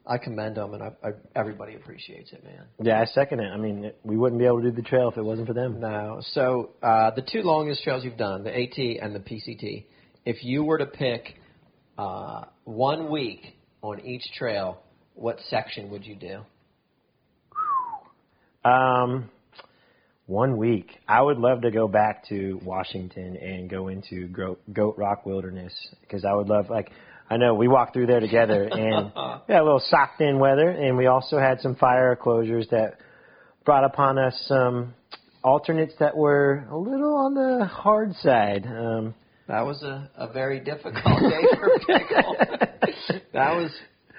[0.06, 2.64] I commend them and I, I everybody appreciates it, man.
[2.80, 3.48] Yeah, I second it.
[3.48, 5.54] I mean, it, we wouldn't be able to do the trail if it wasn't for
[5.54, 5.80] them.
[5.80, 6.20] No.
[6.32, 9.84] So uh, the two longest trails you've done, the AT and the PCT,
[10.24, 11.34] if you were to pick
[11.98, 14.78] uh, one week on each trail,
[15.14, 16.40] what section would you do?
[18.68, 19.30] Um,
[20.26, 20.90] one week.
[21.08, 25.72] I would love to go back to Washington and go into Goat, Goat Rock Wilderness
[26.00, 26.90] because I would love like
[27.30, 29.12] I know we walked through there together and
[29.48, 32.98] we had a little socked in weather and we also had some fire closures that
[33.64, 34.94] brought upon us some
[35.44, 38.66] alternates that were a little on the hard side.
[38.66, 39.14] Um,
[39.48, 42.36] that was a, a very difficult day for pickle.
[43.32, 43.70] that was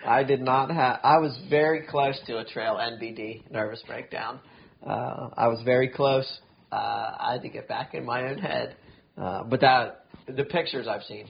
[0.06, 1.00] I did not have.
[1.04, 4.40] I was very close to a trail NBD nervous breakdown.
[4.86, 6.40] Uh, I was very close.
[6.72, 6.76] Uh,
[7.20, 8.76] I had to get back in my own head.
[9.18, 11.30] Uh, but that the pictures I've seen,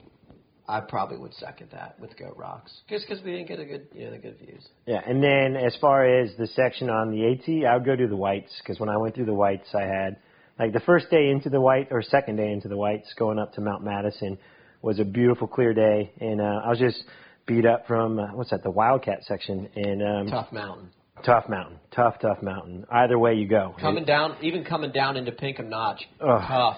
[0.68, 3.86] I probably would second that with Goat Rocks, just because we didn't get a good,
[3.94, 4.62] you know, the good views.
[4.86, 8.06] Yeah, and then as far as the section on the AT, I would go do
[8.06, 10.18] the whites because when I went through the whites, I had
[10.58, 13.54] like the first day into the white or second day into the whites, going up
[13.54, 14.38] to Mount Madison
[14.82, 17.02] was a beautiful clear day, and uh, I was just
[17.46, 20.90] beat up from uh, what's that the Wildcat section and um, Tough Mountain.
[21.24, 22.86] Tough mountain, tough, tough mountain.
[22.92, 26.40] Either way you go, Coming down, even coming down into Pinkham Notch, Ugh.
[26.46, 26.76] tough,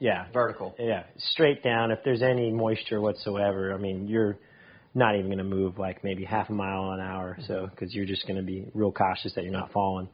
[0.00, 0.74] yeah, vertical.
[0.76, 1.92] yeah, straight down.
[1.92, 4.38] If there's any moisture whatsoever, I mean, you're
[4.92, 8.06] not even going to move like maybe half a mile an hour, so because you're
[8.06, 10.08] just going to be real cautious that you're not falling.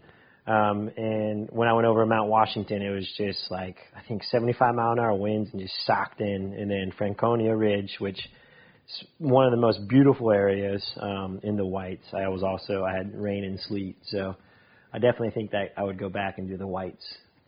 [0.46, 4.74] Um, and when I went over Mount Washington, it was just like I think 75
[4.74, 9.46] mile an hour winds and just socked in, and then Franconia Ridge, which is one
[9.46, 12.06] of the most beautiful areas um, in the whites.
[12.12, 14.34] I was also I had rain and sleet, so
[14.92, 17.04] I definitely think that I would go back and do the whites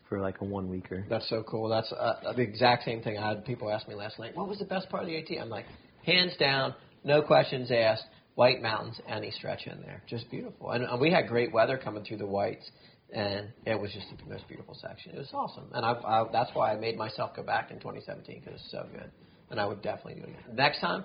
[0.08, 1.04] for like a one weeker.
[1.08, 1.68] That's so cool.
[1.68, 4.36] That's uh, the exact same thing I had people ask me last night.
[4.36, 5.42] What was the best part of the AT?
[5.42, 5.66] I'm like,
[6.06, 8.04] hands down, no questions asked.
[8.34, 10.70] White Mountains, any stretch in there, just beautiful.
[10.72, 12.68] And, and we had great weather coming through the whites,
[13.12, 15.12] and it was just the most beautiful section.
[15.14, 18.40] It was awesome, and I, I, that's why I made myself go back in 2017
[18.44, 19.10] because it's so good.
[19.50, 20.56] And I would definitely do it again.
[20.56, 21.04] Next time,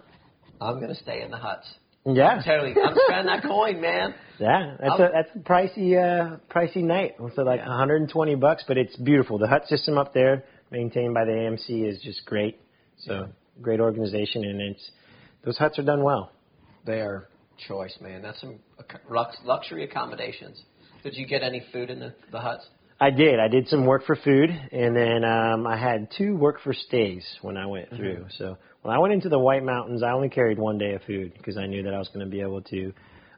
[0.59, 1.67] I'm gonna stay in the huts.
[2.05, 4.15] Yeah, Totally, I'm spending that coin, man.
[4.39, 7.15] Yeah, that's I'll- a that's a pricey uh pricey night.
[7.35, 7.67] So like Yeah.
[7.67, 9.37] 120 bucks, but it's beautiful.
[9.37, 12.57] The hut system up there, maintained by the AMC, is just great.
[12.99, 13.27] So
[13.61, 14.91] great organization, and it's
[15.43, 16.31] those huts are done well.
[16.85, 17.27] They are
[17.67, 18.21] choice, man.
[18.21, 18.59] That's some
[19.43, 20.61] luxury accommodations.
[21.03, 22.67] Did you get any food in the, the huts?
[23.01, 23.39] I did.
[23.39, 27.25] I did some work for food, and then um, I had two work for stays
[27.41, 28.25] when I went through.
[28.37, 31.33] So when I went into the White Mountains, I only carried one day of food
[31.37, 32.91] because I knew that I was going to be able to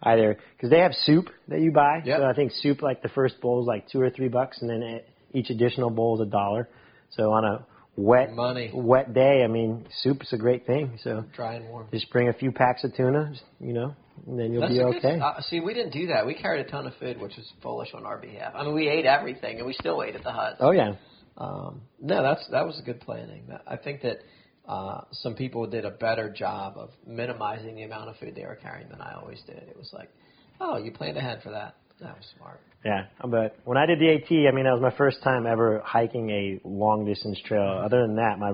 [0.04, 2.02] either because they have soup that you buy.
[2.04, 2.20] Yep.
[2.20, 4.70] So I think soup like the first bowl is like two or three bucks, and
[4.70, 6.68] then e- each additional bowl is a dollar.
[7.12, 7.66] So on a
[8.02, 8.72] wet Money.
[8.74, 10.98] wet day, I mean, soup is a great thing.
[11.04, 11.88] So Dry and warm.
[11.92, 13.96] just bring a few packs of tuna, you know,
[14.28, 15.20] and then you'll That's be a good- okay.
[15.20, 16.26] uh, see, we didn't do that.
[16.26, 18.54] We carried a ton of food, which was foolish on our behalf.
[18.56, 20.58] I mean, we ate everything, and we still ate at the hut.
[20.60, 20.94] oh yeah.
[21.38, 23.44] Um, no, that's that was good planning.
[23.66, 24.18] I think that
[24.68, 28.56] uh, some people did a better job of minimizing the amount of food they were
[28.62, 29.58] carrying than I always did.
[29.58, 30.10] It was like,
[30.60, 31.76] oh, you planned ahead for that.
[32.02, 32.60] That was smart.
[32.84, 35.82] Yeah, but when I did the AT, I mean, that was my first time ever
[35.86, 37.80] hiking a long distance trail.
[37.86, 38.54] Other than that, my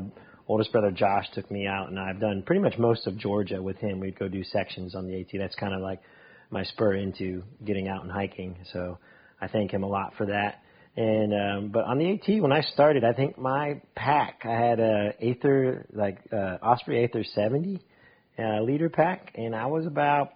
[0.49, 3.77] oldest brother Josh took me out, and I've done pretty much most of Georgia with
[3.77, 4.01] him.
[4.01, 5.27] We'd go do sections on the AT.
[5.33, 6.01] That's kind of like
[6.49, 8.57] my spur into getting out and hiking.
[8.73, 8.97] So
[9.39, 10.61] I thank him a lot for that.
[10.97, 14.80] And um, but on the AT, when I started, I think my pack, I had
[14.81, 17.80] a Aether like uh, Osprey Aether 70
[18.38, 20.31] uh, liter pack, and I was about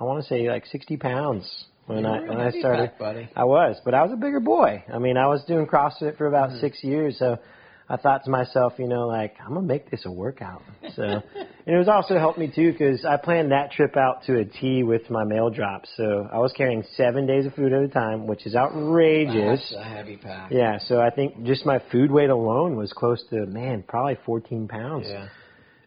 [0.00, 2.92] I want to say like 60 pounds when I when I started.
[2.98, 3.28] buddy.
[3.36, 4.84] I was, but I was a bigger boy.
[4.92, 7.38] I mean, I was doing CrossFit for about six years, so
[7.88, 10.62] I thought to myself, you know, like I'm gonna make this a workout.
[10.94, 11.22] So, and
[11.66, 14.82] it was also helped me too because I planned that trip out to a T
[14.82, 15.84] with my mail drop.
[15.96, 19.60] So I was carrying seven days of food at a time, which is outrageous.
[19.60, 20.50] That's a heavy pack.
[20.50, 24.68] Yeah, so I think just my food weight alone was close to man, probably 14
[24.68, 25.06] pounds.
[25.08, 25.28] Yeah.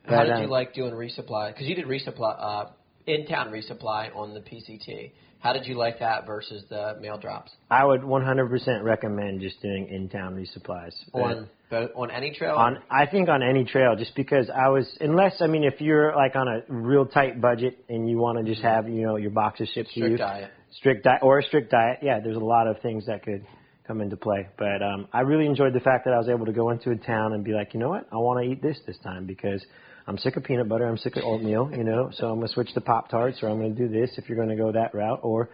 [0.05, 1.53] But, How did um, you like doing resupply?
[1.53, 2.65] Because you did resupply, uh,
[3.07, 5.11] in town resupply on the PCT.
[5.45, 9.87] How did you like that versus the mail drops I would 100% recommend just doing
[9.91, 10.93] in-town resupplies.
[11.13, 12.55] On on any trail?
[12.55, 16.15] on I think on any trail just because I was unless I mean if you're
[16.15, 19.29] like on a real tight budget and you want to just have you know your
[19.29, 20.51] boxes shipped to strict you diet.
[20.71, 23.45] strict diet or a strict diet yeah there's a lot of things that could
[23.85, 26.53] come into play but um I really enjoyed the fact that I was able to
[26.53, 28.79] go into a town and be like you know what I want to eat this
[28.87, 29.63] this time because
[30.07, 30.85] I'm sick of peanut butter.
[30.85, 31.71] I'm sick of oatmeal.
[31.75, 34.29] You know, so I'm gonna switch to Pop Tarts, or I'm gonna do this if
[34.29, 35.49] you're gonna go that route, or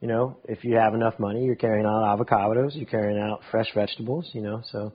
[0.00, 3.68] you know, if you have enough money, you're carrying out avocados, you're carrying out fresh
[3.74, 4.28] vegetables.
[4.32, 4.92] You know, so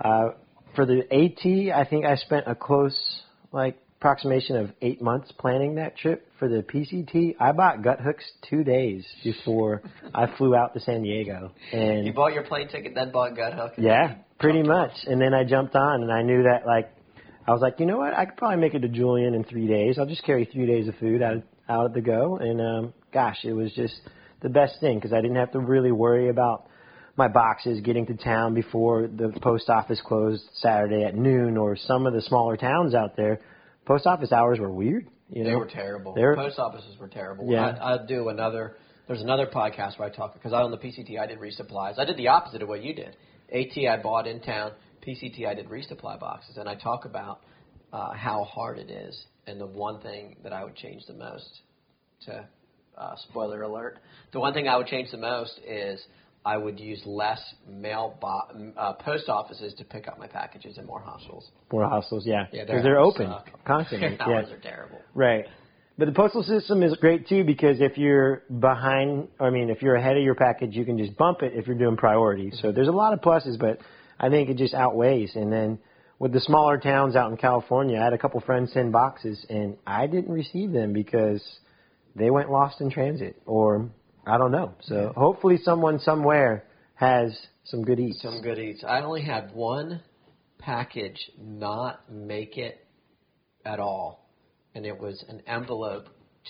[0.00, 0.30] uh,
[0.74, 2.98] for the AT, I think I spent a close
[3.52, 6.24] like approximation of eight months planning that trip.
[6.38, 9.82] For the PCT, I bought Guthooks two days before
[10.14, 13.72] I flew out to San Diego, and You bought your plane ticket, then bought Guthook.
[13.76, 14.92] yeah, pretty much.
[15.08, 16.90] And then I jumped on, and I knew that like
[17.48, 19.66] I was like, you know what, I could probably make it to Julian in three
[19.66, 19.98] days.
[19.98, 23.38] I'll just carry three days of food out out of the go, and um, gosh,
[23.44, 23.98] it was just
[24.42, 26.66] the best thing because I didn't have to really worry about
[27.16, 32.06] my boxes getting to town before the post office closed Saturday at noon, or some
[32.06, 33.40] of the smaller towns out there.
[33.86, 35.08] Post office hours were weird.
[35.30, 36.12] You know, They were terrible.
[36.14, 37.50] They were- Post offices were terrible.
[37.50, 37.66] Yeah.
[37.80, 38.76] I, I'd do another.
[39.06, 41.98] There's another podcast where I talk because I on the PCT I did resupplies.
[41.98, 43.16] I did the opposite of what you did.
[43.50, 44.72] AT I bought in town.
[45.06, 47.40] PCT I did resupply boxes, and I talk about
[47.92, 49.26] uh, how hard it is.
[49.46, 51.48] And the one thing that I would change the most,
[52.26, 52.46] to
[52.96, 53.98] uh, spoiler alert,
[54.32, 56.04] the one thing I would change the most is
[56.44, 60.86] I would use less mail bo- uh, post offices to pick up my packages and
[60.86, 61.50] more hospitals.
[61.72, 63.50] more hostels, yeah, Yeah, because they're open suck.
[63.64, 64.16] constantly.
[64.18, 64.26] Yeah.
[64.26, 65.00] hours are terrible.
[65.14, 65.46] Right.
[65.98, 69.96] But the postal system is great too because if you're behind, I mean, if you're
[69.96, 72.52] ahead of your package, you can just bump it if you're doing priority.
[72.62, 73.78] So there's a lot of pluses, but
[74.18, 75.36] I think it just outweighs.
[75.36, 75.78] And then
[76.18, 79.76] with the smaller towns out in California, I had a couple friends send boxes and
[79.86, 81.42] I didn't receive them because
[82.16, 83.90] they went lost in transit or
[84.26, 84.74] I don't know.
[84.82, 86.64] So hopefully someone somewhere
[86.94, 88.20] has some good eats.
[88.22, 88.84] Some good eats.
[88.86, 90.02] I only had one
[90.58, 92.84] package not make it
[93.64, 94.28] at all,
[94.74, 96.08] and it was an envelope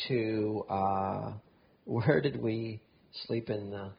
[0.09, 1.33] to uh,
[1.85, 2.81] where did we
[3.27, 3.93] sleep in the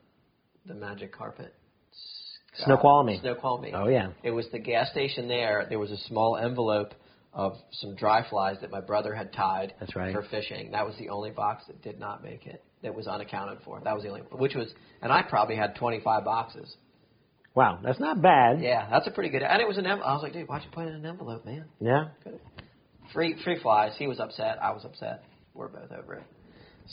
[0.65, 1.53] the magic carpet?
[2.65, 3.19] Snoqualmie.
[3.21, 3.71] Snoqualmie.
[3.73, 4.11] Oh yeah.
[4.23, 5.65] It was the gas station there.
[5.69, 6.93] There was a small envelope
[7.33, 10.13] of some dry flies that my brother had tied That's right.
[10.13, 10.71] for fishing.
[10.71, 12.63] That was the only box that did not make it.
[12.81, 13.79] That was unaccounted for.
[13.83, 16.75] That was the only, which was, and I probably had 25 boxes.
[17.55, 18.61] Wow, that's not bad.
[18.61, 19.43] Yeah, that's a pretty good.
[19.43, 19.83] And it was an.
[19.85, 21.65] env- I was like, dude, why'd you put it in an envelope, man?
[21.81, 22.05] Yeah.
[23.13, 23.93] Free, free flies.
[23.97, 24.59] He was upset.
[24.61, 25.23] I was upset.
[25.53, 26.23] We're both over it.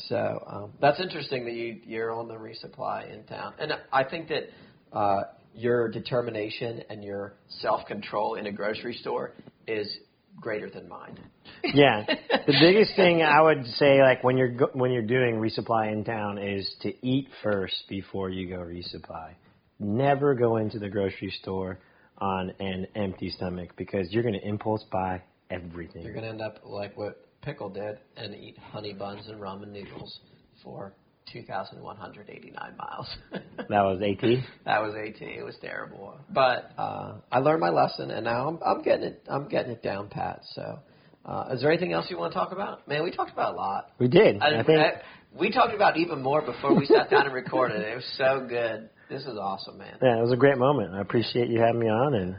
[0.08, 4.28] So um, that's interesting that you you're on the resupply in town, and I think
[4.28, 4.44] that
[4.92, 5.22] uh,
[5.56, 9.32] your determination and your self control in a grocery store
[9.66, 9.98] is
[10.40, 11.18] greater than mine.
[11.64, 15.92] Yeah, the biggest thing I would say, like when you're go- when you're doing resupply
[15.92, 19.34] in town, is to eat first before you go resupply.
[19.78, 21.78] Never go into the grocery store
[22.18, 26.02] on an empty stomach because you're going to impulse buy everything.
[26.02, 30.20] You're gonna end up like what Pickle did and eat honey buns and ramen noodles
[30.62, 30.94] for
[31.32, 33.16] 2,189 miles.
[33.56, 34.22] that was AT.
[34.64, 35.20] That was AT.
[35.20, 36.18] It was terrible.
[36.32, 39.22] But uh, I learned my lesson, and now I'm, I'm getting it.
[39.28, 40.42] I'm getting it down pat.
[40.54, 40.78] So,
[41.24, 42.86] uh, is there anything else you want to talk about?
[42.88, 43.90] Man, we talked about a lot.
[43.98, 44.40] We did.
[44.40, 44.78] I, I think.
[44.78, 45.02] I-
[45.38, 47.82] we talked about even more before we sat down and recorded.
[47.82, 48.88] It was so good.
[49.10, 49.98] This is awesome, man.
[50.02, 50.94] Yeah, it was a great moment.
[50.94, 52.36] I appreciate you having me on, and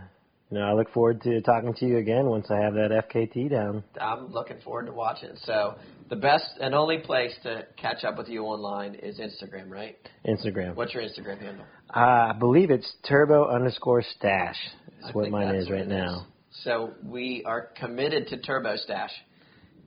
[0.51, 3.83] know I look forward to talking to you again once I have that FKT down.
[3.99, 5.31] I'm looking forward to watching.
[5.43, 5.75] So,
[6.09, 9.97] the best and only place to catch up with you online is Instagram, right?
[10.25, 10.75] Instagram.
[10.75, 11.65] What's your Instagram handle?
[11.93, 14.55] Uh, I believe it's turbo underscore stache.
[15.01, 16.27] That's I what mine that's is what right now.
[16.63, 19.11] So we are committed to Turbo Stache.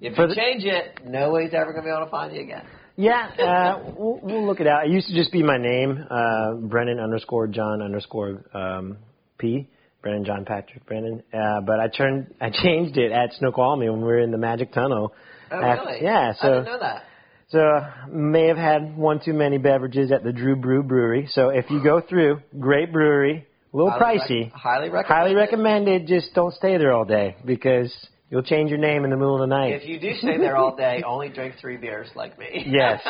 [0.00, 2.42] If For you the- change it, nobody's ever going to be able to find you
[2.42, 2.64] again.
[2.96, 4.86] Yeah, uh, we'll, we'll look it out.
[4.86, 8.98] It used to just be my name, uh, Brennan underscore John underscore um,
[9.38, 9.68] P.
[10.02, 11.22] Brennan John Patrick Brennan.
[11.32, 14.38] Uh, but I turned, I changed it at Oh, Snoqualmie when we were in the
[14.38, 15.12] Magic Tunnel.
[15.50, 15.98] Af- really?
[16.02, 17.04] Yeah, I so didn't know that.
[17.50, 17.80] So
[18.12, 21.26] may have had one too many beverages at the Dru Bru Brewery.
[21.32, 24.52] So if you go through, great brewery, a little Highly rec- pricey.
[24.52, 25.06] highly recommended.
[25.08, 26.06] Highly recommended.
[26.06, 27.92] Just don't stay there all day because
[28.30, 29.72] you'll change your name in the middle of the night.
[29.74, 32.64] If you do stay there all day, only drink three beers like me.
[32.70, 33.02] Yes.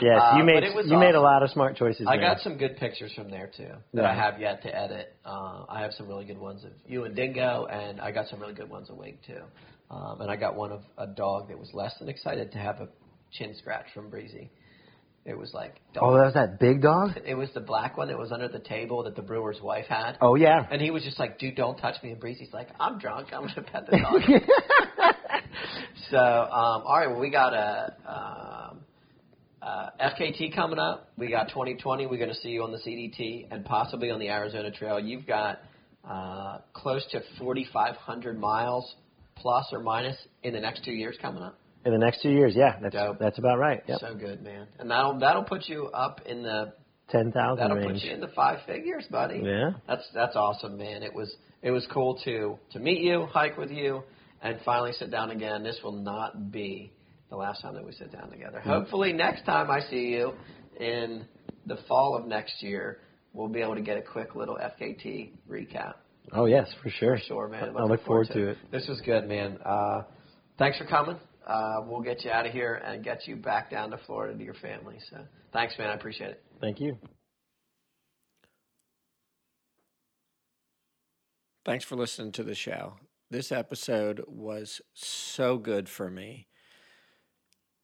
[0.00, 2.06] yes, Uh, you made but it was you made a lot of smart choices.
[2.08, 2.26] I there.
[2.26, 5.14] got some good pictures from there too that I have yet to edit.
[5.24, 8.40] Uh, I have some really good ones of you and Dingo, and I got some
[8.40, 9.40] really good ones of Wig too.
[9.90, 12.80] Um, and I got one of a dog that was less than excited to have
[12.80, 12.88] a
[13.32, 14.50] chin scratch from Breezy.
[15.26, 17.12] It was like, Oh, that was that big dog.
[17.24, 20.18] it was the black one that was under the table that the brewer's wife had.
[20.20, 20.66] Oh yeah.
[20.70, 22.10] And he was just like, dude, don't touch me.
[22.10, 23.28] And Breezy's like, I'm drunk.
[23.32, 24.20] I'm going to pet the dog.
[26.10, 28.80] so, um, all right, well, we got a um,
[29.62, 31.08] uh, FKT coming up.
[31.16, 32.06] We got 2020.
[32.06, 35.00] We're going to see you on the CDT and possibly on the Arizona Trail.
[35.00, 35.60] You've got
[36.08, 38.94] uh, close to 4,500 miles
[39.36, 41.58] plus or minus in the next two years coming up.
[41.84, 43.18] In the next two years, yeah, that's Dope.
[43.18, 43.82] that's about right.
[43.86, 43.98] Yep.
[44.00, 44.66] So good, man.
[44.78, 46.72] And that'll that'll put you up in the
[47.10, 48.00] Ten thousand that'll range.
[48.00, 49.42] put you in the five figures, buddy.
[49.44, 49.72] Yeah.
[49.86, 51.02] That's that's awesome, man.
[51.02, 54.02] It was it was cool to to meet you, hike with you,
[54.42, 55.62] and finally sit down again.
[55.62, 56.92] This will not be
[57.28, 58.60] the last time that we sit down together.
[58.60, 60.32] Hopefully, next time I see you
[60.80, 61.26] in
[61.66, 63.00] the fall of next year,
[63.34, 65.94] we'll be able to get a quick little FKT recap.
[66.32, 67.18] Oh yes, for sure.
[67.18, 67.76] For sure, man.
[67.76, 68.58] I look forward to it.
[68.72, 69.58] This was good, man.
[69.62, 70.02] Uh,
[70.58, 71.16] thanks for coming.
[71.46, 74.44] Uh, we'll get you out of here and get you back down to Florida to
[74.44, 74.96] your family.
[75.10, 75.18] So
[75.52, 75.90] thanks, man.
[75.90, 76.42] I appreciate it.
[76.60, 76.98] Thank you.
[81.64, 82.94] Thanks for listening to the show.
[83.30, 86.46] This episode was so good for me.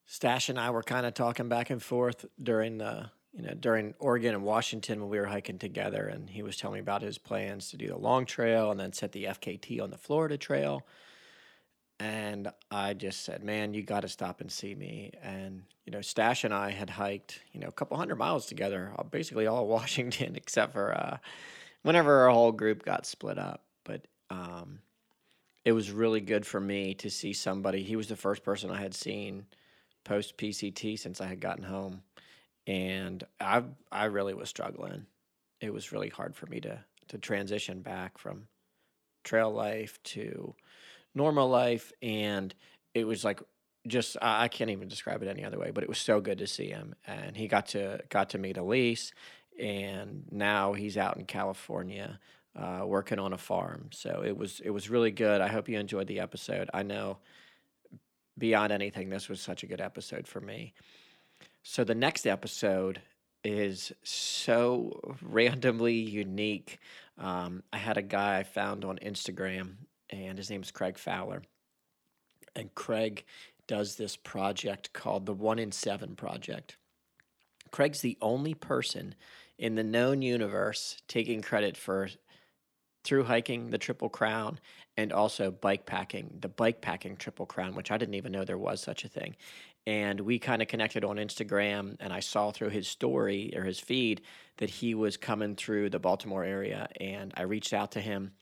[0.05, 3.95] Stache and I were kind of talking back and forth during the you know, during
[3.99, 7.19] Oregon and Washington when we were hiking together, and he was telling me about his
[7.19, 10.85] plans to do the long trail and then set the FKT on the Florida trail.
[12.01, 15.13] And I just said, man, you got to stop and see me.
[15.23, 18.93] And, you know, Stache and I had hiked, you know, a couple hundred miles together,
[19.11, 21.19] basically all Washington, except for uh,
[21.83, 23.65] whenever our whole group got split up.
[23.85, 24.81] But um,
[25.65, 27.83] it was really good for me to see somebody.
[27.83, 29.45] He was the first person I had seen
[30.03, 32.03] post PCT since I had gotten home
[32.67, 35.07] and I I really was struggling.
[35.61, 38.47] It was really hard for me to to transition back from
[39.25, 40.55] trail life to
[41.15, 42.55] normal life, and
[42.95, 43.41] it was like
[43.87, 45.71] just I can't even describe it any other way.
[45.71, 48.57] But it was so good to see him, and he got to got to meet
[48.57, 49.13] Elise,
[49.59, 52.19] and now he's out in California.
[52.57, 55.41] Uh, working on a farm, so it was it was really good.
[55.41, 56.69] I hope you enjoyed the episode.
[56.75, 57.19] I know
[58.37, 60.75] beyond anything, this was such a good episode for me.
[61.63, 63.01] So the next episode
[63.45, 66.79] is so randomly unique.
[67.19, 69.75] Um, I had a guy I found on Instagram,
[70.11, 71.43] and his name is Craig Fowler.
[72.55, 73.25] And Craig
[73.67, 76.77] does this project called the One in Seven Project.
[77.71, 79.15] Craig's the only person
[79.59, 82.09] in the known universe taking credit for
[83.05, 84.59] through hiking the Triple Crown
[84.97, 88.59] and also bike packing the bike packing Triple Crown, which I didn't even know there
[88.59, 89.37] was such a thing
[89.87, 93.81] and we kind of connected on Instagram and I saw through his story or his
[93.81, 94.21] feed
[94.59, 98.33] that he was coming through the Baltimore area and I reached out to him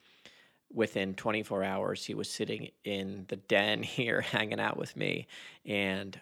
[0.73, 5.27] within 24 hours he was sitting in the den here hanging out with me
[5.65, 6.21] and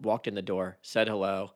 [0.00, 1.50] walked in the door said hello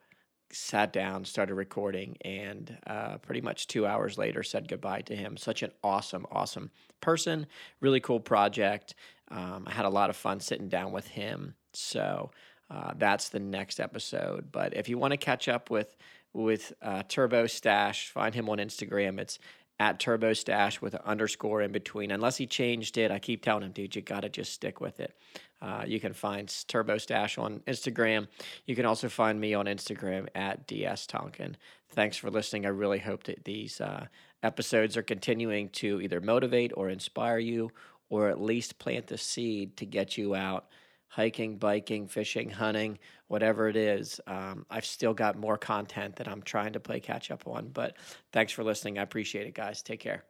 [0.51, 5.37] sat down started recording and uh, pretty much two hours later said goodbye to him
[5.37, 6.71] such an awesome awesome
[7.01, 7.47] person
[7.81, 8.95] really cool project
[9.31, 12.31] um, i had a lot of fun sitting down with him so
[12.73, 14.51] uh, that's the next episode.
[14.51, 15.95] But if you want to catch up with
[16.35, 19.21] with uh, Turbo Stache, find him on Instagram.
[19.21, 19.39] It's
[19.83, 22.13] at Turbo Stache with an underscore in between.
[22.13, 25.01] Unless he changed it, I keep telling him, dude, you got to just stick with
[25.01, 25.19] it.
[25.61, 28.29] Uh, you can find Turbo Stache on Instagram.
[28.65, 31.57] You can also find me on Instagram at DS Tonkin.
[31.91, 32.65] Thanks for listening.
[32.65, 34.07] I really hope that these uh,
[34.45, 37.73] episodes are continuing to either motivate or inspire you,
[38.09, 40.67] or at least plant the seed to get you out
[41.13, 42.99] hiking, biking, fishing, hunting,
[43.29, 44.19] whatever it is.
[44.27, 47.69] Um, I've still got more content that I'm trying to play catch up on.
[47.69, 47.99] But
[48.33, 48.99] thanks for listening.
[48.99, 49.83] I appreciate it, guys.
[49.83, 50.25] Take care.